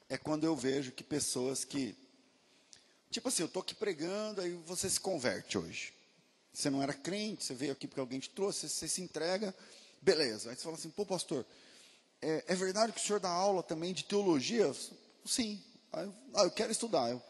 é 0.09 0.19
quando 0.19 0.43
eu 0.43 0.57
vejo 0.57 0.91
que 0.91 1.05
pessoas 1.05 1.65
que 1.65 1.97
tipo 3.09 3.29
assim, 3.29 3.45
eu 3.45 3.47
estou 3.47 3.63
aqui 3.63 3.73
pregando, 3.73 4.41
aí 4.41 4.51
você 4.67 4.91
se 4.91 4.99
converte 4.99 5.57
hoje. 5.57 5.95
Você 6.53 6.69
não 6.71 6.83
era 6.83 6.93
crente, 6.93 7.45
você 7.45 7.55
veio 7.55 7.71
aqui 7.71 7.87
porque 7.87 8.01
alguém 8.01 8.19
te 8.19 8.31
trouxe, 8.31 8.69
você 8.69 8.89
se 8.89 9.01
entrega, 9.01 9.55
beleza. 10.03 10.51
Aí 10.51 10.57
você 10.57 10.63
fala 10.65 10.75
assim, 10.75 10.91
pô, 10.91 11.07
pastor, 11.07 11.47
é, 12.21 12.47
é 12.49 12.55
verdade 12.57 12.93
que 12.93 12.99
o 12.99 13.05
senhor 13.05 13.21
dá 13.21 13.31
aula 13.31 13.63
também 13.63 13.95
de 13.95 14.03
teologia? 14.03 14.75
Sim. 15.25 15.63
Aí, 15.93 16.11
ah, 16.35 16.43
eu 16.43 16.51
quero 16.51 16.73
estudar. 16.73 17.13
Eu 17.13 17.23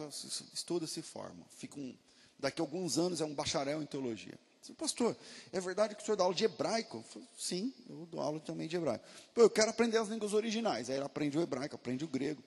estudo 0.54 0.86
se 0.86 1.02
forma. 1.02 1.44
Fico 1.58 1.78
um, 1.78 1.94
daqui 2.38 2.60
a 2.60 2.64
alguns 2.64 2.98
anos 2.98 3.20
é 3.20 3.24
um 3.24 3.34
bacharel 3.34 3.82
em 3.82 3.86
teologia. 3.86 4.38
Pastor, 4.74 5.16
é 5.52 5.60
verdade 5.60 5.94
que 5.94 6.02
o 6.02 6.04
senhor 6.04 6.16
dá 6.16 6.24
aula 6.24 6.34
de 6.34 6.44
hebraico? 6.44 7.04
Eu 7.14 7.22
Sim, 7.38 7.72
eu 7.88 8.06
dou 8.06 8.20
aula 8.20 8.40
também 8.40 8.66
de 8.66 8.76
hebraico. 8.76 9.04
Pô, 9.32 9.42
eu 9.42 9.50
quero 9.50 9.70
aprender 9.70 9.98
as 9.98 10.08
línguas 10.08 10.32
originais. 10.32 10.90
Aí 10.90 10.96
ele 10.96 11.04
aprende 11.04 11.38
o 11.38 11.42
hebraico, 11.42 11.76
aprende 11.76 12.04
o 12.04 12.08
grego, 12.08 12.42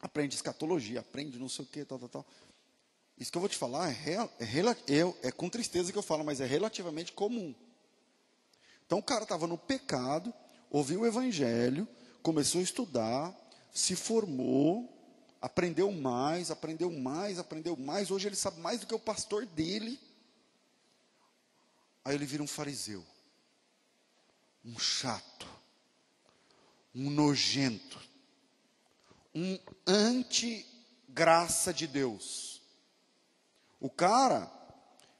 aprende 0.00 0.36
escatologia, 0.36 1.00
aprende 1.00 1.38
não 1.38 1.48
sei 1.48 1.64
o 1.64 1.68
que, 1.68 1.84
tal, 1.84 1.98
tal, 1.98 2.08
tal. 2.08 2.26
Isso 3.18 3.32
que 3.32 3.36
eu 3.36 3.40
vou 3.40 3.48
te 3.48 3.56
falar 3.56 3.88
é, 3.88 3.92
real, 3.92 4.32
é, 4.38 4.44
é, 4.44 5.28
é 5.28 5.32
com 5.32 5.48
tristeza 5.48 5.90
que 5.90 5.98
eu 5.98 6.02
falo, 6.02 6.24
mas 6.24 6.40
é 6.40 6.46
relativamente 6.46 7.12
comum. 7.12 7.52
Então 8.86 8.98
o 8.98 9.02
cara 9.02 9.24
estava 9.24 9.46
no 9.46 9.58
pecado, 9.58 10.32
ouviu 10.70 11.00
o 11.00 11.06
evangelho, 11.06 11.86
começou 12.22 12.60
a 12.60 12.64
estudar, 12.64 13.36
se 13.72 13.96
formou, 13.96 14.88
aprendeu 15.40 15.92
mais, 15.92 16.50
aprendeu 16.50 16.90
mais, 16.90 17.38
aprendeu 17.38 17.76
mais. 17.76 18.10
Hoje 18.10 18.28
ele 18.28 18.36
sabe 18.36 18.60
mais 18.60 18.80
do 18.80 18.86
que 18.86 18.94
o 18.94 18.98
pastor 18.98 19.46
dele. 19.46 20.00
Aí 22.04 22.14
ele 22.14 22.26
vira 22.26 22.42
um 22.42 22.46
fariseu, 22.46 23.04
um 24.64 24.78
chato, 24.78 25.46
um 26.94 27.10
nojento, 27.10 28.00
um 29.34 29.58
anti-graça 29.86 31.72
de 31.72 31.86
Deus. 31.86 32.62
O 33.80 33.90
cara 33.90 34.50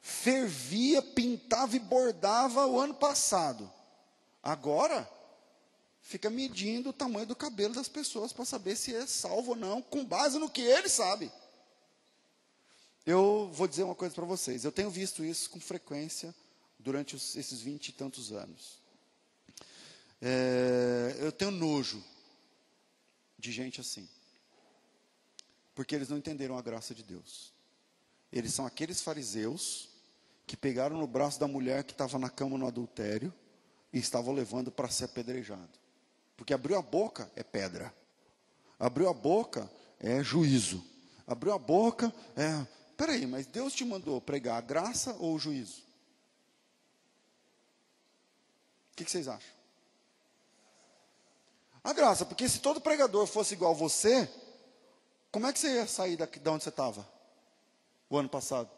fervia, 0.00 1.02
pintava 1.02 1.76
e 1.76 1.78
bordava 1.78 2.66
o 2.66 2.80
ano 2.80 2.94
passado. 2.94 3.70
Agora, 4.42 5.08
fica 6.08 6.30
medindo 6.30 6.88
o 6.88 6.92
tamanho 6.92 7.26
do 7.26 7.36
cabelo 7.36 7.74
das 7.74 7.86
pessoas 7.86 8.32
para 8.32 8.46
saber 8.46 8.76
se 8.76 8.94
é 8.94 9.06
salvo 9.06 9.50
ou 9.50 9.56
não, 9.56 9.82
com 9.82 10.02
base 10.02 10.38
no 10.38 10.48
que 10.48 10.62
ele 10.62 10.88
sabe. 10.88 11.30
Eu 13.04 13.50
vou 13.52 13.68
dizer 13.68 13.82
uma 13.82 13.94
coisa 13.94 14.14
para 14.14 14.24
vocês, 14.24 14.64
eu 14.64 14.72
tenho 14.72 14.88
visto 14.88 15.22
isso 15.22 15.50
com 15.50 15.60
frequência 15.60 16.34
durante 16.78 17.14
os, 17.14 17.36
esses 17.36 17.60
vinte 17.60 17.90
e 17.90 17.92
tantos 17.92 18.32
anos. 18.32 18.78
É, 20.22 21.14
eu 21.20 21.30
tenho 21.30 21.50
nojo 21.50 22.02
de 23.38 23.52
gente 23.52 23.78
assim, 23.78 24.08
porque 25.74 25.94
eles 25.94 26.08
não 26.08 26.16
entenderam 26.16 26.56
a 26.56 26.62
graça 26.62 26.94
de 26.94 27.02
Deus. 27.02 27.52
Eles 28.32 28.54
são 28.54 28.64
aqueles 28.64 29.02
fariseus 29.02 29.90
que 30.46 30.56
pegaram 30.56 30.96
no 30.96 31.06
braço 31.06 31.38
da 31.38 31.46
mulher 31.46 31.84
que 31.84 31.92
estava 31.92 32.18
na 32.18 32.30
cama 32.30 32.56
no 32.56 32.66
adultério 32.66 33.32
e 33.92 33.98
estavam 33.98 34.32
levando 34.32 34.72
para 34.72 34.88
ser 34.88 35.04
apedrejado. 35.04 35.78
Porque 36.38 36.54
abriu 36.54 36.78
a 36.78 36.82
boca 36.82 37.30
é 37.34 37.42
pedra. 37.42 37.92
Abriu 38.78 39.08
a 39.08 39.12
boca 39.12 39.68
é 39.98 40.22
juízo. 40.22 40.82
Abriu 41.26 41.52
a 41.52 41.58
boca 41.58 42.14
é. 42.36 42.64
Peraí, 42.96 43.26
mas 43.26 43.44
Deus 43.44 43.74
te 43.74 43.84
mandou 43.84 44.20
pregar 44.20 44.56
a 44.56 44.60
graça 44.60 45.14
ou 45.18 45.34
o 45.34 45.38
juízo? 45.38 45.82
O 48.92 48.96
que, 48.96 49.04
que 49.04 49.10
vocês 49.10 49.26
acham? 49.26 49.50
A 51.82 51.92
graça, 51.92 52.24
porque 52.24 52.48
se 52.48 52.60
todo 52.60 52.80
pregador 52.80 53.26
fosse 53.26 53.54
igual 53.54 53.74
você, 53.74 54.30
como 55.32 55.46
é 55.46 55.52
que 55.52 55.58
você 55.58 55.74
ia 55.74 55.86
sair 55.88 56.16
daqui, 56.16 56.38
de 56.38 56.48
onde 56.48 56.62
você 56.62 56.68
estava? 56.68 57.06
O 58.08 58.16
ano 58.16 58.28
passado. 58.28 58.70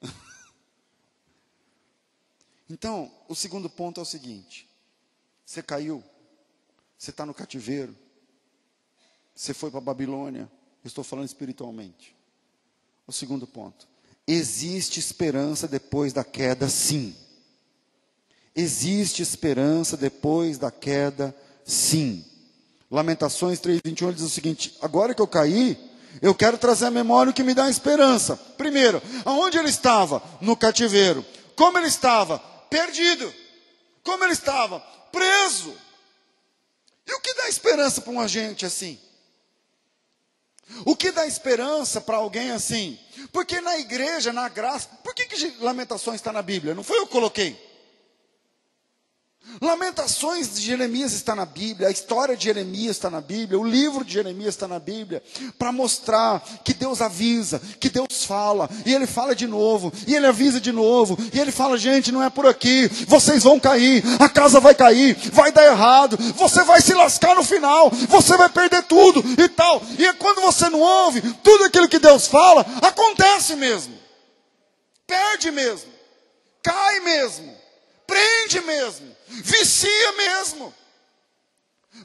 então, 2.70 3.12
o 3.28 3.34
segundo 3.34 3.68
ponto 3.68 4.00
é 4.00 4.02
o 4.02 4.06
seguinte: 4.06 4.66
você 5.44 5.62
caiu, 5.62 6.02
você 7.02 7.10
está 7.10 7.26
no 7.26 7.34
cativeiro, 7.34 7.96
você 9.34 9.52
foi 9.52 9.72
para 9.72 9.78
a 9.78 9.82
Babilônia, 9.82 10.48
estou 10.84 11.02
falando 11.02 11.26
espiritualmente. 11.26 12.14
O 13.08 13.12
segundo 13.12 13.44
ponto: 13.44 13.88
existe 14.24 15.00
esperança 15.00 15.66
depois 15.66 16.12
da 16.12 16.22
queda, 16.22 16.68
sim. 16.68 17.12
Existe 18.54 19.20
esperança 19.20 19.96
depois 19.96 20.58
da 20.58 20.70
queda, 20.70 21.34
sim. 21.64 22.24
Lamentações 22.88 23.58
3:21 23.58 24.12
diz 24.12 24.22
o 24.22 24.30
seguinte: 24.30 24.78
agora 24.80 25.12
que 25.12 25.20
eu 25.20 25.26
caí, 25.26 25.76
eu 26.20 26.32
quero 26.36 26.56
trazer 26.56 26.86
a 26.86 26.90
memória 26.92 27.30
o 27.30 27.34
que 27.34 27.42
me 27.42 27.52
dá 27.52 27.68
esperança. 27.68 28.36
Primeiro, 28.36 29.02
aonde 29.24 29.58
ele 29.58 29.70
estava? 29.70 30.22
No 30.40 30.56
cativeiro. 30.56 31.26
Como 31.56 31.76
ele 31.78 31.88
estava? 31.88 32.38
Perdido. 32.70 33.34
Como 34.04 34.22
ele 34.22 34.34
estava? 34.34 34.78
Preso. 35.10 35.74
E 37.06 37.12
o 37.12 37.20
que 37.20 37.34
dá 37.34 37.48
esperança 37.48 38.00
para 38.00 38.12
um 38.12 38.20
agente 38.20 38.64
assim? 38.64 38.98
O 40.84 40.96
que 40.96 41.10
dá 41.10 41.26
esperança 41.26 42.00
para 42.00 42.16
alguém 42.16 42.50
assim? 42.50 42.98
Porque 43.32 43.60
na 43.60 43.78
igreja, 43.78 44.32
na 44.32 44.48
graça, 44.48 44.88
por 45.02 45.14
que, 45.14 45.26
que 45.26 45.62
Lamentações 45.62 46.16
está 46.16 46.32
na 46.32 46.42
Bíblia? 46.42 46.74
Não 46.74 46.82
foi 46.82 46.98
eu 46.98 47.06
que 47.06 47.12
coloquei. 47.12 47.71
Lamentações 49.60 50.54
de 50.54 50.62
Jeremias 50.62 51.12
está 51.12 51.34
na 51.34 51.44
Bíblia, 51.44 51.88
a 51.88 51.90
história 51.90 52.36
de 52.36 52.44
Jeremias 52.44 52.96
está 52.96 53.10
na 53.10 53.20
Bíblia, 53.20 53.58
o 53.58 53.66
livro 53.66 54.04
de 54.04 54.12
Jeremias 54.12 54.54
está 54.54 54.66
na 54.66 54.78
Bíblia, 54.78 55.22
para 55.58 55.70
mostrar 55.70 56.40
que 56.64 56.72
Deus 56.72 57.00
avisa, 57.00 57.60
que 57.78 57.88
Deus 57.88 58.24
fala, 58.24 58.68
e 58.86 58.94
Ele 58.94 59.06
fala 59.06 59.34
de 59.34 59.46
novo, 59.46 59.92
e 60.06 60.14
Ele 60.14 60.26
avisa 60.26 60.60
de 60.60 60.72
novo, 60.72 61.18
e 61.32 61.38
Ele 61.38 61.52
fala: 61.52 61.76
gente, 61.76 62.10
não 62.10 62.22
é 62.22 62.30
por 62.30 62.46
aqui, 62.46 62.88
vocês 63.06 63.42
vão 63.42 63.60
cair, 63.60 64.02
a 64.18 64.28
casa 64.28 64.58
vai 64.58 64.74
cair, 64.74 65.16
vai 65.32 65.52
dar 65.52 65.66
errado, 65.66 66.16
você 66.34 66.62
vai 66.64 66.80
se 66.80 66.94
lascar 66.94 67.34
no 67.34 67.44
final, 67.44 67.90
você 68.08 68.36
vai 68.36 68.48
perder 68.48 68.82
tudo 68.84 69.22
e 69.40 69.48
tal. 69.48 69.82
E 69.98 70.12
quando 70.14 70.40
você 70.40 70.68
não 70.70 70.80
ouve, 70.80 71.20
tudo 71.42 71.64
aquilo 71.64 71.88
que 71.88 71.98
Deus 71.98 72.26
fala, 72.26 72.64
acontece 72.80 73.54
mesmo, 73.56 73.94
perde 75.06 75.50
mesmo, 75.50 75.90
cai 76.62 77.00
mesmo, 77.00 77.61
prende 78.12 78.60
mesmo 78.60 79.16
vicia 79.40 80.12
mesmo. 80.12 80.74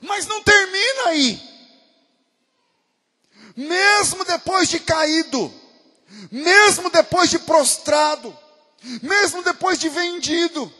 Mas 0.01 0.25
não 0.25 0.41
termina 0.43 1.07
aí. 1.07 1.41
Mesmo 3.55 4.23
depois 4.23 4.69
de 4.69 4.79
caído, 4.79 5.51
mesmo 6.31 6.89
depois 6.89 7.29
de 7.29 7.39
prostrado, 7.39 8.37
mesmo 9.01 9.43
depois 9.43 9.79
de 9.79 9.89
vendido, 9.89 10.71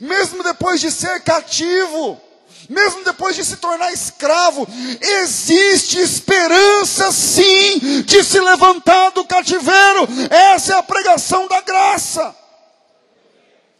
mesmo 0.00 0.42
depois 0.42 0.80
de 0.80 0.90
ser 0.90 1.22
cativo, 1.22 2.20
mesmo 2.68 3.04
depois 3.04 3.36
de 3.36 3.44
se 3.44 3.56
tornar 3.58 3.92
escravo, 3.92 4.66
existe 5.00 5.98
esperança 6.00 7.12
sim 7.12 8.02
de 8.02 8.24
se 8.24 8.40
levantar 8.40 9.10
do 9.10 9.24
cativeiro. 9.24 10.08
Essa 10.30 10.74
é 10.74 10.78
a 10.78 10.82
pregação 10.82 11.46
da 11.46 11.60
graça. 11.60 12.34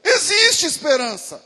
Existe 0.04 0.66
esperança. 0.66 1.42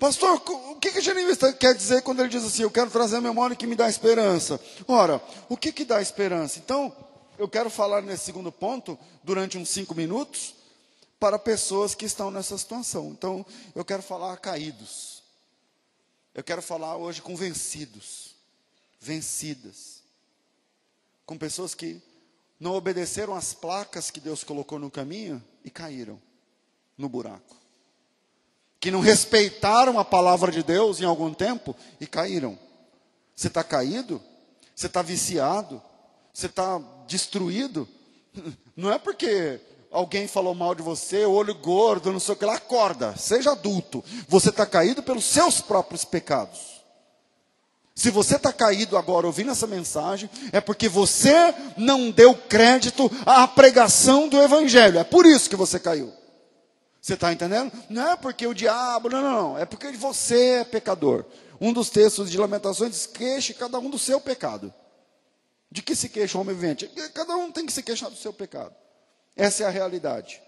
Pastor, 0.00 0.42
o 0.46 0.76
que, 0.76 0.92
que 0.92 1.00
Jeremias 1.00 1.38
quer 1.58 1.74
dizer 1.74 2.02
quando 2.02 2.20
ele 2.20 2.30
diz 2.30 2.42
assim: 2.42 2.62
Eu 2.62 2.70
quero 2.70 2.90
trazer 2.90 3.16
a 3.16 3.20
memória 3.20 3.54
que 3.54 3.66
me 3.66 3.76
dá 3.76 3.88
esperança? 3.88 4.58
Ora, 4.88 5.22
o 5.48 5.56
que, 5.56 5.70
que 5.70 5.84
dá 5.84 6.00
esperança? 6.00 6.58
Então, 6.58 6.94
eu 7.38 7.48
quero 7.48 7.70
falar 7.70 8.02
nesse 8.02 8.24
segundo 8.24 8.50
ponto, 8.50 8.98
durante 9.22 9.56
uns 9.56 9.68
cinco 9.68 9.94
minutos, 9.94 10.54
para 11.18 11.38
pessoas 11.38 11.94
que 11.94 12.06
estão 12.06 12.30
nessa 12.30 12.56
situação. 12.56 13.10
Então, 13.10 13.44
eu 13.74 13.84
quero 13.84 14.02
falar 14.02 14.36
caídos. 14.38 15.22
Eu 16.34 16.42
quero 16.42 16.62
falar 16.62 16.96
hoje 16.96 17.20
com 17.20 17.36
vencidos, 17.36 18.34
vencidas. 18.98 20.02
Com 21.26 21.36
pessoas 21.36 21.74
que 21.74 22.00
não 22.60 22.74
obedeceram 22.74 23.34
às 23.34 23.52
placas 23.52 24.10
que 24.10 24.20
Deus 24.20 24.44
colocou 24.44 24.78
no 24.78 24.90
caminho 24.90 25.42
e 25.64 25.70
caíram 25.70 26.20
no 26.96 27.08
buraco 27.08 27.60
que 28.80 28.90
não 28.90 29.00
respeitaram 29.00 29.98
a 29.98 30.04
palavra 30.04 30.50
de 30.50 30.62
Deus 30.62 31.00
em 31.00 31.04
algum 31.04 31.34
tempo 31.34 31.76
e 32.00 32.06
caíram. 32.06 32.58
Você 33.36 33.48
está 33.48 33.62
caído? 33.62 34.20
Você 34.74 34.86
está 34.86 35.02
viciado? 35.02 35.82
Você 36.32 36.46
está 36.46 36.80
destruído? 37.06 37.86
Não 38.74 38.90
é 38.90 38.98
porque 38.98 39.60
alguém 39.90 40.26
falou 40.26 40.54
mal 40.54 40.74
de 40.74 40.80
você, 40.82 41.26
olho 41.26 41.54
gordo, 41.54 42.12
não 42.12 42.20
sei 42.20 42.32
o 42.32 42.36
que 42.36 42.44
lá, 42.44 42.54
acorda, 42.54 43.14
seja 43.16 43.50
adulto. 43.50 44.02
Você 44.28 44.48
está 44.48 44.64
caído 44.64 45.02
pelos 45.02 45.24
seus 45.24 45.60
próprios 45.60 46.04
pecados. 46.04 46.79
Se 48.00 48.08
você 48.08 48.36
está 48.36 48.50
caído 48.50 48.96
agora 48.96 49.26
ouvindo 49.26 49.50
essa 49.50 49.66
mensagem, 49.66 50.30
é 50.52 50.58
porque 50.58 50.88
você 50.88 51.54
não 51.76 52.10
deu 52.10 52.34
crédito 52.34 53.12
à 53.26 53.46
pregação 53.46 54.26
do 54.26 54.40
Evangelho. 54.40 54.98
É 54.98 55.04
por 55.04 55.26
isso 55.26 55.50
que 55.50 55.54
você 55.54 55.78
caiu. 55.78 56.10
Você 56.98 57.12
está 57.12 57.30
entendendo? 57.30 57.70
Não 57.90 58.12
é 58.12 58.16
porque 58.16 58.46
o 58.46 58.54
diabo, 58.54 59.10
não, 59.10 59.20
não, 59.20 59.32
não. 59.32 59.58
É 59.58 59.66
porque 59.66 59.92
você 59.92 60.60
é 60.60 60.64
pecador. 60.64 61.26
Um 61.60 61.74
dos 61.74 61.90
textos 61.90 62.30
de 62.30 62.38
Lamentações 62.38 62.92
diz: 62.92 63.06
queixe 63.06 63.52
cada 63.52 63.78
um 63.78 63.90
do 63.90 63.98
seu 63.98 64.18
pecado. 64.18 64.72
De 65.70 65.82
que 65.82 65.94
se 65.94 66.08
queixa 66.08 66.38
o 66.38 66.40
homem 66.40 66.54
vivente? 66.54 66.90
Cada 67.12 67.36
um 67.36 67.52
tem 67.52 67.66
que 67.66 67.72
se 67.72 67.82
queixar 67.82 68.08
do 68.08 68.16
seu 68.16 68.32
pecado. 68.32 68.74
Essa 69.36 69.64
é 69.64 69.66
a 69.66 69.70
realidade. 69.70 70.40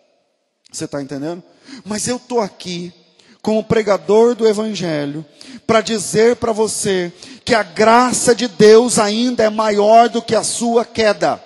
Você 0.73 0.87
está 0.87 1.03
entendendo? 1.03 1.43
Mas 1.85 2.09
eu 2.09 2.17
estou 2.17 2.41
aqui 2.41 2.95
como 3.43 3.65
pregador 3.65 4.37
do 4.37 4.47
Evangelho 4.47 5.25
para 5.67 5.81
dizer 5.81 6.37
para 6.37 6.53
você 6.53 7.13
que 7.45 7.55
a 7.55 7.63
graça 7.63 8.35
de 8.35 8.47
Deus 8.47 8.99
ainda 8.99 9.43
é 9.43 9.51
maior 9.51 10.09
do 10.09 10.23
que 10.23 10.35
a 10.35 10.45
sua 10.45 10.85
queda 10.85 11.43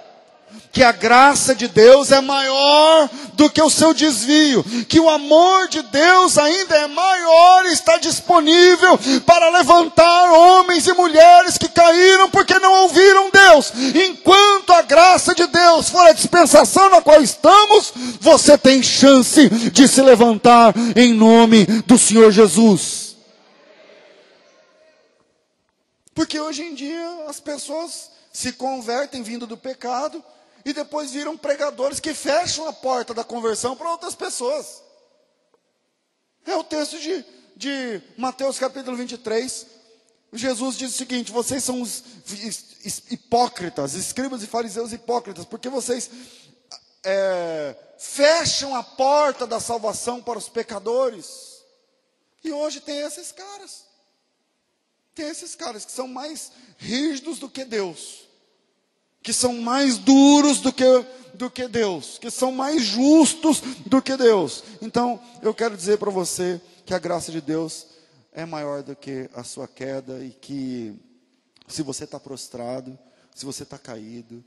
que 0.77 0.83
a 0.83 0.93
graça 0.93 1.55
de 1.55 1.69
Deus 1.69 2.13
é 2.13 2.21
maior 2.21 3.09
do 3.33 3.49
que 3.49 3.63
o 3.63 3.71
seu 3.71 3.95
desvio, 3.95 4.63
que 4.87 5.01
o 5.01 5.09
amor 5.09 5.69
de 5.69 5.81
Deus 5.81 6.37
ainda 6.37 6.77
é 6.77 6.87
maior 6.87 7.65
e 7.65 7.73
está 7.73 7.97
disponível 7.97 8.99
para 9.25 9.49
levantar 9.49 10.31
homens 10.33 10.87
e 10.87 10.93
mulheres 10.93 11.57
que 11.57 11.67
caíram 11.67 12.29
porque 12.29 12.59
não 12.59 12.83
ouviram 12.83 13.31
Deus. 13.31 13.73
Enquanto 14.07 14.75
a 14.75 14.83
graça 14.83 15.35
de 15.35 15.47
Deus 15.47 15.89
for 15.89 16.07
a 16.07 16.13
dispensação 16.13 16.91
na 16.91 17.01
qual 17.01 17.23
estamos, 17.23 17.95
você 18.21 18.59
tem 18.59 18.83
chance 18.83 19.49
de 19.49 19.89
se 19.89 20.03
levantar 20.03 20.75
em 20.95 21.15
nome 21.15 21.65
do 21.87 21.97
Senhor 21.97 22.31
Jesus. 22.31 23.17
Porque 26.15 26.39
hoje 26.39 26.65
em 26.65 26.75
dia 26.75 27.25
as 27.27 27.41
pessoas 27.41 28.11
se 28.31 28.53
convertem 28.53 29.23
vindo 29.23 29.47
do 29.47 29.57
pecado 29.57 30.23
e 30.67 30.73
depois 30.73 31.13
viram 31.13 31.37
pregadores 31.37 32.01
que 32.01 32.13
fecham 32.13 32.67
a 32.67 32.73
porta 32.73 33.15
da 33.15 33.23
conversão 33.23 33.77
para 33.77 33.89
outras 33.89 34.17
pessoas. 34.17 34.83
É 36.45 36.57
o 36.57 36.65
texto 36.65 36.99
de, 36.99 37.25
de 37.55 38.03
Mateus 38.19 38.59
capítulo 38.59 38.97
23. 38.97 39.65
Jesus 40.33 40.77
diz 40.77 40.91
o 40.91 40.99
seguinte: 40.99 41.31
vocês 41.31 41.63
são 41.63 41.81
os 41.81 42.03
hipócritas, 43.09 43.95
escribas 43.95 44.43
e 44.43 44.49
fariseus 44.49 44.93
hipócritas, 44.93 45.45
porque 45.45 45.69
vocês 45.69 46.11
é, 47.05 47.77
fecham 47.97 48.75
a 48.75 48.83
porta 48.83 49.47
da 49.47 49.61
salvação 49.61 50.21
para 50.21 50.37
os 50.37 50.49
pecadores. 50.49 51.63
E 52.43 52.51
hoje 52.51 52.81
tem 52.81 52.99
esses 52.99 53.31
caras. 53.31 53.85
Tem 55.15 55.29
esses 55.29 55.55
caras 55.55 55.85
que 55.85 55.93
são 55.93 56.09
mais 56.09 56.51
rígidos 56.77 57.39
do 57.39 57.49
que 57.49 57.65
Deus 57.65 58.26
que 59.27 59.33
são 59.33 59.55
mais 59.55 59.99
duros 59.99 60.61
do 60.61 60.73
que, 60.73 60.85
do 61.35 61.51
que 61.51 61.67
Deus, 61.67 62.17
que 62.17 62.31
são 62.31 62.53
mais 62.53 62.81
justos 62.85 63.61
do 63.85 64.01
que 64.01 64.17
Deus. 64.17 64.63
Então, 64.81 65.21
eu 65.43 65.53
quero 65.53 65.77
dizer 65.77 65.99
para 65.99 66.13
você 66.13 66.61
que 66.85 66.95
a 66.95 66.99
graça 67.01 67.33
de 67.33 67.41
Deus 67.41 67.89
é 68.31 68.47
maior 68.47 68.85
do 68.85 68.95
que 68.95 69.29
a 69.35 69.43
sua 69.43 69.67
queda 69.67 70.25
e 70.25 70.31
que 70.31 70.95
se 71.67 71.83
você 71.83 72.05
está 72.05 72.21
prostrado, 72.21 72.97
se 73.35 73.45
você 73.45 73.65
está 73.65 73.77
caído, 73.77 74.45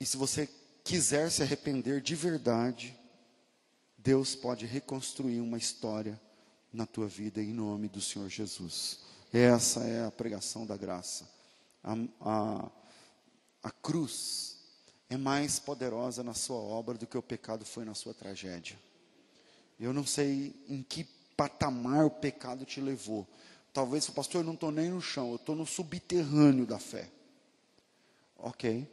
e 0.00 0.06
se 0.06 0.16
você 0.16 0.48
quiser 0.82 1.30
se 1.30 1.42
arrepender 1.42 2.00
de 2.00 2.14
verdade, 2.14 2.98
Deus 3.98 4.34
pode 4.34 4.64
reconstruir 4.64 5.40
uma 5.40 5.58
história 5.58 6.18
na 6.72 6.86
tua 6.86 7.06
vida 7.06 7.42
em 7.42 7.52
nome 7.52 7.86
do 7.88 8.00
Senhor 8.00 8.30
Jesus. 8.30 9.00
Essa 9.30 9.80
é 9.80 10.06
a 10.06 10.10
pregação 10.10 10.64
da 10.64 10.74
graça. 10.74 11.28
A, 11.82 11.94
a, 12.22 12.70
a 13.64 13.70
cruz 13.70 14.58
é 15.08 15.16
mais 15.16 15.58
poderosa 15.58 16.22
na 16.22 16.34
sua 16.34 16.58
obra 16.58 16.98
do 16.98 17.06
que 17.06 17.16
o 17.16 17.22
pecado 17.22 17.64
foi 17.64 17.82
na 17.86 17.94
sua 17.94 18.12
tragédia. 18.12 18.78
Eu 19.80 19.94
não 19.94 20.06
sei 20.06 20.54
em 20.68 20.82
que 20.82 21.04
patamar 21.34 22.04
o 22.04 22.10
pecado 22.10 22.66
te 22.66 22.78
levou. 22.78 23.26
Talvez, 23.72 24.08
pastor, 24.10 24.42
eu 24.42 24.46
não 24.46 24.52
estou 24.52 24.70
nem 24.70 24.90
no 24.90 25.00
chão, 25.00 25.30
eu 25.30 25.36
estou 25.36 25.56
no 25.56 25.64
subterrâneo 25.64 26.66
da 26.66 26.78
fé. 26.78 27.10
Ok. 28.36 28.86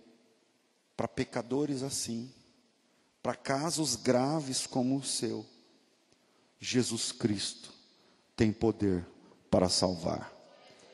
Para 0.96 1.08
pecadores 1.08 1.84
assim, 1.84 2.32
para 3.22 3.36
casos 3.36 3.98
graves 3.98 4.66
como 4.66 4.98
o 4.98 5.04
seu, 5.04 5.46
Jesus 6.60 7.12
Cristo 7.12 7.74
tem 8.38 8.54
poder 8.54 9.06
para 9.50 9.68
salvar. 9.68 10.32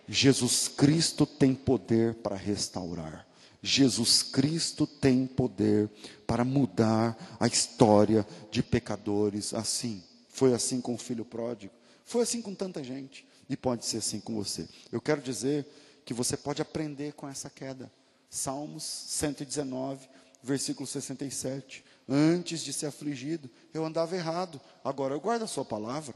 Jesus 0.08 0.68
Cristo 0.68 1.26
tem 1.28 1.54
poder 1.54 2.16
para 2.16 2.36
restaurar. 2.36 3.27
Jesus 3.62 4.22
Cristo 4.22 4.86
tem 4.86 5.26
poder 5.26 5.90
para 6.26 6.46
mudar 6.46 7.18
a 7.40 7.48
história 7.48 8.26
de 8.52 8.62
pecadores 8.62 9.54
assim. 9.54 10.04
Foi 10.30 10.54
assim 10.54 10.80
com 10.80 10.94
o 10.94 10.98
filho 10.98 11.26
pródigo, 11.26 11.74
foi 12.06 12.24
assim 12.24 12.42
com 12.42 12.54
tanta 12.54 12.84
gente 12.84 13.28
e 13.50 13.58
pode 13.58 13.86
ser 13.86 13.98
assim 13.98 14.20
com 14.20 14.36
você. 14.36 14.68
Eu 14.92 15.02
quero 15.02 15.22
dizer 15.22 15.66
que 16.06 16.14
você 16.14 16.38
pode 16.38 16.62
aprender 16.62 17.14
com 17.14 17.28
essa 17.28 17.50
queda. 17.50 17.92
Salmos 18.30 18.84
119, 18.84 20.08
versículo 20.44 20.86
67. 20.86 21.84
Antes 22.08 22.62
de 22.62 22.72
ser 22.72 22.86
afligido, 22.86 23.50
eu 23.74 23.86
andava 23.86 24.16
errado, 24.16 24.62
agora 24.84 25.14
eu 25.14 25.20
guardo 25.20 25.44
a 25.44 25.48
sua 25.48 25.66
palavra. 25.66 26.16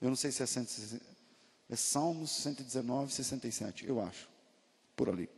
Eu 0.00 0.08
não 0.08 0.16
sei 0.16 0.32
se 0.32 0.42
é, 0.42 0.46
160, 0.46 1.04
é 1.68 1.76
Salmos 1.76 2.30
119, 2.30 3.12
67, 3.12 3.86
eu 3.86 4.00
acho, 4.00 4.28
por 4.96 5.08
ali. 5.08 5.28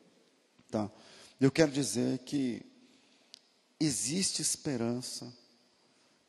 Tá? 0.74 0.90
Eu 1.40 1.52
quero 1.52 1.70
dizer 1.70 2.18
que 2.18 2.66
existe 3.78 4.42
esperança. 4.42 5.32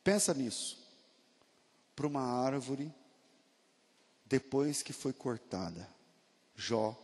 Pensa 0.04 0.32
nisso. 0.32 0.78
Para 1.96 2.06
uma 2.06 2.22
árvore 2.22 2.94
depois 4.24 4.84
que 4.84 4.92
foi 4.92 5.12
cortada. 5.12 5.88
Jó, 6.54 6.96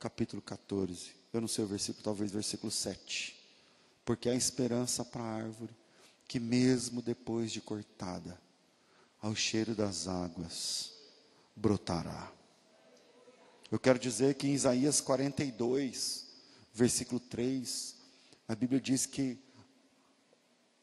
capítulo 0.00 0.40
14. 0.40 1.14
Eu 1.30 1.42
não 1.42 1.48
sei 1.48 1.62
o 1.62 1.68
versículo, 1.68 2.02
talvez 2.02 2.32
versículo 2.32 2.72
7. 2.72 3.38
Porque 4.02 4.30
há 4.30 4.34
esperança 4.34 5.04
para 5.04 5.22
a 5.22 5.34
árvore 5.34 5.76
que 6.26 6.40
mesmo 6.40 7.02
depois 7.02 7.52
de 7.52 7.60
cortada, 7.60 8.40
ao 9.20 9.34
cheiro 9.34 9.74
das 9.74 10.08
águas 10.08 10.90
brotará. 11.54 12.32
Eu 13.70 13.78
quero 13.78 13.98
dizer 13.98 14.36
que 14.36 14.46
em 14.46 14.54
Isaías 14.54 15.02
42, 15.02 16.27
versículo 16.78 17.18
3, 17.18 17.96
a 18.46 18.54
Bíblia 18.54 18.80
diz 18.80 19.04
que 19.04 19.36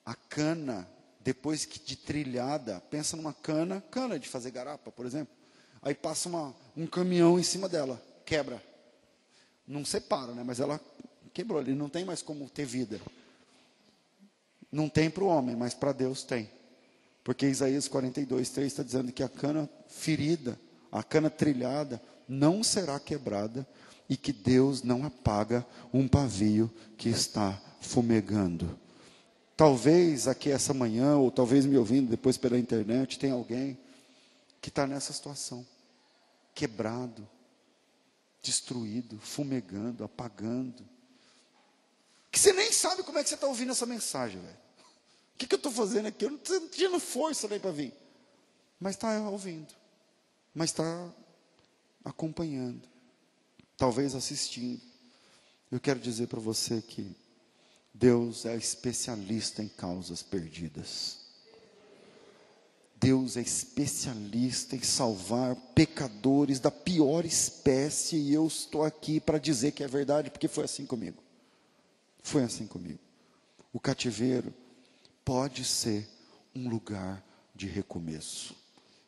a 0.06 0.14
cana, 0.14 0.88
depois 1.22 1.64
que 1.66 1.80
de 1.80 1.96
trilhada, 1.96 2.82
pensa 2.92 3.16
numa 3.16 3.34
cana, 3.34 3.82
cana 3.90 4.20
de 4.20 4.28
fazer 4.28 4.52
garapa, 4.52 4.92
por 4.92 5.06
exemplo, 5.06 5.34
aí 5.82 5.96
passa 5.96 6.28
uma, 6.28 6.54
um 6.76 6.86
caminhão 6.86 7.40
em 7.40 7.44
cima 7.44 7.70
dela, 7.70 8.02
quebra. 8.26 8.62
Não 9.66 9.86
separa, 9.86 10.34
né? 10.34 10.44
Mas 10.44 10.60
ela 10.60 10.80
quebrou 11.34 11.60
ali, 11.60 11.74
não 11.74 11.90
tem 11.90 12.04
mais 12.04 12.22
como 12.22 12.50
ter 12.50 12.66
vida. 12.66 13.00
Não 14.72 14.90
tem 14.90 15.10
para 15.10 15.24
o 15.24 15.28
homem, 15.28 15.56
mas 15.56 15.74
para 15.74 15.94
Deus 15.94 16.24
tem. 16.24 16.50
Porque 17.24 17.48
Isaías 17.48 17.88
42, 17.88 18.50
3 18.50 18.68
está 18.68 18.84
dizendo 18.84 19.12
que 19.12 19.24
a 19.24 19.30
cana 19.30 19.68
ferida, 19.88 20.60
a 20.92 21.02
cana 21.02 21.30
trilhada, 21.30 22.02
não 22.28 22.62
será 22.64 23.00
quebrada, 23.00 23.66
e 24.10 24.16
que 24.16 24.32
Deus 24.32 24.84
não 24.84 25.06
apaga 25.06 25.66
um 25.94 26.08
pavio 26.08 26.72
que 26.98 27.10
está 27.10 27.60
fumegando. 27.82 28.80
Talvez 29.58 30.28
aqui 30.28 30.52
essa 30.52 30.74
manhã, 30.74 31.18
ou 31.18 31.32
talvez 31.32 31.66
me 31.66 31.78
ouvindo 31.78 32.10
depois 32.10 32.38
pela 32.38 32.58
internet, 32.58 33.18
tem 33.18 33.32
alguém 33.32 33.78
que 34.62 34.70
está 34.70 34.86
nessa 34.86 35.14
situação, 35.14 35.66
quebrado, 36.54 37.28
destruído, 38.42 39.20
fumegando, 39.20 40.04
apagando. 40.04 40.84
Que 42.32 42.40
você 42.40 42.52
nem 42.54 42.72
sabe 42.72 43.04
como 43.04 43.18
é 43.18 43.24
que 43.24 43.30
você 43.30 43.36
está 43.36 43.48
ouvindo 43.48 43.72
essa 43.72 43.86
mensagem, 43.86 44.40
velho. 44.40 44.66
O 45.34 45.38
que, 45.38 45.48
que 45.48 45.56
eu 45.56 45.58
estou 45.58 45.72
fazendo 45.72 46.08
aqui? 46.08 46.26
Eu 46.26 46.32
não 46.32 46.38
estou 46.38 46.62
tendo 46.62 47.00
força 47.00 47.48
nem 47.48 47.60
para 47.60 47.72
vir. 47.72 47.94
Mas 48.80 48.96
está 48.96 49.20
ouvindo. 49.30 49.74
Mas 50.54 50.70
está 50.70 51.10
acompanhando 52.04 52.95
talvez 53.78 54.16
assistindo. 54.16 54.82
Eu 55.72 55.80
quero 55.80 56.00
dizer 56.00 56.28
para 56.28 56.40
você 56.40 56.82
que 56.82 57.16
Deus 57.94 58.46
é 58.46 58.56
especialista 58.56 59.64
em 59.64 59.68
causas 59.68 60.22
perdidas. 60.22 61.26
Deus 62.98 63.38
é 63.38 63.42
especialista 63.42 64.76
em 64.76 64.82
salvar 64.82 65.56
pecadores 65.76 66.60
da 66.60 66.72
pior 66.72 67.26
espécie, 67.26 68.16
e 68.16 68.34
eu 68.34 68.48
estou 68.48 68.84
aqui 68.84 69.20
para 69.20 69.38
dizer 69.38 69.74
que 69.74 69.84
é 69.84 69.88
verdade, 69.88 70.32
porque 70.32 70.48
foi 70.48 70.64
assim 70.64 70.86
comigo. 70.86 71.22
Foi 72.24 72.44
assim 72.44 72.66
comigo. 72.66 73.00
O 73.72 73.80
cativeiro 73.80 74.54
pode 75.24 75.64
ser 75.66 76.08
um 76.56 76.70
lugar 76.70 77.24
de 77.54 77.68
recomeço. 77.68 78.56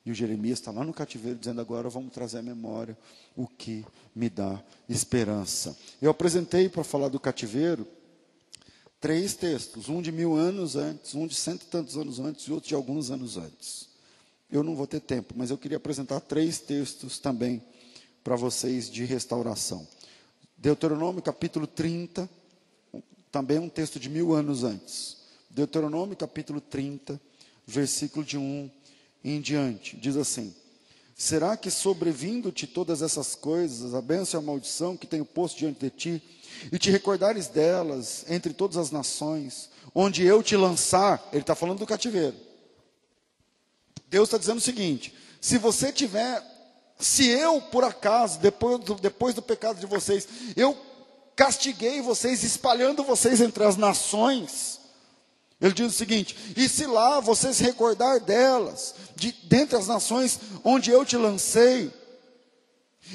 E 0.07 0.11
o 0.11 0.15
Jeremias 0.15 0.59
está 0.59 0.71
lá 0.71 0.85
no 0.85 0.93
cativeiro 0.93 1.37
dizendo: 1.37 1.59
agora 1.59 1.89
vamos 1.89 2.13
trazer 2.13 2.37
à 2.37 2.41
memória 2.41 2.97
o 3.35 3.45
que 3.45 3.85
me 4.15 4.29
dá 4.29 4.63
esperança. 4.87 5.77
Eu 6.01 6.09
apresentei 6.09 6.69
para 6.69 6.81
falar 6.81 7.09
do 7.09 7.19
cativeiro 7.19 7.85
três 9.01 9.33
textos: 9.33 9.89
um 9.89 10.01
de 10.01 10.09
mil 10.09 10.33
anos 10.33 10.77
antes, 10.77 11.13
um 11.13 11.27
de 11.27 11.35
cento 11.35 11.63
e 11.63 11.65
tantos 11.65 11.97
anos 11.97 12.21
antes 12.21 12.45
e 12.45 12.53
outro 12.53 12.69
de 12.69 12.73
alguns 12.73 13.11
anos 13.11 13.35
antes. 13.35 13.89
Eu 14.49 14.63
não 14.63 14.77
vou 14.77 14.87
ter 14.87 15.01
tempo, 15.01 15.33
mas 15.35 15.49
eu 15.49 15.57
queria 15.57 15.75
apresentar 15.75 16.21
três 16.21 16.57
textos 16.57 17.19
também 17.19 17.61
para 18.23 18.37
vocês 18.37 18.89
de 18.89 19.03
restauração. 19.03 19.85
Deuteronômio 20.57 21.21
capítulo 21.21 21.67
30, 21.67 22.29
também 23.29 23.59
um 23.59 23.67
texto 23.67 23.99
de 23.99 24.09
mil 24.09 24.33
anos 24.33 24.63
antes. 24.63 25.17
Deuteronômio 25.49 26.15
capítulo 26.15 26.61
30, 26.61 27.19
versículo 27.65 28.23
de 28.23 28.37
1 28.37 28.76
em 29.23 29.41
diante. 29.41 29.97
Diz 29.97 30.15
assim: 30.15 30.53
Será 31.15 31.57
que 31.57 31.71
sobrevindo-te 31.71 32.67
todas 32.67 33.01
essas 33.01 33.33
coisas, 33.35 33.95
a 33.95 34.01
bênção 34.01 34.39
e 34.39 34.43
a 34.43 34.45
maldição 34.45 34.95
que 34.95 35.07
tenho 35.07 35.25
posto 35.25 35.57
diante 35.57 35.79
de 35.79 35.89
ti, 35.89 36.23
e 36.71 36.77
te 36.77 36.91
recordares 36.91 37.47
delas 37.47 38.25
entre 38.29 38.53
todas 38.53 38.77
as 38.77 38.91
nações, 38.91 39.69
onde 39.93 40.23
eu 40.23 40.43
te 40.43 40.55
lançar, 40.55 41.27
ele 41.31 41.41
está 41.41 41.55
falando 41.55 41.79
do 41.79 41.85
cativeiro. 41.85 42.35
Deus 44.09 44.27
está 44.27 44.37
dizendo 44.37 44.57
o 44.57 44.61
seguinte: 44.61 45.13
se 45.41 45.57
você 45.57 45.91
tiver, 45.91 46.43
se 46.99 47.27
eu 47.27 47.61
por 47.61 47.83
acaso, 47.83 48.39
depois 48.39 48.79
do, 48.79 48.95
depois 48.95 49.35
do 49.35 49.41
pecado 49.41 49.79
de 49.79 49.85
vocês, 49.85 50.27
eu 50.55 50.77
castiguei 51.35 52.01
vocês, 52.01 52.43
espalhando 52.43 53.03
vocês 53.03 53.41
entre 53.41 53.63
as 53.63 53.77
nações, 53.77 54.76
ele 55.59 55.73
diz 55.73 55.87
o 55.87 55.97
seguinte: 55.97 56.35
e 56.55 56.69
se 56.69 56.85
lá 56.85 57.19
você 57.19 57.53
se 57.53 57.63
recordar 57.63 58.19
delas, 58.19 58.93
de 59.15 59.31
dentre 59.43 59.75
as 59.75 59.87
nações 59.87 60.39
onde 60.63 60.91
eu 60.91 61.03
te 61.03 61.17
lancei, 61.17 61.91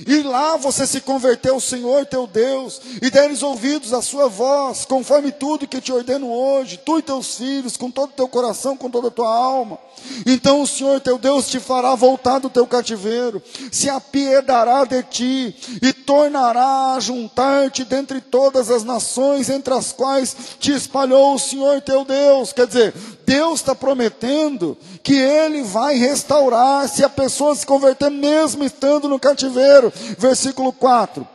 e 0.07 0.23
lá 0.23 0.57
você 0.57 0.87
se 0.87 1.01
converteu 1.01 1.55
ao 1.55 1.61
Senhor 1.61 2.07
teu 2.07 2.27
Deus, 2.27 2.81
e 3.01 3.11
deres 3.11 3.43
ouvidos 3.43 3.93
à 3.93 4.01
sua 4.01 4.29
voz, 4.29 4.85
conforme 4.85 5.31
tudo 5.31 5.67
que 5.67 5.81
te 5.81 5.93
ordeno 5.93 6.31
hoje, 6.31 6.79
tu 6.79 6.99
e 6.99 7.03
teus 7.03 7.37
filhos, 7.37 7.77
com 7.77 7.91
todo 7.91 8.11
o 8.11 8.15
teu 8.15 8.27
coração, 8.27 8.77
com 8.77 8.91
toda 8.91 9.09
a 9.09 9.11
tua 9.11 9.33
alma. 9.33 9.79
Então 10.27 10.63
o 10.63 10.67
Senhor 10.67 11.01
teu 11.01 11.19
Deus 11.19 11.49
te 11.49 11.61
fará 11.61 11.95
voltar 11.95 12.39
do 12.39 12.49
teu 12.49 12.67
cativeiro, 12.67 13.43
se 13.71 13.91
apiedará 13.91 14.85
de 14.85 15.03
ti, 15.03 15.57
e 15.83 15.93
tornará 15.93 16.95
a 16.95 17.01
juntar-te 17.01 17.85
dentre 17.85 18.21
todas 18.21 18.71
as 18.71 18.85
nações 18.85 19.51
entre 19.51 19.75
as 19.75 19.93
quais 19.93 20.35
te 20.59 20.73
espalhou 20.73 21.35
o 21.35 21.39
Senhor 21.39 21.81
teu 21.83 22.05
Deus. 22.05 22.53
Quer 22.53 22.67
dizer, 22.67 22.95
Deus 23.33 23.61
está 23.61 23.75
prometendo 23.75 24.77
que 25.03 25.15
Ele 25.15 25.63
vai 25.63 25.95
restaurar 25.95 26.87
se 26.87 27.03
a 27.03 27.09
pessoa 27.09 27.55
se 27.55 27.65
converter 27.65 28.11
mesmo 28.11 28.63
estando 28.63 29.09
no 29.09 29.19
cativeiro. 29.19 29.91
Versículo 30.19 30.71
4. 30.71 31.27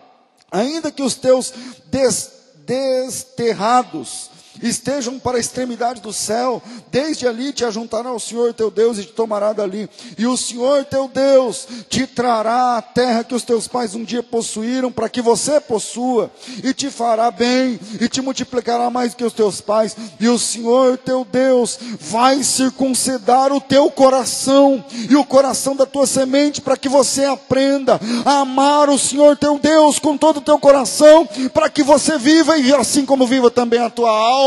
Ainda 0.52 0.92
que 0.92 1.02
os 1.02 1.16
teus 1.16 1.52
des, 1.88 2.32
desterrados 2.68 4.30
estejam 4.62 5.20
para 5.20 5.38
a 5.38 5.40
extremidade 5.40 6.02
do 6.02 6.14
céu, 6.14 6.62
desde 6.92 7.28
ali 7.28 7.54
te 7.54 7.66
ajuntará 7.66 8.12
o 8.12 8.20
Senhor 8.20 8.54
teu 8.54 8.72
Deus 8.72 8.98
e 8.98 9.04
te 9.04 9.14
tomará 9.14 9.54
dali. 9.54 9.90
E 10.18 10.26
o 10.26 10.38
Senhor 10.38 10.86
teu 10.86 11.08
Deus 11.08 11.68
te 11.90 12.08
trará 12.08 12.78
a 12.78 12.82
terra 12.82 13.24
que 13.24 13.36
os 13.36 13.44
teus 13.44 13.68
pais 13.68 13.96
um 13.96 14.04
dia 14.04 14.24
possuíram, 14.24 14.92
para 14.92 15.10
que 15.10 15.22
você 15.22 15.60
possua, 15.60 16.32
e 16.64 16.74
te 16.74 16.90
fará 16.90 17.30
bem, 17.32 17.80
e 18.00 18.08
te 18.10 18.22
multiplicará 18.22 18.90
mais 18.90 19.14
que 19.14 19.24
os 19.24 19.34
teus 19.34 19.62
pais. 19.62 19.96
E 20.20 20.28
o 20.28 20.40
Senhor 20.40 20.98
teu 20.98 21.26
Deus 21.30 21.78
vai 22.00 22.44
circuncidar 22.44 23.52
o 23.52 23.62
teu 23.62 23.90
coração 23.92 24.84
e 25.10 25.16
o 25.16 25.26
coração 25.26 25.76
da 25.76 25.86
tua 25.86 26.08
semente, 26.08 26.62
para 26.62 26.78
que 26.78 26.90
você 26.90 27.26
aprenda 27.26 28.00
a 28.26 28.40
amar 28.40 28.90
o 28.90 28.98
Senhor 28.98 29.38
teu 29.38 29.60
Deus 29.60 30.00
com 30.00 30.18
todo 30.18 30.38
o 30.38 30.42
teu 30.42 30.60
coração, 30.60 31.28
para 31.54 31.70
que 31.70 31.84
você 31.84 32.18
viva 32.18 32.58
e 32.58 32.74
assim 32.74 33.06
como 33.06 33.28
viva 33.28 33.52
também 33.52 33.80
a 33.80 33.90
tua 33.90 34.10
alma. 34.10 34.47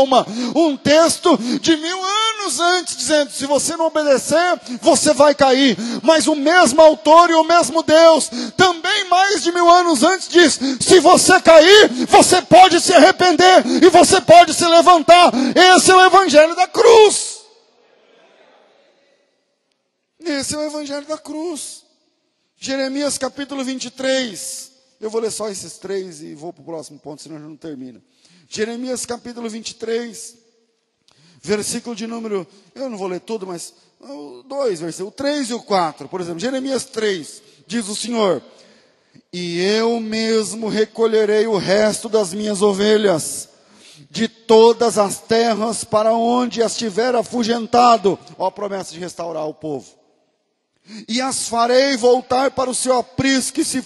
Um 0.55 0.77
texto 0.77 1.37
de 1.59 1.75
mil 1.77 2.03
anos 2.03 2.59
antes, 2.59 2.95
dizendo: 2.95 3.31
se 3.31 3.45
você 3.45 3.75
não 3.75 3.87
obedecer, 3.87 4.59
você 4.81 5.13
vai 5.13 5.35
cair. 5.35 5.77
Mas 6.01 6.27
o 6.27 6.35
mesmo 6.35 6.81
autor 6.81 7.29
e 7.29 7.33
o 7.33 7.43
mesmo 7.43 7.83
Deus, 7.83 8.29
também 8.55 9.09
mais 9.09 9.43
de 9.43 9.51
mil 9.51 9.69
anos 9.69 10.03
antes, 10.03 10.27
diz: 10.27 10.59
se 10.79 10.99
você 10.99 11.39
cair, 11.41 11.89
você 12.07 12.41
pode 12.41 12.79
se 12.81 12.93
arrepender 12.93 13.65
e 13.83 13.89
você 13.89 14.19
pode 14.21 14.53
se 14.53 14.65
levantar. 14.65 15.31
Esse 15.75 15.91
é 15.91 15.95
o 15.95 16.05
Evangelho 16.05 16.55
da 16.55 16.67
cruz. 16.67 17.41
Esse 20.19 20.53
é 20.55 20.57
o 20.57 20.63
Evangelho 20.63 21.05
da 21.07 21.17
cruz. 21.17 21.83
Jeremias 22.57 23.17
capítulo 23.17 23.63
23. 23.63 24.71
Eu 24.99 25.09
vou 25.09 25.19
ler 25.19 25.31
só 25.31 25.49
esses 25.49 25.79
três 25.79 26.21
e 26.21 26.35
vou 26.35 26.53
para 26.53 26.61
o 26.61 26.65
próximo 26.65 26.99
ponto, 26.99 27.23
senão 27.23 27.39
já 27.39 27.47
não 27.47 27.57
termina. 27.57 27.99
Jeremias 28.53 29.05
capítulo 29.05 29.49
23, 29.49 30.35
versículo 31.41 31.95
de 31.95 32.05
número, 32.05 32.45
eu 32.75 32.89
não 32.89 32.97
vou 32.97 33.07
ler 33.07 33.21
tudo, 33.21 33.47
mas 33.47 33.73
dois 34.45 34.81
versículos, 34.81 35.13
o 35.13 35.15
3 35.15 35.51
e 35.51 35.53
o 35.53 35.61
4, 35.61 36.09
por 36.09 36.19
exemplo, 36.19 36.41
Jeremias 36.41 36.83
3, 36.83 37.41
diz 37.65 37.87
o 37.87 37.95
Senhor, 37.95 38.43
e 39.31 39.57
eu 39.61 40.01
mesmo 40.01 40.67
recolherei 40.67 41.47
o 41.47 41.55
resto 41.55 42.09
das 42.09 42.33
minhas 42.33 42.61
ovelhas, 42.61 43.47
de 44.09 44.27
todas 44.27 44.97
as 44.97 45.19
terras 45.19 45.85
para 45.85 46.13
onde 46.13 46.61
as 46.61 46.75
tiver 46.75 47.15
afugentado, 47.15 48.19
ó 48.37 48.47
a 48.47 48.51
promessa 48.51 48.91
de 48.91 48.99
restaurar 48.99 49.47
o 49.47 49.53
povo 49.53 50.00
e 51.07 51.21
as 51.21 51.47
farei 51.47 51.95
voltar 51.95 52.51
para 52.51 52.69
o 52.69 52.75
seu 52.75 52.97
aprisco 52.97 53.59
e 53.59 53.65
se, 53.65 53.83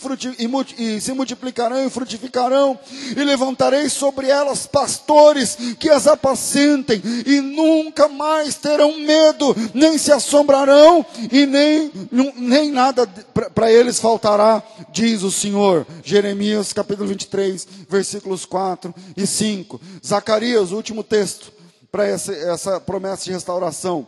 e 0.78 1.02
se 1.02 1.12
multiplicarão 1.12 1.86
e 1.86 1.90
frutificarão, 1.90 2.80
e 3.16 3.24
levantarei 3.24 3.90
sobre 3.90 4.30
elas 4.30 4.66
pastores 4.66 5.58
que 5.80 5.90
as 5.90 6.08
apacentem, 6.08 7.02
e 7.26 7.42
nunca 7.42 8.08
mais 8.08 8.56
terão 8.56 8.98
medo, 9.00 9.56
nem 9.74 9.98
se 9.98 10.12
assombrarão, 10.12 11.06
e 11.32 11.46
nem, 11.46 11.92
nem 12.38 12.72
nada 12.72 13.08
para 13.54 13.72
eles 13.72 14.00
faltará, 14.00 14.64
diz 14.92 15.22
o 15.22 15.32
Senhor. 15.32 15.86
Jeremias 16.04 16.74
capítulo 16.74 17.10
23, 17.10 17.68
versículos 17.90 18.46
4 18.46 18.94
e 19.16 19.28
5. 19.28 19.80
Zacarias, 20.06 20.72
o 20.72 20.76
último 20.76 21.04
texto 21.04 21.54
para 21.92 22.06
essa, 22.08 22.34
essa 22.34 22.80
promessa 22.80 23.26
de 23.26 23.32
restauração 23.32 24.08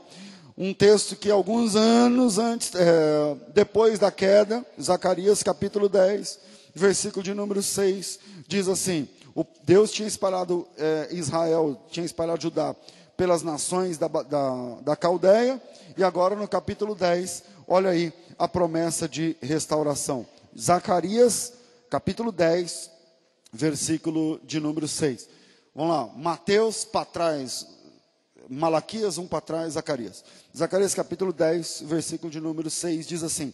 um 0.57 0.73
texto 0.73 1.15
que 1.15 1.29
alguns 1.29 1.75
anos 1.75 2.39
antes, 2.39 2.71
é, 2.73 3.35
depois 3.53 3.99
da 3.99 4.09
queda, 4.09 4.65
Zacarias 4.81 5.43
capítulo 5.43 5.87
10, 5.87 6.39
versículo 6.73 7.21
de 7.21 7.33
número 7.33 7.61
6, 7.61 8.19
diz 8.47 8.67
assim: 8.67 9.07
Deus 9.63 9.91
tinha 9.91 10.07
espalhado 10.07 10.67
é, 10.75 11.09
Israel, 11.11 11.79
tinha 11.91 12.05
espalhado 12.05 12.41
Judá 12.41 12.75
pelas 13.15 13.43
nações 13.43 13.99
da, 13.99 14.07
da, 14.07 14.75
da 14.81 14.95
Caldeia, 14.95 15.61
e 15.95 16.03
agora 16.03 16.35
no 16.35 16.47
capítulo 16.47 16.95
10, 16.95 17.43
olha 17.67 17.91
aí 17.91 18.11
a 18.39 18.47
promessa 18.47 19.07
de 19.07 19.37
restauração. 19.41 20.25
Zacarias 20.59 21.53
capítulo 21.87 22.31
10, 22.31 22.89
versículo 23.53 24.39
de 24.43 24.59
número 24.59 24.87
6. 24.87 25.29
Vamos 25.75 25.93
lá, 25.93 26.09
Mateus 26.15 26.83
para 26.83 27.05
trás, 27.05 27.67
Malaquias, 28.49 29.17
um 29.17 29.27
para 29.27 29.41
trás, 29.41 29.73
Zacarias. 29.73 30.23
Zacarias 30.57 30.95
capítulo 30.95 31.31
10, 31.31 31.83
versículo 31.85 32.31
de 32.31 32.39
número 32.41 32.67
6, 32.67 33.05
diz 33.05 33.21
assim: 33.21 33.53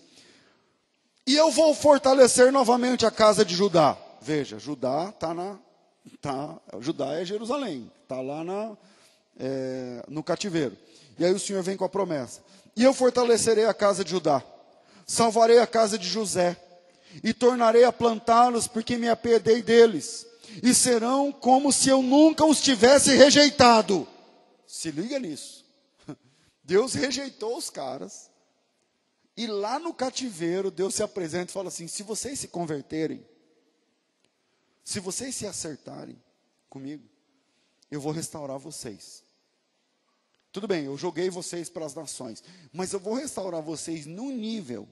E 1.27 1.35
eu 1.35 1.51
vou 1.51 1.73
fortalecer 1.73 2.49
novamente 2.49 3.05
a 3.05 3.11
casa 3.11 3.43
de 3.43 3.53
Judá. 3.53 3.97
Veja, 4.21 4.57
Judá 4.57 5.09
está 5.13 5.33
na. 5.33 5.59
Tá, 6.21 6.57
Judá 6.79 7.13
é 7.13 7.25
Jerusalém, 7.25 7.91
está 8.03 8.21
lá 8.21 8.43
na, 8.43 8.77
é, 9.37 10.03
no 10.07 10.23
cativeiro. 10.23 10.77
E 11.19 11.25
aí 11.25 11.33
o 11.33 11.39
Senhor 11.39 11.61
vem 11.61 11.75
com 11.75 11.83
a 11.83 11.89
promessa: 11.89 12.41
E 12.73 12.83
eu 12.83 12.93
fortalecerei 12.93 13.65
a 13.65 13.73
casa 13.73 14.03
de 14.03 14.11
Judá, 14.11 14.41
salvarei 15.05 15.59
a 15.59 15.67
casa 15.67 15.97
de 15.97 16.07
José, 16.07 16.57
e 17.21 17.33
tornarei 17.33 17.83
a 17.83 17.91
plantá-los, 17.91 18.65
porque 18.65 18.95
me 18.95 19.09
apedei 19.09 19.61
deles, 19.61 20.25
e 20.61 20.73
serão 20.73 21.33
como 21.33 21.73
se 21.73 21.89
eu 21.89 22.01
nunca 22.01 22.45
os 22.45 22.61
tivesse 22.61 23.13
rejeitado 23.13 24.07
se 24.73 24.89
liga 24.89 25.19
nisso. 25.19 25.62
Deus 26.63 26.93
rejeitou 26.93 27.57
os 27.57 27.69
caras. 27.69 28.31
E 29.35 29.47
lá 29.47 29.79
no 29.79 29.93
cativeiro, 29.93 30.69
Deus 30.69 30.95
se 30.95 31.03
apresenta 31.03 31.51
e 31.51 31.53
fala 31.53 31.67
assim: 31.67 31.87
se 31.87 32.03
vocês 32.03 32.39
se 32.39 32.47
converterem, 32.47 33.25
se 34.83 34.99
vocês 34.99 35.35
se 35.35 35.47
acertarem 35.47 36.21
comigo, 36.69 37.03
eu 37.89 37.99
vou 37.99 38.11
restaurar 38.11 38.57
vocês. 38.59 39.23
Tudo 40.51 40.67
bem, 40.67 40.85
eu 40.85 40.97
joguei 40.97 41.29
vocês 41.29 41.69
para 41.69 41.85
as 41.85 41.95
nações, 41.95 42.43
mas 42.71 42.93
eu 42.93 42.99
vou 42.99 43.15
restaurar 43.15 43.61
vocês 43.61 44.05
num 44.05 44.31
nível 44.31 44.87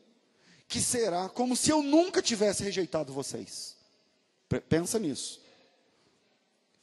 que 0.67 0.80
será 0.80 1.28
como 1.28 1.55
se 1.55 1.69
eu 1.69 1.84
nunca 1.84 2.22
tivesse 2.22 2.63
rejeitado 2.63 3.13
vocês. 3.13 3.76
Pensa 4.69 4.97
nisso. 4.97 5.41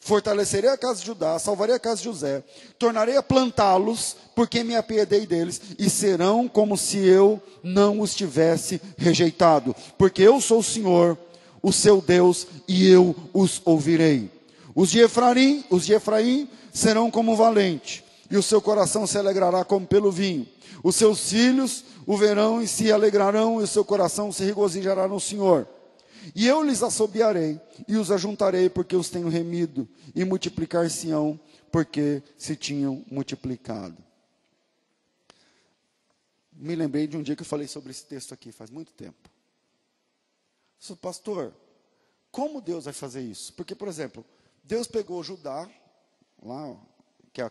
Fortalecerei 0.09 0.71
a 0.71 0.77
casa 0.79 1.01
de 1.01 1.07
Judá, 1.07 1.39
salvarei 1.39 1.75
a 1.75 1.79
casa 1.79 1.99
de 1.99 2.05
José, 2.05 2.43
tornarei 2.79 3.19
a 3.19 3.23
plantá-los, 3.23 4.17
porque 4.35 4.65
me 4.65 4.75
apiedei 4.75 5.27
deles, 5.27 5.61
e 5.79 5.91
serão 5.91 6.49
como 6.49 6.79
se 6.79 6.97
eu 6.97 7.39
não 7.63 8.01
os 8.01 8.15
tivesse 8.15 8.81
rejeitado, 8.97 9.77
porque 9.99 10.23
eu 10.23 10.41
sou 10.41 10.61
o 10.61 10.65
Senhor, 10.65 11.19
o 11.63 11.71
seu 11.75 12.01
Deus, 12.01 12.47
e 12.67 12.89
eu 12.89 13.15
os 13.35 13.61
ouvirei. 13.67 14.31
Os 14.75 14.91
de 14.91 15.01
Efraim, 15.01 15.63
os 15.69 15.85
de 15.85 15.93
Efraim 15.93 16.49
serão 16.73 17.11
como 17.11 17.37
valente, 17.37 18.03
e 18.31 18.39
o 18.39 18.43
seu 18.43 18.63
coração 18.63 19.07
se 19.07 19.19
alegrará 19.19 19.63
como 19.63 19.87
pelo 19.87 20.11
vinho. 20.11 20.47
Os 20.83 20.97
seus 20.97 21.29
filhos 21.29 21.85
o 22.07 22.17
verão 22.17 22.63
e 22.63 22.67
se 22.67 22.91
alegrarão, 22.91 23.61
e 23.61 23.65
o 23.65 23.67
seu 23.67 23.85
coração 23.85 24.33
se 24.33 24.43
regozijará 24.43 25.07
no 25.07 25.21
Senhor. 25.21 25.69
E 26.35 26.47
eu 26.47 26.63
lhes 26.63 26.83
assobiarei 26.83 27.61
e 27.87 27.97
os 27.97 28.11
ajuntarei, 28.11 28.69
porque 28.69 28.97
os 28.97 29.09
tenho 29.09 29.29
remido, 29.29 29.89
e 30.15 30.25
multiplicar-se-ão, 30.25 31.39
porque 31.71 32.23
se 32.37 32.57
tinham 32.57 33.05
multiplicado. 33.11 33.97
Me 36.53 36.75
lembrei 36.75 37.07
de 37.07 37.17
um 37.17 37.23
dia 37.23 37.37
que 37.37 37.43
eu 37.43 37.47
falei 37.47 37.69
sobre 37.69 37.91
esse 37.91 38.05
texto 38.05 38.35
aqui, 38.35 38.51
faz 38.51 38.71
muito 38.71 38.93
tempo. 38.93 39.31
Sou 40.79 40.97
pastor, 40.97 41.55
como 42.31 42.61
Deus 42.61 42.85
vai 42.85 42.95
fazer 42.95 43.23
isso? 43.23 43.53
Porque, 43.53 43.75
por 43.75 43.89
exemplo, 43.89 44.25
Deus 44.65 44.87
pegou 44.87 45.23
Judá, 45.23 45.69
lá, 46.43 46.77
que 47.33 47.41
é 47.41 47.51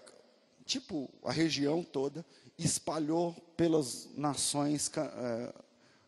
tipo 0.65 1.09
a 1.23 1.32
região 1.32 1.84
toda, 1.84 2.25
espalhou 2.57 3.34
pelas 3.55 4.09
nações 4.15 4.91
é, 4.95 5.53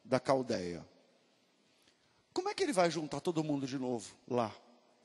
da 0.03 0.19
Caldeia. 0.19 0.85
Como 2.39 2.47
é 2.47 2.53
que 2.53 2.63
ele 2.63 2.71
vai 2.71 2.89
juntar 2.89 3.19
todo 3.19 3.43
mundo 3.43 3.67
de 3.67 3.77
novo 3.77 4.15
lá? 4.25 4.55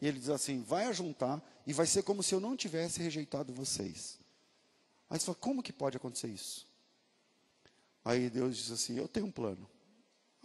E 0.00 0.06
ele 0.06 0.20
diz 0.20 0.28
assim: 0.28 0.62
vai 0.62 0.86
ajuntar 0.86 1.42
e 1.66 1.72
vai 1.72 1.84
ser 1.84 2.04
como 2.04 2.22
se 2.22 2.32
eu 2.32 2.38
não 2.38 2.56
tivesse 2.56 3.02
rejeitado 3.02 3.52
vocês. 3.52 4.20
Aí 5.10 5.18
você 5.18 5.26
fala: 5.26 5.38
como 5.40 5.60
que 5.60 5.72
pode 5.72 5.96
acontecer 5.96 6.28
isso? 6.28 6.64
Aí 8.04 8.30
Deus 8.30 8.56
diz 8.56 8.70
assim: 8.70 8.96
eu 8.96 9.08
tenho 9.08 9.26
um 9.26 9.32
plano. 9.32 9.68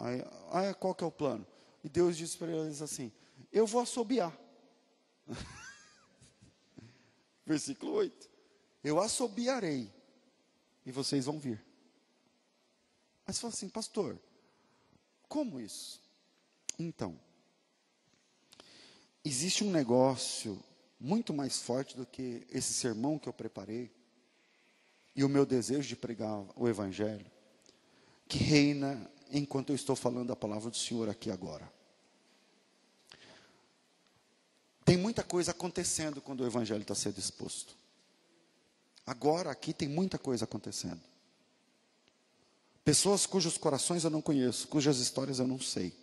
Aí, 0.00 0.20
ah, 0.50 0.74
qual 0.74 0.92
que 0.92 1.04
é 1.04 1.06
o 1.06 1.12
plano? 1.12 1.46
E 1.84 1.88
Deus 1.88 2.16
diz 2.16 2.34
para 2.34 2.50
eles 2.50 2.82
assim: 2.82 3.12
eu 3.52 3.68
vou 3.68 3.82
assobiar. 3.82 4.36
Versículo 7.46 7.92
8: 7.92 8.28
eu 8.82 8.98
assobiarei 8.98 9.94
e 10.84 10.90
vocês 10.90 11.26
vão 11.26 11.38
vir. 11.38 11.64
Aí 13.24 13.32
você 13.32 13.40
fala 13.40 13.52
assim, 13.52 13.68
pastor, 13.68 14.18
como 15.28 15.60
isso? 15.60 15.99
Então, 16.80 17.14
existe 19.22 19.62
um 19.62 19.70
negócio 19.70 20.58
muito 20.98 21.34
mais 21.34 21.58
forte 21.58 21.94
do 21.94 22.06
que 22.06 22.46
esse 22.50 22.72
sermão 22.72 23.18
que 23.18 23.28
eu 23.28 23.34
preparei 23.34 23.90
e 25.14 25.22
o 25.22 25.28
meu 25.28 25.44
desejo 25.44 25.86
de 25.86 25.94
pregar 25.94 26.42
o 26.56 26.66
Evangelho, 26.66 27.30
que 28.26 28.38
reina 28.38 29.10
enquanto 29.30 29.70
eu 29.70 29.76
estou 29.76 29.94
falando 29.94 30.32
a 30.32 30.36
palavra 30.36 30.70
do 30.70 30.76
Senhor 30.76 31.10
aqui 31.10 31.30
agora. 31.30 31.70
Tem 34.82 34.96
muita 34.96 35.22
coisa 35.22 35.50
acontecendo 35.50 36.22
quando 36.22 36.40
o 36.40 36.46
evangelho 36.46 36.82
está 36.82 36.96
sendo 36.96 37.18
exposto. 37.18 37.76
Agora 39.06 39.50
aqui 39.50 39.72
tem 39.72 39.86
muita 39.86 40.18
coisa 40.18 40.44
acontecendo. 40.44 41.00
Pessoas 42.82 43.26
cujos 43.26 43.58
corações 43.58 44.02
eu 44.02 44.10
não 44.10 44.22
conheço, 44.22 44.66
cujas 44.66 44.98
histórias 44.98 45.38
eu 45.38 45.46
não 45.46 45.60
sei, 45.60 45.94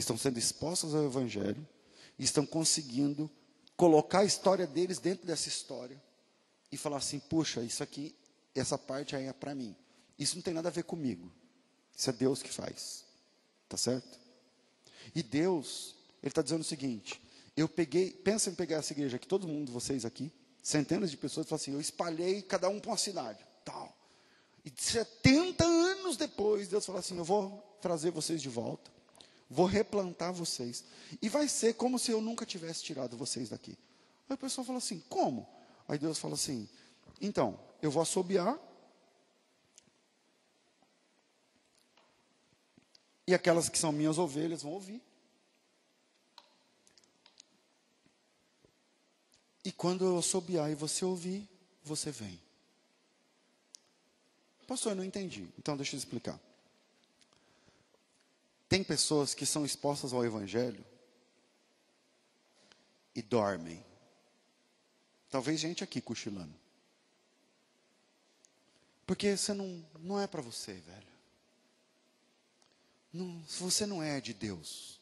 estão 0.00 0.16
sendo 0.16 0.38
expostas 0.38 0.94
ao 0.94 1.04
evangelho 1.04 1.66
e 2.18 2.24
estão 2.24 2.44
conseguindo 2.44 3.30
colocar 3.76 4.20
a 4.20 4.24
história 4.24 4.66
deles 4.66 4.98
dentro 4.98 5.26
dessa 5.26 5.48
história 5.48 6.00
e 6.70 6.76
falar 6.76 6.98
assim: 6.98 7.18
puxa, 7.18 7.62
isso 7.62 7.82
aqui, 7.82 8.14
essa 8.54 8.76
parte 8.76 9.16
aí 9.16 9.26
é 9.26 9.32
para 9.32 9.54
mim. 9.54 9.74
Isso 10.18 10.36
não 10.36 10.42
tem 10.42 10.54
nada 10.54 10.68
a 10.68 10.72
ver 10.72 10.84
comigo. 10.84 11.30
Isso 11.96 12.10
é 12.10 12.12
Deus 12.12 12.42
que 12.42 12.52
faz. 12.52 13.04
Tá 13.68 13.76
certo? 13.76 14.18
E 15.14 15.22
Deus, 15.22 15.94
Ele 16.22 16.30
está 16.30 16.42
dizendo 16.42 16.60
o 16.60 16.64
seguinte: 16.64 17.20
eu 17.56 17.68
peguei, 17.68 18.10
pensa 18.10 18.50
em 18.50 18.54
pegar 18.54 18.78
essa 18.78 18.92
igreja 18.92 19.16
aqui, 19.16 19.26
todo 19.26 19.48
mundo, 19.48 19.72
vocês 19.72 20.04
aqui, 20.04 20.32
centenas 20.62 21.10
de 21.10 21.16
pessoas, 21.16 21.46
falar 21.46 21.60
assim: 21.60 21.72
eu 21.72 21.80
espalhei 21.80 22.42
cada 22.42 22.68
um 22.68 22.80
para 22.80 22.90
uma 22.90 22.96
cidade, 22.96 23.44
tal. 23.64 23.96
E 24.64 24.72
70 24.76 25.64
anos 25.64 26.16
depois, 26.16 26.68
Deus 26.68 26.84
fala 26.84 26.98
assim: 27.00 27.16
eu 27.16 27.24
vou 27.24 27.58
trazer 27.80 28.10
vocês 28.10 28.42
de 28.42 28.48
volta, 28.48 28.90
vou 29.48 29.66
replantar 29.66 30.32
vocês. 30.32 30.84
E 31.22 31.28
vai 31.28 31.48
ser 31.48 31.74
como 31.74 31.98
se 31.98 32.10
eu 32.10 32.20
nunca 32.20 32.44
tivesse 32.44 32.82
tirado 32.82 33.16
vocês 33.16 33.48
daqui. 33.48 33.76
Aí 34.28 34.34
o 34.34 34.38
pessoal 34.38 34.64
fala 34.64 34.78
assim: 34.78 35.02
como? 35.08 35.48
Aí 35.86 35.98
Deus 35.98 36.18
fala 36.18 36.34
assim: 36.34 36.68
então, 37.20 37.58
eu 37.82 37.90
vou 37.90 38.02
assobiar. 38.02 38.58
E 43.26 43.34
aquelas 43.34 43.68
que 43.68 43.78
são 43.78 43.92
minhas 43.92 44.18
ovelhas 44.18 44.62
vão 44.62 44.72
ouvir. 44.72 45.02
E 49.64 49.72
quando 49.72 50.04
eu 50.04 50.18
assobiar 50.18 50.70
e 50.70 50.74
você 50.74 51.04
ouvir, 51.04 51.46
você 51.84 52.10
vem. 52.10 52.40
Pastor, 54.66 54.92
eu 54.92 54.96
não 54.96 55.04
entendi. 55.04 55.46
Então 55.58 55.76
deixa 55.76 55.94
eu 55.94 55.98
explicar. 55.98 56.40
Tem 58.68 58.84
pessoas 58.84 59.34
que 59.34 59.46
são 59.46 59.64
expostas 59.64 60.12
ao 60.12 60.24
Evangelho 60.24 60.84
e 63.14 63.22
dormem. 63.22 63.84
Talvez 65.30 65.58
gente 65.58 65.82
aqui 65.82 66.00
cochilando. 66.00 66.54
Porque 69.06 69.36
você 69.36 69.54
não, 69.54 69.84
não 70.00 70.20
é 70.20 70.26
para 70.26 70.42
você, 70.42 70.74
velho. 70.74 71.08
Não, 73.10 73.42
você 73.58 73.86
não 73.86 74.02
é 74.02 74.20
de 74.20 74.34
Deus. 74.34 75.00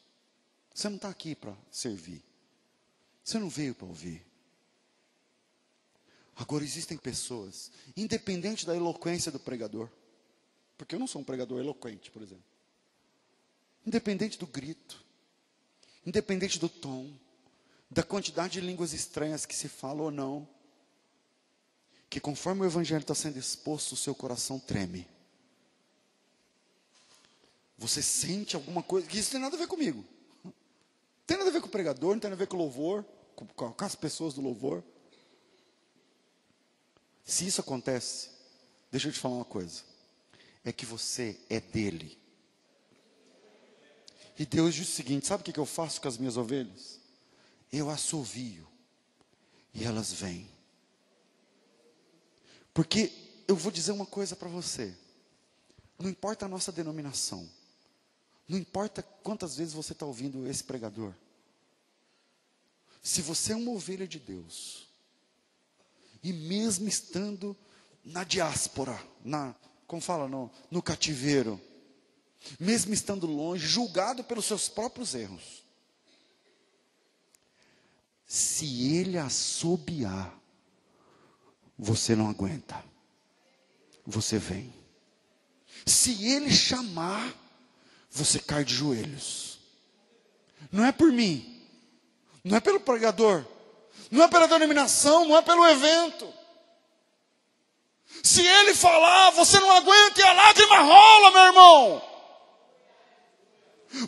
Você 0.73 0.87
não 0.87 0.95
está 0.95 1.09
aqui 1.09 1.35
para 1.35 1.53
servir. 1.69 2.23
Você 3.23 3.37
não 3.37 3.49
veio 3.49 3.75
para 3.75 3.85
ouvir. 3.85 4.25
Agora 6.37 6.63
existem 6.63 6.97
pessoas, 6.97 7.71
independente 7.95 8.65
da 8.65 8.75
eloquência 8.75 9.31
do 9.31 9.39
pregador, 9.39 9.89
porque 10.77 10.93
eu 10.93 10.99
não 10.99 11.07
sou 11.07 11.21
um 11.21 11.25
pregador 11.25 11.59
eloquente, 11.59 12.11
por 12.11 12.21
exemplo. 12.21 12.45
Independente 13.87 14.37
do 14.37 14.45
grito, 14.45 15.01
independente 16.05 16.59
do 16.59 16.67
tom, 16.67 17.09
da 17.89 18.03
quantidade 18.03 18.59
de 18.59 18.59
línguas 18.59 18.91
estranhas 18.91 19.45
que 19.45 19.55
se 19.55 19.69
fala 19.69 20.01
ou 20.01 20.11
não, 20.11 20.45
que 22.09 22.19
conforme 22.19 22.63
o 22.63 22.65
evangelho 22.65 22.99
está 22.99 23.15
sendo 23.15 23.39
exposto, 23.39 23.93
o 23.93 23.95
seu 23.95 24.13
coração 24.13 24.59
treme. 24.59 25.07
Você 27.77 28.01
sente 28.01 28.57
alguma 28.57 28.83
coisa, 28.83 29.07
que 29.07 29.17
isso 29.17 29.31
tem 29.31 29.39
nada 29.39 29.55
a 29.55 29.59
ver 29.59 29.67
comigo. 29.67 30.03
Não 30.43 30.53
tem 31.25 31.37
nada 31.37 31.49
a 31.49 31.53
ver 31.53 31.61
com 31.61 31.67
o 31.67 31.71
pregador, 31.71 32.11
não 32.11 32.19
tem 32.19 32.29
nada 32.29 32.41
a 32.41 32.43
ver 32.43 32.47
com 32.47 32.57
o 32.57 32.59
louvor, 32.59 33.05
com, 33.37 33.47
com 33.47 33.85
as 33.85 33.95
pessoas 33.95 34.33
do 34.33 34.41
louvor. 34.41 34.83
Se 37.23 37.47
isso 37.47 37.61
acontece, 37.61 38.31
deixa 38.91 39.07
eu 39.07 39.13
te 39.13 39.19
falar 39.19 39.35
uma 39.35 39.45
coisa. 39.45 39.81
É 40.65 40.73
que 40.73 40.85
você 40.85 41.39
é 41.49 41.61
dele. 41.61 42.26
E 44.37 44.45
Deus 44.45 44.75
diz 44.75 44.89
o 44.89 44.91
seguinte: 44.91 45.27
sabe 45.27 45.41
o 45.41 45.43
que 45.53 45.59
eu 45.59 45.65
faço 45.65 45.99
com 45.99 46.07
as 46.07 46.17
minhas 46.17 46.37
ovelhas? 46.37 46.99
Eu 47.71 47.89
assovio. 47.89 48.67
E 49.73 49.83
elas 49.83 50.11
vêm. 50.13 50.49
Porque 52.73 53.11
eu 53.47 53.55
vou 53.55 53.71
dizer 53.71 53.91
uma 53.91 54.05
coisa 54.05 54.35
para 54.35 54.49
você. 54.49 54.95
Não 55.97 56.09
importa 56.09 56.45
a 56.45 56.49
nossa 56.49 56.71
denominação. 56.71 57.49
Não 58.47 58.57
importa 58.57 59.01
quantas 59.01 59.57
vezes 59.57 59.73
você 59.73 59.93
está 59.93 60.05
ouvindo 60.05 60.47
esse 60.47 60.63
pregador. 60.63 61.13
Se 63.01 63.21
você 63.21 63.53
é 63.53 63.55
uma 63.55 63.71
ovelha 63.71 64.07
de 64.07 64.19
Deus, 64.19 64.87
e 66.23 66.31
mesmo 66.31 66.87
estando 66.87 67.55
na 68.03 68.23
diáspora, 68.23 69.01
na, 69.23 69.55
como 69.85 70.01
fala, 70.01 70.27
no, 70.27 70.51
no 70.69 70.81
cativeiro, 70.81 71.59
mesmo 72.59 72.93
estando 72.93 73.27
longe, 73.27 73.67
julgado 73.67 74.23
pelos 74.23 74.45
seus 74.45 74.69
próprios 74.69 75.13
erros, 75.15 75.63
se 78.25 78.97
ele 78.97 79.17
assobiar, 79.17 80.37
você 81.77 82.15
não 82.15 82.29
aguenta, 82.29 82.83
você 84.05 84.37
vem. 84.37 84.73
Se 85.85 86.25
ele 86.25 86.51
chamar, 86.51 87.33
você 88.11 88.39
cai 88.39 88.65
de 88.65 88.73
joelhos. 88.73 89.59
Não 90.71 90.83
é 90.83 90.91
por 90.91 91.11
mim, 91.11 91.63
não 92.43 92.57
é 92.57 92.59
pelo 92.59 92.79
pregador, 92.79 93.45
não 94.11 94.23
é 94.23 94.27
pela 94.27 94.47
denominação, 94.47 95.25
não 95.25 95.37
é 95.37 95.41
pelo 95.41 95.65
evento. 95.65 96.33
Se 98.23 98.45
ele 98.45 98.73
falar, 98.73 99.31
você 99.31 99.59
não 99.59 99.71
aguenta 99.71 100.19
e 100.19 100.23
a 100.23 100.33
lágrima 100.33 100.81
rola, 100.81 101.31
meu 101.31 101.41
irmão. 101.41 102.16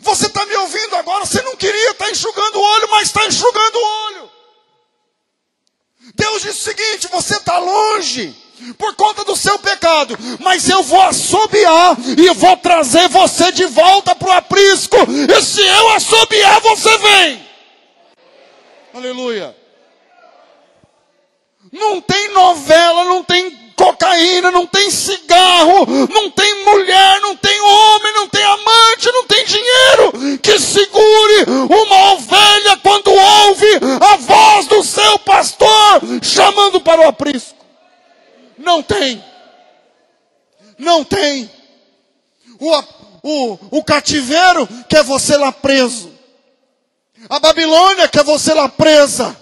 Você 0.02 0.26
está 0.26 0.44
me 0.46 0.56
ouvindo 0.56 0.96
agora, 0.96 1.24
você 1.24 1.42
não 1.42 1.56
queria 1.56 1.90
estar 1.90 2.04
tá 2.04 2.10
enxugando 2.10 2.56
o 2.56 2.62
olho, 2.62 2.90
mas 2.90 3.08
está 3.08 3.26
enxugando 3.26 3.76
o 3.76 4.06
olho. 4.06 4.30
Deus 6.14 6.42
diz 6.42 6.58
o 6.58 6.62
seguinte: 6.62 7.08
você 7.08 7.34
está 7.34 7.58
longe 7.58 8.34
por 8.76 8.94
conta 8.94 9.24
do 9.24 9.36
seu 9.36 9.58
pecado, 9.58 10.16
mas 10.40 10.68
eu 10.68 10.82
vou 10.82 11.00
assobiar 11.02 11.96
e 12.18 12.30
vou 12.34 12.56
trazer 12.58 13.08
você 13.08 13.50
de 13.52 13.66
volta 13.66 14.14
para 14.14 14.28
o 14.28 14.32
aprisco. 14.32 14.96
E 14.98 15.42
se 15.42 15.62
eu 15.62 15.88
assobiar, 15.90 16.60
você 16.60 16.98
vem. 16.98 17.50
Aleluia. 18.92 19.56
Não 21.72 22.00
tem 22.00 22.28
novela, 22.30 23.04
não 23.04 23.22
tem 23.22 23.50
cocaína, 23.80 24.50
não 24.50 24.66
tem 24.66 24.90
cigarro, 24.90 25.86
não 26.12 26.30
tem 26.30 26.64
mulher, 26.64 27.20
não 27.22 27.34
tem 27.34 27.60
homem, 27.60 28.12
não 28.12 28.28
tem 28.28 28.44
amante, 28.44 29.10
não 29.10 29.26
tem 29.26 29.44
dinheiro 29.46 30.38
que 30.42 30.58
segure 30.58 31.46
uma 31.48 32.12
ovelha 32.12 32.76
quando 32.82 33.10
ouve 33.10 33.80
a 34.00 34.16
voz 34.16 34.66
do 34.66 34.84
seu 34.84 35.18
pastor 35.20 36.02
chamando 36.22 36.80
para 36.82 37.00
o 37.00 37.08
aprisco. 37.08 37.56
Não 38.58 38.82
tem. 38.82 39.24
Não 40.78 41.02
tem. 41.02 41.50
O, 42.58 42.82
o, 43.22 43.58
o 43.78 43.84
cativeiro 43.84 44.68
quer 44.90 45.02
você 45.02 45.38
lá 45.38 45.50
preso. 45.50 46.12
A 47.30 47.38
Babilônia 47.38 48.08
quer 48.08 48.24
você 48.24 48.52
lá 48.52 48.68
presa. 48.68 49.34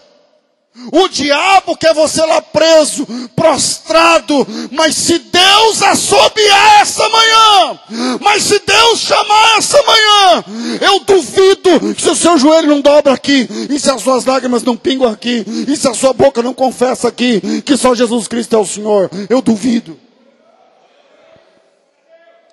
O 0.93 1.09
diabo 1.09 1.77
quer 1.77 1.93
você 1.93 2.21
lá 2.25 2.41
preso, 2.41 3.07
prostrado, 3.35 4.47
mas 4.71 4.95
se 4.95 5.19
Deus 5.19 5.83
assobiar 5.83 6.83
essa 6.83 7.09
manhã, 7.09 7.81
mas 8.21 8.45
se 8.45 8.61
Deus 8.61 9.01
chamar 9.01 9.59
essa 9.59 9.83
manhã, 9.83 10.45
eu 10.81 11.01
duvido 11.01 11.95
que 11.95 12.03
se 12.03 12.11
o 12.11 12.15
seu 12.15 12.39
joelho 12.39 12.69
não 12.69 12.81
dobra 12.81 13.13
aqui, 13.13 13.49
e 13.69 13.79
se 13.79 13.91
as 13.91 14.03
suas 14.03 14.25
lágrimas 14.25 14.63
não 14.63 14.77
pingam 14.77 15.09
aqui, 15.09 15.45
e 15.67 15.77
se 15.77 15.89
a 15.89 15.95
sua 15.95 16.13
boca 16.13 16.43
não 16.43 16.55
confessa 16.55 17.09
aqui, 17.09 17.63
que 17.63 17.77
só 17.77 17.95
Jesus 17.95 18.29
Cristo 18.29 18.55
é 18.55 18.59
o 18.59 18.67
Senhor, 18.67 19.11
eu 19.29 19.43
duvido. 19.43 19.99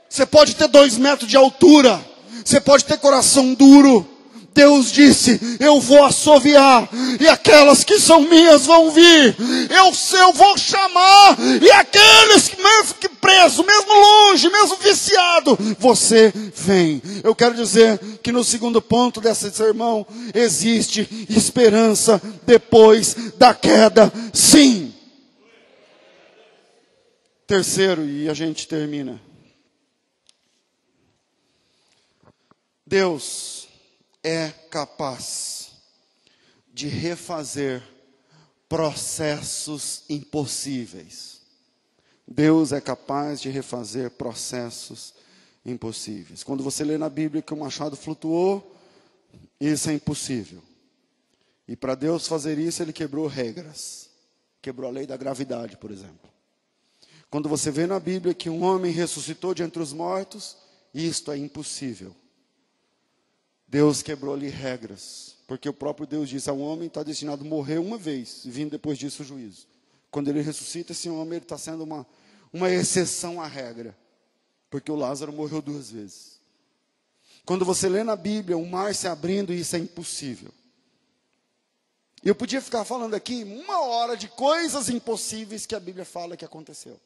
Você 0.09 0.25
pode 0.25 0.55
ter 0.55 0.67
dois 0.67 0.97
metros 0.97 1.29
de 1.29 1.37
altura, 1.37 1.99
você 2.43 2.59
pode 2.59 2.85
ter 2.85 2.97
coração 2.97 3.53
duro, 3.53 4.07
Deus 4.55 4.89
disse: 4.89 5.57
Eu 5.59 5.81
vou 5.81 6.05
assoviar, 6.05 6.89
e 7.19 7.27
aquelas 7.27 7.83
que 7.83 7.99
são 7.99 8.21
minhas 8.21 8.65
vão 8.65 8.89
vir. 8.89 9.35
Eu, 9.69 10.17
eu 10.19 10.33
vou 10.33 10.57
chamar, 10.57 11.37
e 11.61 11.69
aqueles 11.71 12.47
que, 12.47 12.55
mesmo 12.55 12.93
que 12.95 13.09
preso, 13.09 13.65
mesmo 13.65 13.93
longe, 13.93 14.49
mesmo 14.49 14.77
viciado, 14.77 15.57
você 15.77 16.31
vem. 16.55 17.01
Eu 17.21 17.35
quero 17.35 17.53
dizer 17.53 17.99
que 18.23 18.31
no 18.31 18.45
segundo 18.45 18.81
ponto 18.81 19.19
desse 19.19 19.51
sermão 19.51 20.07
existe 20.33 21.27
esperança 21.29 22.21
depois 22.45 23.13
da 23.37 23.53
queda, 23.53 24.11
sim. 24.33 24.93
Terceiro, 27.45 28.05
e 28.05 28.29
a 28.29 28.33
gente 28.33 28.65
termina. 28.69 29.21
Deus 32.87 33.54
é 34.25 34.49
capaz 34.71 35.69
de 36.73 36.87
refazer 36.87 37.83
processos 38.67 40.03
impossíveis. 40.09 41.41
Deus 42.27 42.71
é 42.71 42.81
capaz 42.81 43.39
de 43.39 43.49
refazer 43.49 44.09
processos 44.09 45.13
impossíveis. 45.63 46.43
Quando 46.43 46.63
você 46.63 46.83
lê 46.83 46.97
na 46.97 47.07
Bíblia 47.07 47.43
que 47.43 47.53
o 47.53 47.57
machado 47.57 47.95
flutuou, 47.95 48.75
isso 49.61 49.91
é 49.91 49.93
impossível. 49.93 50.59
E 51.67 51.75
para 51.75 51.93
Deus 51.93 52.27
fazer 52.27 52.57
isso, 52.57 52.81
ele 52.81 52.93
quebrou 52.93 53.27
regras. 53.27 54.09
Quebrou 54.59 54.89
a 54.89 54.93
lei 54.93 55.05
da 55.05 55.15
gravidade, 55.15 55.77
por 55.77 55.91
exemplo. 55.91 56.31
Quando 57.29 57.47
você 57.47 57.69
vê 57.69 57.85
na 57.85 57.99
Bíblia 57.99 58.33
que 58.33 58.49
um 58.49 58.63
homem 58.63 58.91
ressuscitou 58.91 59.53
de 59.53 59.61
entre 59.61 59.83
os 59.83 59.93
mortos, 59.93 60.57
isto 60.91 61.31
é 61.31 61.37
impossível. 61.37 62.15
Deus 63.67 64.01
quebrou 64.01 64.33
ali 64.33 64.47
regras, 64.47 65.35
porque 65.47 65.67
o 65.67 65.73
próprio 65.73 66.07
Deus 66.07 66.29
disse: 66.29 66.49
ao 66.49 66.59
homem 66.59 66.87
está 66.87 67.03
destinado 67.03 67.43
a 67.43 67.47
morrer 67.47 67.79
uma 67.79 67.97
vez, 67.97 68.45
e 68.45 68.51
vindo 68.51 68.71
depois 68.71 68.97
disso 68.97 69.23
o 69.23 69.25
juízo. 69.25 69.67
Quando 70.11 70.29
ele 70.29 70.41
ressuscita, 70.41 70.91
esse 70.91 71.09
homem 71.09 71.39
está 71.39 71.57
sendo 71.57 71.83
uma, 71.83 72.05
uma 72.53 72.69
exceção 72.69 73.41
à 73.41 73.47
regra, 73.47 73.97
porque 74.69 74.91
o 74.91 74.95
Lázaro 74.95 75.33
morreu 75.33 75.61
duas 75.61 75.91
vezes. 75.91 76.39
Quando 77.45 77.65
você 77.65 77.87
lê 77.87 78.03
na 78.03 78.15
Bíblia 78.15 78.57
o 78.57 78.65
mar 78.65 78.95
se 78.95 79.07
abrindo, 79.07 79.53
isso 79.53 79.75
é 79.75 79.79
impossível. 79.79 80.51
Eu 82.23 82.33
podia 82.33 82.59
ficar 82.59 82.83
falando 82.83 83.13
aqui 83.13 83.43
uma 83.43 83.81
hora 83.81 84.17
de 84.17 84.27
coisas 84.27 84.89
impossíveis 84.89 85.67
que 85.67 85.75
a 85.75 85.79
Bíblia 85.79 86.03
fala 86.05 86.35
que 86.35 86.43
aconteceu. 86.43 86.99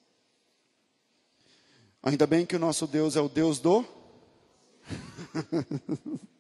Ainda 2.02 2.26
bem 2.26 2.46
que 2.46 2.56
o 2.56 2.60
nosso 2.60 2.88
Deus 2.88 3.18
é 3.18 3.22
o 3.22 3.28
Deus 3.28 3.60
do. 3.60 3.86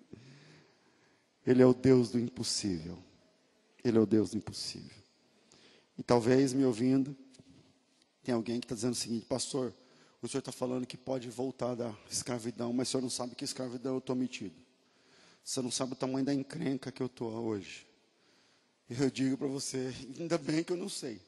Ele 1.46 1.62
é 1.62 1.66
o 1.66 1.74
Deus 1.74 2.10
do 2.10 2.20
impossível. 2.20 2.98
Ele 3.84 3.98
é 3.98 4.02
o 4.02 4.06
Deus 4.06 4.32
do 4.32 4.38
impossível. 4.38 4.98
E 5.98 6.04
talvez 6.04 6.54
me 6.54 6.64
ouvindo, 6.66 7.16
tem 8.24 8.34
alguém 8.34 8.60
que 8.60 8.66
está 8.66 8.76
dizendo 8.76 8.94
o 8.94 8.96
seguinte, 8.96 9.26
pastor, 9.26 9.74
o 10.22 10.28
senhor 10.28 10.40
está 10.40 10.52
falando 10.52 10.86
que 10.86 10.98
pode 10.98 11.30
voltar 11.30 11.76
da 11.76 11.96
escravidão, 12.10 12.72
mas 12.74 12.90
o 12.90 12.92
senhor 12.92 13.02
não 13.02 13.10
sabe 13.10 13.36
que 13.36 13.44
escravidão 13.44 13.94
eu 13.94 14.00
estou 14.00 14.16
metido. 14.16 14.56
Você 15.44 15.62
não 15.62 15.72
sabe 15.72 15.94
o 15.94 15.96
tamanho 15.96 16.26
da 16.26 16.34
encrenca 16.34 16.92
que 16.92 17.02
eu 17.02 17.08
estou 17.08 17.32
hoje. 17.32 17.88
Eu 18.90 19.10
digo 19.10 19.38
para 19.38 19.48
você, 19.48 19.94
ainda 20.20 20.38
bem 20.38 20.64
que 20.64 20.74
eu 20.74 20.78
não 20.78 20.90
sei. 20.90 21.22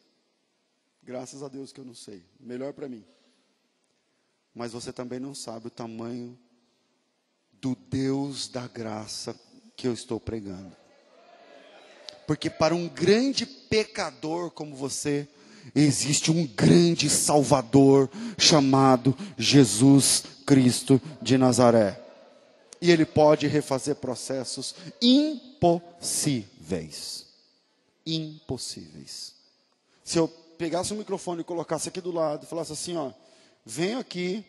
Graças 1.04 1.42
a 1.42 1.48
Deus 1.48 1.72
que 1.72 1.80
eu 1.80 1.86
não 1.86 1.96
sei. 1.96 2.24
Melhor 2.40 2.74
para 2.74 2.88
mim. 2.88 3.04
Mas 4.54 4.74
você 4.74 4.92
também 4.92 5.20
não 5.20 5.34
sabe 5.34 5.68
o 5.68 5.72
tamanho 5.72 6.38
do 7.54 7.76
Deus 7.76 8.48
da 8.48 8.68
graça 8.68 9.40
que 9.82 9.88
eu 9.88 9.94
estou 9.94 10.20
pregando. 10.20 10.72
Porque 12.28 12.52
para 12.52 12.76
um 12.76 12.88
grande 12.88 13.48
pecador 13.48 14.52
como 14.52 14.76
você, 14.76 15.28
existe 15.74 16.30
um 16.30 16.46
grande 16.46 17.10
Salvador 17.10 18.08
chamado 18.38 19.18
Jesus 19.36 20.24
Cristo 20.46 21.02
de 21.20 21.36
Nazaré. 21.36 22.00
E 22.80 22.92
ele 22.92 23.06
pode 23.06 23.48
refazer 23.48 23.96
processos 23.96 24.76
impossíveis. 25.02 26.46
Impossíveis. 28.06 29.34
Se 30.04 30.20
eu 30.20 30.28
pegasse 30.60 30.94
o 30.94 30.98
microfone 30.98 31.42
e 31.42 31.44
colocasse 31.44 31.90
aqui 31.90 32.02
do 32.02 32.12
lado 32.12 32.44
e 32.44 32.48
falasse 32.48 32.72
assim, 32.72 32.96
ó, 32.96 33.12
vem 33.66 33.96
aqui 33.96 34.46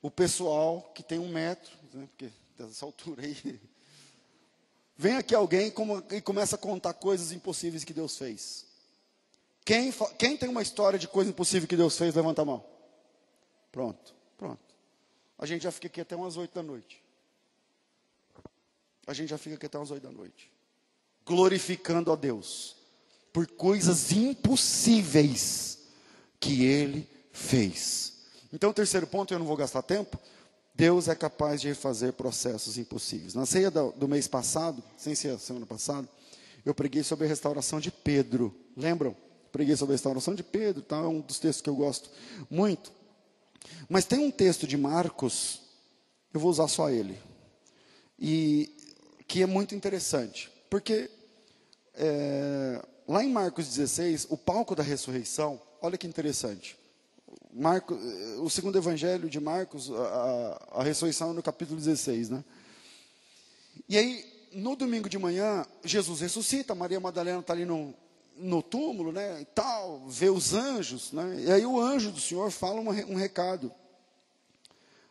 o 0.00 0.10
pessoal 0.10 0.90
que 0.94 1.02
tem 1.02 1.18
um 1.18 1.28
metro, 1.28 1.70
né, 1.92 2.08
porque 2.08 2.32
dessa 2.58 2.86
altura 2.86 3.24
aí, 3.24 3.60
vem 4.96 5.16
aqui 5.16 5.34
alguém 5.34 5.72
e 6.10 6.20
começa 6.20 6.56
a 6.56 6.58
contar 6.58 6.94
coisas 6.94 7.32
impossíveis 7.32 7.84
que 7.84 7.92
Deus 7.92 8.16
fez. 8.16 8.66
Quem, 9.64 9.92
quem 10.18 10.36
tem 10.36 10.48
uma 10.48 10.62
história 10.62 10.98
de 10.98 11.08
coisa 11.08 11.30
impossível 11.30 11.68
que 11.68 11.76
Deus 11.76 11.96
fez, 11.96 12.14
levanta 12.14 12.42
a 12.42 12.44
mão. 12.44 12.64
Pronto, 13.72 14.14
pronto. 14.36 14.60
A 15.38 15.46
gente 15.46 15.62
já 15.62 15.72
fica 15.72 15.86
aqui 15.86 16.00
até 16.00 16.14
umas 16.14 16.36
oito 16.36 16.54
da 16.54 16.62
noite. 16.62 17.02
A 19.06 19.12
gente 19.12 19.30
já 19.30 19.38
fica 19.38 19.56
aqui 19.56 19.66
até 19.66 19.78
umas 19.78 19.90
oito 19.90 20.02
da 20.02 20.12
noite. 20.12 20.50
Glorificando 21.26 22.12
a 22.12 22.16
Deus 22.16 22.76
por 23.32 23.46
coisas 23.46 24.12
impossíveis 24.12 25.78
que 26.38 26.64
Ele 26.64 27.08
fez. 27.32 28.12
Então, 28.52 28.72
terceiro 28.72 29.06
ponto, 29.06 29.34
eu 29.34 29.38
não 29.38 29.46
vou 29.46 29.56
gastar 29.56 29.82
tempo. 29.82 30.18
Deus 30.74 31.08
é 31.08 31.14
capaz 31.14 31.60
de 31.60 31.68
refazer 31.68 32.12
processos 32.12 32.76
impossíveis. 32.78 33.34
Na 33.34 33.46
ceia 33.46 33.70
do, 33.70 33.92
do 33.92 34.08
mês 34.08 34.26
passado, 34.26 34.82
sem 34.96 35.14
ser 35.14 35.38
semana 35.38 35.66
passada, 35.66 36.08
eu 36.64 36.74
preguei 36.74 37.02
sobre 37.02 37.26
a 37.26 37.28
restauração 37.28 37.78
de 37.78 37.90
Pedro. 37.90 38.54
Lembram? 38.76 39.16
preguei 39.54 39.76
sobre 39.76 39.92
a 39.92 39.94
restauração 39.94 40.34
de 40.34 40.42
Pedro, 40.42 40.82
tá? 40.82 40.96
é 40.96 41.06
um 41.06 41.20
dos 41.20 41.38
textos 41.38 41.62
que 41.62 41.70
eu 41.70 41.76
gosto 41.76 42.10
muito. 42.50 42.90
Mas 43.88 44.04
tem 44.04 44.18
um 44.18 44.30
texto 44.30 44.66
de 44.66 44.76
Marcos, 44.76 45.60
eu 46.32 46.40
vou 46.40 46.50
usar 46.50 46.66
só 46.66 46.90
ele, 46.90 47.16
e 48.18 48.68
que 49.28 49.44
é 49.44 49.46
muito 49.46 49.72
interessante, 49.72 50.50
porque 50.68 51.08
é, 51.94 52.84
lá 53.06 53.22
em 53.22 53.30
Marcos 53.30 53.68
16, 53.68 54.26
o 54.28 54.36
palco 54.36 54.74
da 54.74 54.82
ressurreição, 54.82 55.62
olha 55.80 55.96
que 55.96 56.08
interessante. 56.08 56.76
Marcos, 57.56 57.96
o 58.40 58.50
segundo 58.50 58.76
evangelho 58.76 59.30
de 59.30 59.38
Marcos, 59.38 59.88
a, 59.88 60.68
a, 60.72 60.82
ressurreição 60.82 61.32
no 61.32 61.40
capítulo 61.40 61.78
16, 61.78 62.28
né? 62.28 62.44
E 63.88 63.96
aí, 63.96 64.24
no 64.52 64.74
domingo 64.74 65.08
de 65.08 65.16
manhã, 65.18 65.64
Jesus 65.84 66.20
ressuscita, 66.20 66.74
Maria 66.74 66.98
Madalena 66.98 67.38
está 67.38 67.52
ali 67.52 67.64
no, 67.64 67.94
no 68.36 68.60
túmulo, 68.60 69.12
né, 69.12 69.40
e 69.40 69.44
tal, 69.44 70.04
vê 70.08 70.28
os 70.28 70.52
anjos, 70.52 71.12
né, 71.12 71.44
e 71.46 71.52
aí 71.52 71.64
o 71.64 71.80
anjo 71.80 72.10
do 72.10 72.20
Senhor 72.20 72.50
fala 72.50 72.80
um, 72.80 72.88
um 72.88 73.14
recado 73.14 73.70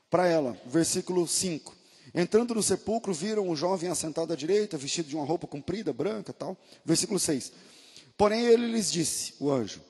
para 0.10 0.28
ela, 0.28 0.58
versículo 0.66 1.26
5. 1.26 1.74
Entrando 2.14 2.54
no 2.54 2.62
sepulcro, 2.62 3.14
viram 3.14 3.48
o 3.48 3.56
jovem 3.56 3.90
assentado 3.90 4.34
à 4.34 4.36
direita, 4.36 4.78
vestido 4.78 5.08
de 5.08 5.16
uma 5.16 5.26
roupa 5.26 5.48
comprida, 5.48 5.94
branca, 5.94 6.34
tal. 6.34 6.58
Versículo 6.86 7.20
6. 7.20 7.54
Porém 8.18 8.46
ele 8.46 8.68
lhes 8.68 8.92
disse, 8.92 9.34
o 9.40 9.50
anjo, 9.50 9.82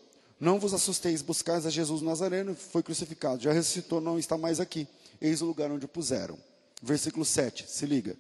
não 0.44 0.60
vos 0.60 0.74
assusteis, 0.74 1.22
buscais 1.22 1.66
a 1.66 1.70
Jesus 1.70 2.02
Nazareno, 2.02 2.54
foi 2.54 2.84
crucificado, 2.84 3.42
já 3.42 3.52
ressuscitou, 3.52 4.02
não 4.02 4.20
está 4.20 4.38
mais 4.38 4.60
aqui. 4.60 4.88
Eis 5.22 5.42
o 5.42 5.46
lugar 5.46 5.72
onde 5.72 5.86
o 5.86 5.88
puseram. 5.88 6.38
Versículo 6.82 7.24
7, 7.24 7.66
se 7.68 7.86
liga. 7.86 8.18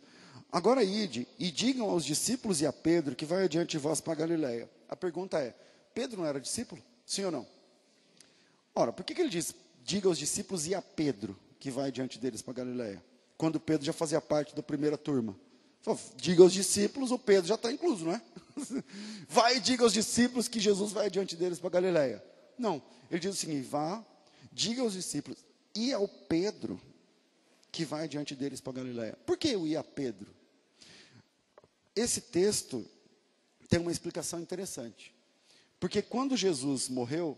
Agora 0.51 0.83
ide 0.83 1.27
e 1.37 1.51
digam 1.51 1.89
aos 1.89 2.05
discípulos 2.05 2.61
e 2.61 2.65
a 2.65 2.71
Pedro 2.71 3.15
que 3.15 3.25
vai 3.25 3.43
adiante 3.43 3.71
de 3.71 3.77
vós 3.77 3.99
para 3.99 4.15
Galiléia. 4.15 4.69
A 4.87 4.95
pergunta 4.95 5.39
é: 5.39 5.53
Pedro 5.93 6.19
não 6.19 6.25
era 6.25 6.39
discípulo? 6.39 6.81
Sim 7.05 7.25
ou 7.25 7.31
não? 7.31 7.47
Ora, 8.75 8.93
por 8.93 9.03
que, 9.03 9.13
que 9.15 9.21
ele 9.21 9.29
diz: 9.29 9.53
diga 9.83 10.07
aos 10.07 10.17
discípulos 10.17 10.67
e 10.67 10.75
a 10.75 10.81
Pedro 10.81 11.37
que 11.59 11.71
vai 11.71 11.91
diante 11.91 12.19
deles 12.19 12.41
para 12.41 12.53
Galiléia? 12.53 13.03
Quando 13.37 13.59
Pedro 13.59 13.85
já 13.85 13.93
fazia 13.93 14.21
parte 14.21 14.55
da 14.55 14.63
primeira 14.63 14.97
turma. 14.97 15.35
diga 16.15 16.43
aos 16.43 16.53
discípulos, 16.53 17.11
o 17.11 17.19
Pedro 17.19 17.47
já 17.47 17.55
está 17.55 17.71
incluso, 17.71 18.05
não 18.05 18.13
é? 18.13 18.21
vai 19.27 19.57
e 19.57 19.59
diga 19.59 19.83
aos 19.83 19.93
discípulos 19.93 20.47
que 20.47 20.59
Jesus 20.59 20.91
vai 20.91 21.09
diante 21.09 21.35
deles 21.35 21.59
para 21.59 21.69
Galiléia. 21.69 22.23
Não, 22.57 22.81
ele 23.09 23.19
diz 23.19 23.35
o 23.35 23.37
seguinte: 23.37 23.67
vá, 23.67 24.03
diga 24.51 24.81
aos 24.81 24.93
discípulos 24.93 25.43
e 25.75 25.91
ao 25.91 26.07
Pedro 26.07 26.79
que 27.71 27.83
vai 27.83 28.07
diante 28.07 28.35
deles 28.35 28.61
para 28.61 28.73
Galiléia. 28.73 29.17
Por 29.25 29.37
que 29.37 29.49
eu 29.49 29.65
ia 29.65 29.79
a 29.79 29.83
Pedro? 29.83 30.33
Esse 31.95 32.21
texto 32.21 32.85
tem 33.67 33.79
uma 33.79 33.91
explicação 33.91 34.39
interessante. 34.39 35.13
Porque 35.79 36.01
quando 36.01 36.37
Jesus 36.37 36.87
morreu, 36.87 37.37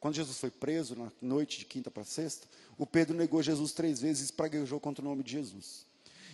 quando 0.00 0.14
Jesus 0.14 0.38
foi 0.38 0.50
preso 0.50 0.96
na 0.96 1.10
noite 1.22 1.60
de 1.60 1.64
quinta 1.64 1.90
para 1.90 2.04
sexta, 2.04 2.46
o 2.76 2.84
Pedro 2.84 3.16
negou 3.16 3.42
Jesus 3.42 3.72
três 3.72 4.00
vezes 4.00 4.28
e 4.28 4.32
praguejou 4.32 4.80
contra 4.80 5.02
o 5.02 5.08
nome 5.08 5.22
de 5.22 5.32
Jesus. 5.32 5.86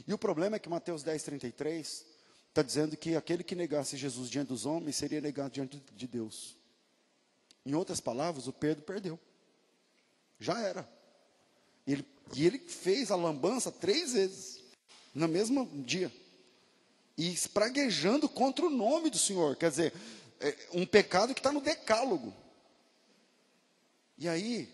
E 0.07 0.13
o 0.13 0.19
problema 0.19 0.57
é 0.57 0.59
que 0.59 0.69
Mateus 0.69 1.03
10, 1.03 1.23
33 1.23 2.07
está 2.55 2.63
dizendo 2.63 2.97
que 2.97 3.17
aquele 3.17 3.43
que 3.43 3.55
negasse 3.55 3.97
Jesus 3.97 4.31
diante 4.31 4.49
dos 4.49 4.65
homens 4.65 4.97
seria 4.97 5.21
negado 5.21 5.51
diante 5.51 5.83
de 5.95 6.07
Deus. 6.07 6.57
Em 7.67 7.75
outras 7.75 8.01
palavras, 8.01 8.47
o 8.47 8.53
Pedro 8.53 8.85
perdeu. 8.85 9.19
Já 10.39 10.61
era. 10.61 10.89
Ele, 11.87 12.07
e 12.35 12.47
ele 12.47 12.59
fez 12.59 13.11
a 13.11 13.17
lambança 13.17 13.73
três 13.73 14.13
vezes, 14.13 14.63
no 15.15 15.27
mesmo 15.27 15.67
dia 15.85 16.13
e 17.17 17.33
espraguejando 17.33 18.29
contra 18.29 18.67
o 18.67 18.71
nome 18.71 19.11
do 19.11 19.19
Senhor. 19.19 19.57
Quer 19.57 19.71
dizer, 19.71 19.93
é 20.41 20.57
um 20.73 20.85
pecado 20.85 21.35
que 21.35 21.41
está 21.41 21.53
no 21.53 21.61
decálogo. 21.61 22.35
E 24.19 24.29
aí, 24.29 24.73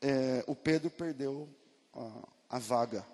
é, 0.00 0.44
o 0.46 0.54
Pedro 0.54 0.90
perdeu 0.90 1.48
a, 1.92 2.28
a 2.56 2.58
vaga. 2.58 3.06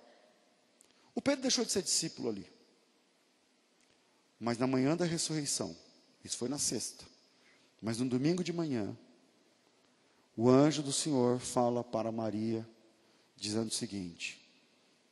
O 1.15 1.21
Pedro 1.21 1.43
deixou 1.43 1.65
de 1.65 1.73
ser 1.73 1.83
discípulo 1.83 2.29
ali. 2.29 2.56
Mas 4.39 4.59
na 4.59 4.67
manhã 4.67 4.97
da 4.97 5.05
ressurreição, 5.05 5.77
isso 6.23 6.37
foi 6.37 6.49
na 6.49 6.59
sexta, 6.59 7.05
mas 7.81 7.99
no 7.99 8.09
domingo 8.09 8.45
de 8.45 8.53
manhã, 8.53 8.97
o 10.37 10.51
anjo 10.51 10.83
do 10.83 10.93
Senhor 10.93 11.39
fala 11.39 11.83
para 11.83 12.13
Maria, 12.13 12.69
dizendo 13.37 13.69
o 13.69 13.75
seguinte: 13.75 14.47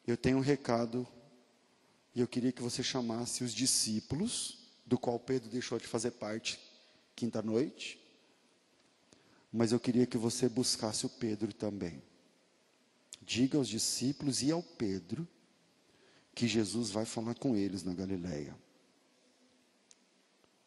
Eu 0.07 0.16
tenho 0.16 0.37
um 0.37 0.43
recado 0.43 1.07
e 2.14 2.20
eu 2.20 2.29
queria 2.29 2.53
que 2.53 2.62
você 2.62 2.83
chamasse 2.83 3.43
os 3.43 3.55
discípulos 3.55 4.59
do 4.85 4.99
qual 4.99 5.18
Pedro 5.18 5.49
deixou 5.49 5.79
de 5.79 5.87
fazer 5.87 6.12
parte 6.12 6.61
quinta-noite, 7.16 7.99
mas 9.51 9.72
eu 9.72 9.81
queria 9.81 10.07
que 10.07 10.18
você 10.18 10.49
buscasse 10.49 11.07
o 11.07 11.09
Pedro 11.09 11.53
também. 11.53 12.03
Diga 13.22 13.57
aos 13.57 13.68
discípulos 13.68 14.43
e 14.43 14.51
ao 14.51 14.62
Pedro 14.62 15.27
que 16.35 16.47
Jesus 16.47 16.91
vai 16.91 17.07
falar 17.07 17.35
com 17.37 17.57
eles 17.57 17.83
na 17.83 17.95
Galileia. 17.95 18.55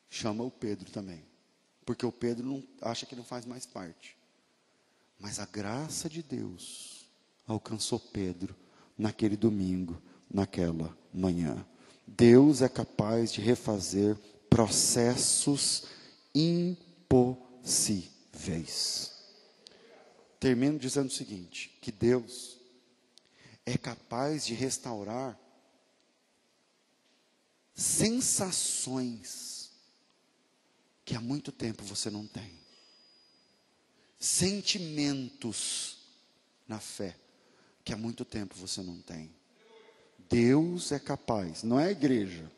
Chama 0.09 0.43
o 0.43 0.51
Pedro 0.51 0.89
também, 0.91 1.23
porque 1.85 2.05
o 2.05 2.11
Pedro 2.11 2.45
não 2.45 2.63
acha 2.81 3.05
que 3.05 3.15
não 3.15 3.23
faz 3.23 3.45
mais 3.45 3.65
parte. 3.65 4.17
Mas 5.19 5.39
a 5.39 5.45
graça 5.45 6.09
de 6.09 6.21
Deus 6.21 7.05
alcançou 7.45 7.99
Pedro 7.99 8.55
naquele 8.97 9.35
domingo, 9.35 10.01
naquela 10.31 10.97
manhã. 11.13 11.65
Deus 12.05 12.61
é 12.61 12.69
capaz 12.69 13.33
de 13.33 13.41
refazer 13.41 14.15
processos 14.49 15.85
impossíveis. 16.33 18.07
Termino 20.39 20.79
dizendo 20.79 21.07
o 21.07 21.13
seguinte: 21.13 21.77
que 21.81 21.91
Deus 21.91 22.57
é 23.65 23.77
capaz 23.77 24.45
de 24.45 24.53
restaurar 24.53 25.37
sensações 27.75 29.56
que 31.07 31.15
há 31.15 31.21
muito 31.21 31.53
tempo 31.53 31.85
você 31.85 32.09
não 32.09 32.27
tem, 32.27 32.51
sentimentos 34.19 35.99
na 36.67 36.81
fé 36.81 37.17
que 37.81 37.93
há 37.93 37.97
muito 37.97 38.25
tempo 38.25 38.53
você 38.55 38.81
não 38.81 39.01
tem. 39.01 39.33
Deus 40.29 40.91
é 40.91 40.99
capaz, 40.99 41.63
não 41.63 41.79
é 41.79 41.85
a 41.85 41.91
igreja, 41.91 42.51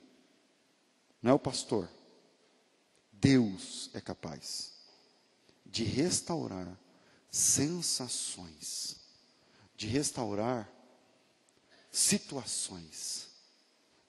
não 1.22 1.30
é 1.30 1.34
o 1.36 1.40
pastor. 1.40 1.88
Deus 3.14 3.92
é 3.94 4.02
capaz 4.02 4.74
de 5.64 5.84
restaurar 5.84 6.76
sensações, 7.30 8.96
de 9.78 9.86
restaurar 9.86 10.68
situações, 11.92 13.28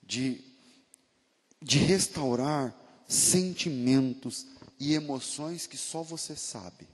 de, 0.01 0.43
de 1.61 1.77
restaurar 1.77 2.75
sentimentos 3.11 4.47
e 4.79 4.93
emoções 4.93 5.67
que 5.67 5.77
só 5.77 6.01
você 6.01 6.35
sabe. 6.35 6.87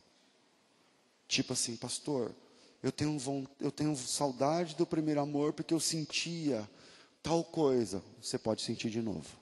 Tipo 1.27 1.53
assim, 1.53 1.75
pastor, 1.75 2.33
eu 2.81 2.91
tenho, 2.91 3.17
eu 3.59 3.71
tenho 3.71 3.95
saudade 3.95 4.75
do 4.75 4.85
primeiro 4.85 5.21
amor 5.21 5.53
porque 5.53 5.73
eu 5.73 5.79
sentia 5.79 6.67
tal 7.21 7.43
coisa. 7.43 8.03
Você 8.21 8.37
pode 8.37 8.63
sentir 8.63 8.89
de 8.89 9.01
novo. 9.01 9.37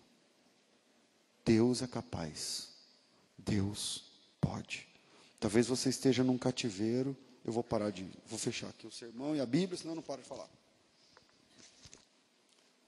Deus 1.45 1.81
é 1.81 1.87
capaz. 1.87 2.69
Deus 3.37 4.03
pode. 4.41 4.87
Talvez 5.39 5.67
você 5.67 5.89
esteja 5.89 6.23
num 6.23 6.37
cativeiro. 6.37 7.15
Eu 7.45 7.53
vou 7.53 7.63
parar 7.63 7.91
de. 7.91 8.05
Vou 8.25 8.39
fechar 8.39 8.67
aqui 8.67 8.87
o 8.87 8.91
sermão 8.91 9.35
e 9.35 9.39
a 9.39 9.45
Bíblia, 9.45 9.77
senão 9.77 9.91
eu 9.91 9.97
não 9.97 10.03
paro 10.03 10.21
de 10.21 10.27
falar. 10.27 10.49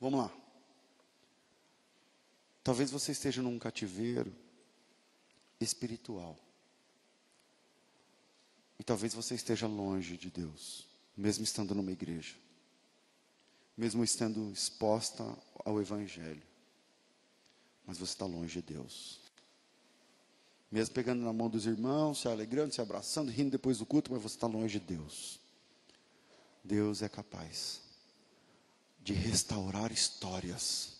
Vamos 0.01 0.19
lá. 0.19 0.46
Talvez 2.67 2.91
você 2.91 3.13
esteja 3.13 3.41
num 3.41 3.57
cativeiro 3.57 4.35
espiritual. 5.57 6.37
E 8.77 8.83
talvez 8.83 9.13
você 9.13 9.35
esteja 9.35 9.65
longe 9.67 10.17
de 10.17 10.29
Deus, 10.29 10.85
mesmo 11.15 11.45
estando 11.45 11.73
numa 11.73 11.93
igreja, 11.93 12.35
mesmo 13.77 14.03
estando 14.03 14.51
exposta 14.51 15.23
ao 15.63 15.79
Evangelho. 15.79 16.43
Mas 17.85 17.99
você 17.99 18.11
está 18.11 18.25
longe 18.25 18.61
de 18.61 18.73
Deus. 18.73 19.21
Mesmo 20.69 20.93
pegando 20.93 21.23
na 21.23 21.31
mão 21.31 21.49
dos 21.49 21.65
irmãos, 21.65 22.19
se 22.19 22.27
alegrando, 22.27 22.73
se 22.73 22.81
abraçando, 22.81 23.31
rindo 23.31 23.51
depois 23.51 23.77
do 23.77 23.85
culto, 23.85 24.11
mas 24.11 24.21
você 24.21 24.35
está 24.35 24.45
longe 24.45 24.77
de 24.77 24.85
Deus. 24.85 25.39
Deus 26.61 27.01
é 27.01 27.07
capaz 27.07 27.79
de 28.99 29.13
restaurar 29.13 29.89
histórias, 29.89 30.96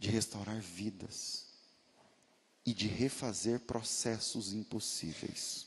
de 0.00 0.08
restaurar 0.08 0.58
vidas 0.58 1.44
e 2.64 2.72
de 2.72 2.88
refazer 2.88 3.60
processos 3.60 4.54
impossíveis. 4.54 5.66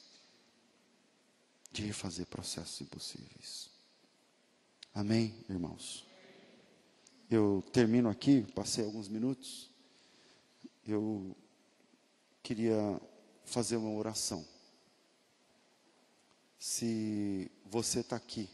De 1.71 1.83
refazer 1.83 2.25
processos 2.25 2.81
impossíveis. 2.81 3.69
Amém, 4.91 5.45
irmãos? 5.47 6.03
Eu 7.29 7.63
termino 7.71 8.09
aqui, 8.09 8.41
passei 8.53 8.83
alguns 8.83 9.07
minutos. 9.07 9.69
Eu 10.83 11.37
queria 12.41 12.99
fazer 13.45 13.75
uma 13.75 13.91
oração. 13.91 14.43
Se 16.57 17.51
você 17.65 17.99
está 17.99 18.15
aqui 18.15 18.49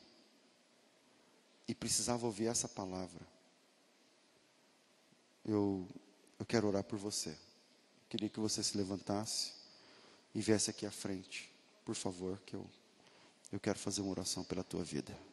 e 1.70 1.74
precisava 1.74 2.26
ouvir 2.26 2.48
essa 2.48 2.68
palavra, 2.68 3.26
eu, 5.46 5.88
eu 6.40 6.46
quero 6.46 6.68
orar 6.68 6.84
por 6.84 6.98
você. 6.98 7.38
Queria 8.08 8.30
que 8.30 8.40
você 8.40 8.64
se 8.64 8.78
levantasse 8.78 9.54
e 10.34 10.42
viesse 10.42 10.70
aqui 10.70 10.86
à 10.86 10.92
frente, 10.92 11.52
por 11.86 11.96
favor, 11.96 12.40
que 12.46 12.56
eu, 12.56 12.66
eu 13.52 13.60
quero 13.60 13.78
fazer 13.78 14.02
uma 14.02 14.12
oração 14.12 14.44
pela 14.44 14.64
tua 14.64 14.84
vida. 14.84 15.29